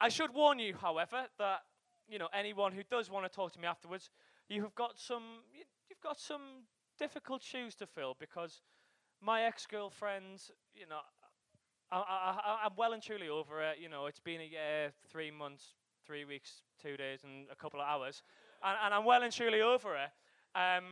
I 0.02 0.10
should 0.10 0.34
warn 0.34 0.58
you, 0.58 0.74
however, 0.82 1.28
that 1.38 1.60
you 2.10 2.18
know, 2.18 2.28
anyone 2.34 2.72
who 2.72 2.82
does 2.90 3.12
want 3.12 3.24
to 3.24 3.30
talk 3.30 3.54
to 3.54 3.60
me 3.60 3.68
afterwards, 3.68 4.10
you've 4.50 4.74
got 4.74 4.98
some, 4.98 5.44
you've 5.88 6.02
got 6.02 6.20
some 6.20 6.64
difficult 6.98 7.44
shoes 7.44 7.76
to 7.76 7.86
fill 7.86 8.16
because 8.20 8.62
my 9.22 9.44
ex-girlfriend, 9.44 10.42
you 10.74 10.88
know, 10.90 10.98
I, 11.92 12.62
I'm 12.66 12.72
well 12.76 12.94
and 12.94 13.04
truly 13.04 13.30
over 13.30 13.62
it. 13.62 13.78
You 13.80 13.90
know, 13.90 14.08
it's 14.08 14.20
been 14.20 14.42
a 14.42 14.46
year, 14.46 14.92
three 15.12 15.30
months, 15.30 15.76
three 16.04 16.26
weeks, 16.26 16.64
two 16.82 16.98
days, 16.98 17.20
and 17.24 17.46
a 17.52 17.56
couple 17.56 17.80
of 17.80 17.86
hours, 17.86 18.24
and, 18.64 18.76
and 18.86 18.92
I'm 18.92 19.06
well 19.06 19.22
and 19.22 19.32
truly 19.32 19.62
over 19.62 19.94
it. 19.94 20.10
Um, 20.58 20.86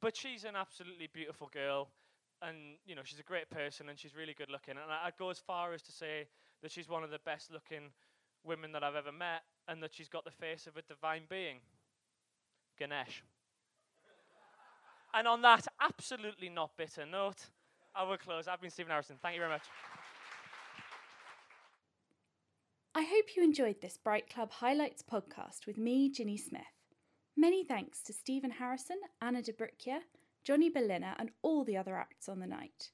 but 0.00 0.16
she's 0.16 0.44
an 0.44 0.56
absolutely 0.56 1.08
beautiful 1.12 1.50
girl, 1.52 1.88
and 2.42 2.56
you 2.86 2.94
know 2.94 3.02
she's 3.04 3.18
a 3.20 3.24
great 3.24 3.50
person, 3.50 3.88
and 3.88 3.98
she's 3.98 4.14
really 4.14 4.34
good 4.34 4.50
looking. 4.50 4.72
And 4.72 4.90
I, 4.90 5.06
I'd 5.06 5.16
go 5.16 5.30
as 5.30 5.38
far 5.38 5.72
as 5.72 5.82
to 5.82 5.92
say 5.92 6.28
that 6.62 6.70
she's 6.70 6.88
one 6.88 7.04
of 7.04 7.10
the 7.10 7.18
best 7.24 7.52
looking 7.52 7.90
women 8.44 8.72
that 8.72 8.82
I've 8.82 8.94
ever 8.94 9.12
met, 9.12 9.42
and 9.66 9.82
that 9.82 9.94
she's 9.94 10.08
got 10.08 10.24
the 10.24 10.30
face 10.30 10.66
of 10.66 10.76
a 10.76 10.82
divine 10.82 11.22
being, 11.28 11.58
Ganesh. 12.78 13.22
and 15.14 15.26
on 15.26 15.42
that 15.42 15.66
absolutely 15.80 16.48
not 16.48 16.70
bitter 16.76 17.04
note, 17.06 17.46
I 17.94 18.04
will 18.04 18.18
close. 18.18 18.48
I've 18.48 18.60
been 18.60 18.70
Stephen 18.70 18.90
Harrison. 18.90 19.16
Thank 19.20 19.34
you 19.34 19.40
very 19.40 19.52
much. 19.52 19.64
I 22.94 23.02
hope 23.02 23.36
you 23.36 23.44
enjoyed 23.44 23.80
this 23.80 23.96
Bright 23.96 24.28
Club 24.28 24.50
Highlights 24.50 25.02
podcast 25.02 25.66
with 25.66 25.78
me, 25.78 26.10
Ginny 26.10 26.36
Smith. 26.36 26.77
Many 27.40 27.62
thanks 27.62 28.02
to 28.02 28.12
Stephen 28.12 28.50
Harrison, 28.50 28.96
Anna 29.22 29.40
de 29.42 29.52
Bricchia, 29.52 30.00
Jonny 30.42 30.68
Berliner, 30.68 31.14
and 31.20 31.30
all 31.42 31.62
the 31.62 31.76
other 31.76 31.96
acts 31.96 32.28
on 32.28 32.40
the 32.40 32.48
night. 32.48 32.90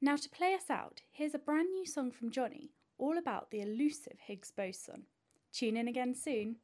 Now, 0.00 0.16
to 0.16 0.30
play 0.30 0.54
us 0.54 0.70
out, 0.70 1.02
here's 1.10 1.34
a 1.34 1.38
brand 1.38 1.68
new 1.70 1.84
song 1.84 2.10
from 2.10 2.30
Jonny 2.30 2.70
all 2.96 3.18
about 3.18 3.50
the 3.50 3.60
elusive 3.60 4.16
Higgs 4.26 4.50
boson. 4.50 5.02
Tune 5.52 5.76
in 5.76 5.88
again 5.88 6.14
soon. 6.14 6.56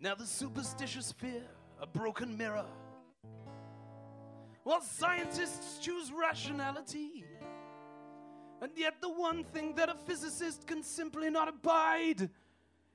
Now 0.00 0.16
the 0.16 0.26
superstitious 0.26 1.12
fear, 1.12 1.44
a 1.80 1.86
broken 1.86 2.36
mirror. 2.36 2.66
While 4.64 4.82
scientists 4.82 5.78
choose 5.78 6.10
rationality. 6.10 7.24
And 8.60 8.72
yet 8.74 8.94
the 9.00 9.10
one 9.10 9.44
thing 9.44 9.76
that 9.76 9.88
a 9.88 9.94
physicist 9.94 10.66
can 10.66 10.82
simply 10.82 11.30
not 11.30 11.48
abide 11.48 12.28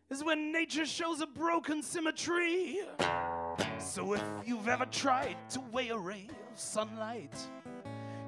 is 0.09 0.23
when 0.23 0.51
nature 0.51 0.85
shows 0.85 1.21
a 1.21 1.27
broken 1.27 1.83
symmetry. 1.83 2.79
So 3.79 4.13
if 4.13 4.23
you've 4.45 4.69
ever 4.69 4.85
tried 4.85 5.35
to 5.51 5.59
weigh 5.71 5.89
a 5.89 5.97
ray 5.97 6.27
of 6.49 6.59
sunlight, 6.59 7.35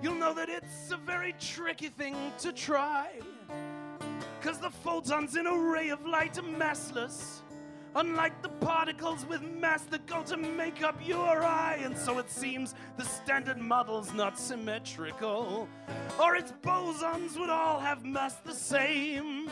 you'll 0.02 0.16
know 0.16 0.34
that 0.34 0.50
it's 0.50 0.92
a 0.92 0.98
very 0.98 1.34
tricky 1.40 1.88
thing 1.88 2.16
to 2.40 2.52
try. 2.52 3.12
Cause 4.42 4.60
the 4.60 4.70
photons 4.70 5.36
in 5.36 5.48
a 5.48 5.58
ray 5.58 5.90
of 5.90 6.06
light 6.06 6.38
are 6.38 6.44
massless. 6.44 7.42
Unlike 7.96 8.44
the 8.44 8.50
particles 8.50 9.26
with 9.26 9.42
mass 9.42 9.84
that 9.86 10.06
go 10.06 10.22
to 10.24 10.38
make 10.38 10.84
up 10.84 10.96
your 11.06 11.44
eye. 11.44 11.80
And 11.84 11.98
so 11.98 12.20
it 12.20 12.30
seems 12.30 12.76
the 12.98 13.04
standard 13.04 13.58
model's 13.58 14.14
not 14.14 14.38
symmetrical. 14.38 15.68
Or 16.22 16.36
its 16.36 16.54
bosons 16.62 17.38
would 17.40 17.50
all 17.50 17.80
have 17.80 18.06
mass 18.06 18.36
the 18.46 18.54
same. 18.54 19.50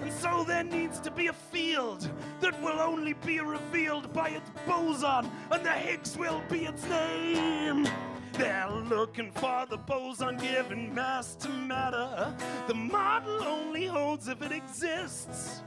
And 0.00 0.12
so 0.12 0.44
there 0.44 0.64
needs 0.64 1.00
to 1.00 1.10
be 1.10 1.26
a 1.26 1.32
field 1.32 2.08
that 2.40 2.60
will 2.62 2.80
only 2.80 3.14
be 3.14 3.40
revealed 3.40 4.12
by 4.12 4.30
its 4.30 4.50
boson, 4.66 5.30
and 5.50 5.64
the 5.64 5.72
Higgs 5.72 6.16
will 6.16 6.42
be 6.48 6.66
its 6.66 6.84
name. 6.88 7.88
They're 8.34 8.70
looking 8.70 9.32
for 9.32 9.66
the 9.68 9.78
boson 9.78 10.36
giving 10.36 10.94
mass 10.94 11.34
to 11.36 11.48
matter. 11.48 12.32
The 12.68 12.74
model 12.74 13.42
only 13.42 13.86
holds 13.86 14.28
if 14.28 14.40
it 14.42 14.52
exists. 14.52 15.62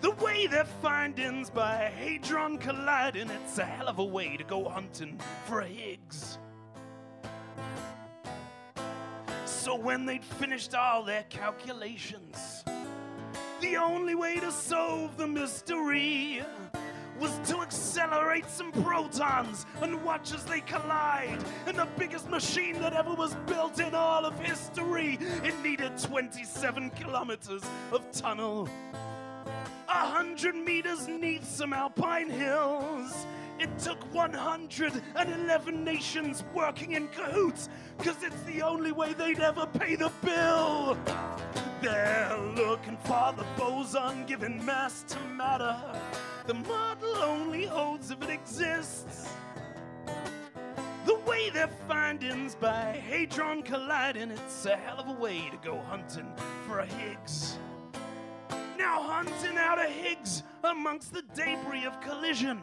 The 0.00 0.12
way 0.12 0.46
their 0.46 0.64
findings 0.64 1.50
by 1.50 1.74
hadron 1.74 2.58
colliding, 2.58 3.28
it's 3.28 3.58
a 3.58 3.64
hell 3.64 3.88
of 3.88 3.98
a 3.98 4.04
way 4.04 4.36
to 4.36 4.44
go 4.44 4.68
hunting 4.68 5.20
for 5.46 5.60
a 5.60 5.66
Higgs. 5.66 6.38
So 9.60 9.74
when 9.74 10.06
they'd 10.06 10.24
finished 10.24 10.74
all 10.74 11.02
their 11.02 11.24
calculations, 11.24 12.64
the 13.60 13.76
only 13.76 14.14
way 14.14 14.36
to 14.36 14.50
solve 14.50 15.18
the 15.18 15.26
mystery 15.26 16.42
was 17.20 17.38
to 17.44 17.58
accelerate 17.58 18.48
some 18.48 18.72
protons 18.72 19.66
and 19.82 20.02
watch 20.02 20.32
as 20.32 20.44
they 20.44 20.62
collide 20.62 21.44
in 21.66 21.76
the 21.76 21.86
biggest 21.98 22.30
machine 22.30 22.80
that 22.80 22.94
ever 22.94 23.12
was 23.12 23.34
built 23.46 23.78
in 23.80 23.94
all 23.94 24.24
of 24.24 24.40
history. 24.40 25.18
It 25.44 25.54
needed 25.62 25.98
27 25.98 26.88
kilometers 26.92 27.62
of 27.92 28.10
tunnel, 28.12 28.66
a 29.90 29.92
hundred 29.92 30.54
meters 30.54 31.06
neath 31.06 31.44
some 31.44 31.74
alpine 31.74 32.30
hills. 32.30 33.26
It 33.60 33.78
took 33.78 34.02
111 34.14 35.84
nations 35.84 36.44
working 36.54 36.92
in 36.92 37.08
cahoots, 37.08 37.68
cause 37.98 38.16
it's 38.22 38.42
the 38.44 38.62
only 38.62 38.90
way 38.90 39.12
they'd 39.12 39.38
ever 39.38 39.66
pay 39.66 39.96
the 39.96 40.10
bill. 40.24 40.96
They're 41.82 42.38
looking 42.56 42.96
for 43.04 43.34
the 43.36 43.44
boson 43.58 44.24
giving 44.24 44.64
mass 44.64 45.04
to 45.08 45.20
matter. 45.36 45.76
The 46.46 46.54
model 46.54 47.16
only 47.16 47.66
holds 47.66 48.10
if 48.10 48.22
it 48.22 48.30
exists. 48.30 49.28
The 51.04 51.16
way 51.26 51.50
their 51.50 51.68
findings 51.86 52.54
by 52.54 53.02
hadron 53.06 53.62
colliding, 53.62 54.30
it's 54.30 54.64
a 54.64 54.74
hell 54.74 55.00
of 55.00 55.08
a 55.08 55.20
way 55.20 55.50
to 55.50 55.58
go 55.58 55.78
hunting 55.80 56.32
for 56.66 56.78
a 56.78 56.86
Higgs. 56.86 57.58
Now, 58.78 59.02
hunting 59.02 59.58
out 59.58 59.78
a 59.78 59.86
Higgs 59.86 60.44
amongst 60.64 61.12
the 61.12 61.22
debris 61.34 61.84
of 61.84 62.00
collision 62.00 62.62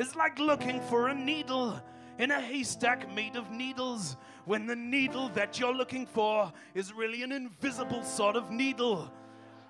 is 0.00 0.16
like 0.16 0.38
looking 0.38 0.80
for 0.80 1.08
a 1.08 1.14
needle 1.14 1.78
in 2.18 2.30
a 2.30 2.40
haystack 2.40 3.12
made 3.14 3.36
of 3.36 3.50
needles 3.50 4.16
when 4.46 4.66
the 4.66 4.74
needle 4.74 5.28
that 5.34 5.60
you're 5.60 5.74
looking 5.74 6.06
for 6.06 6.50
is 6.74 6.94
really 6.94 7.22
an 7.22 7.32
invisible 7.32 8.02
sort 8.02 8.34
of 8.34 8.50
needle 8.50 9.12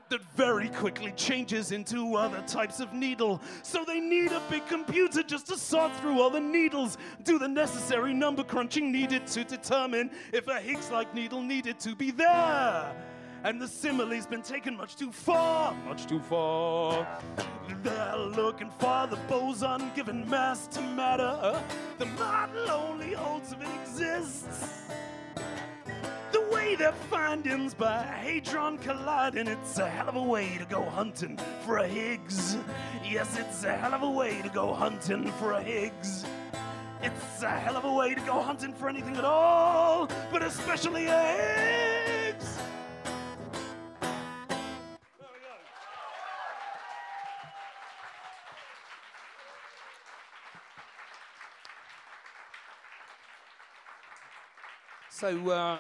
that 0.09 0.23
very 0.37 0.69
quickly 0.69 1.13
changes 1.13 1.73
into 1.73 2.15
other 2.15 2.43
types 2.47 2.79
of 2.79 2.93
needle. 2.93 3.41
So 3.63 3.85
they 3.85 3.99
need 3.99 4.31
a 4.31 4.43
big 4.49 4.67
computer 4.69 5.23
just 5.25 5.49
to 5.49 5.57
sort 5.57 5.95
through 5.97 6.21
all 6.21 6.31
the 6.31 6.41
needles, 6.41 6.97
do 7.25 7.39
the 7.39 7.49
necessary 7.49 8.15
number 8.15 8.45
crunching 8.45 8.93
needed 8.93 9.27
to 9.29 9.43
determine 9.45 10.11
if 10.33 10.47
a 10.47 10.61
Higgs 10.61 10.91
like 10.91 11.13
needle 11.13 11.43
needed 11.43 11.81
to 11.81 11.97
be 11.97 12.13
there. 12.13 12.93
And 13.43 13.59
the 13.59 13.69
simile's 13.69 14.27
been 14.27 14.43
taken 14.43 14.77
much 14.77 14.97
too 14.97 15.11
far, 15.11 15.75
much 15.87 16.07
too 16.07 16.21
far. 16.21 17.07
They're 17.83 18.17
looking 18.17 18.71
for 18.79 19.07
the 19.07 19.17
boson 19.29 19.91
giving 19.97 20.29
mass 20.29 20.67
to 20.69 20.83
matter. 20.83 21.59
The 21.97 22.05
model 22.05 22.71
only 22.71 23.15
holds 23.15 23.53
if 23.53 23.63
it 23.63 23.69
exists. 23.81 24.83
The 26.33 26.43
way 26.53 26.75
their 26.75 26.93
findings 26.93 27.73
by 27.73 28.03
hadron 28.03 28.77
colliding, 28.77 29.49
it's 29.49 29.79
a 29.79 29.89
hell 29.89 30.11
of 30.11 30.17
a 30.17 30.23
way 30.23 30.59
to 30.59 30.67
go 30.67 30.83
hunting 30.85 31.39
for 31.65 31.79
a 31.79 31.89
Higgs. 31.89 32.59
Yes, 33.03 33.39
it's 33.39 33.65
a 33.65 33.75
hell 33.75 33.95
of 33.95 34.03
a 34.03 34.11
way 34.11 34.43
to 34.43 34.51
go 34.51 34.75
hunting 34.75 35.33
for 35.33 35.53
a 35.53 35.63
Higgs. 35.63 36.27
It's 37.03 37.43
a 37.43 37.49
hell 37.49 37.79
of 37.79 37.87
a 37.87 37.93
way 37.95 38.15
to 38.15 38.21
go 38.21 38.43
hunting 38.43 38.75
for 38.75 38.91
anything 38.91 39.17
at 39.17 39.25
all, 39.25 40.11
but 40.31 40.43
especially 40.43 41.07
a 41.07 41.23
Higgs. 41.23 42.20
So. 55.21 55.51
Uh, 55.51 55.79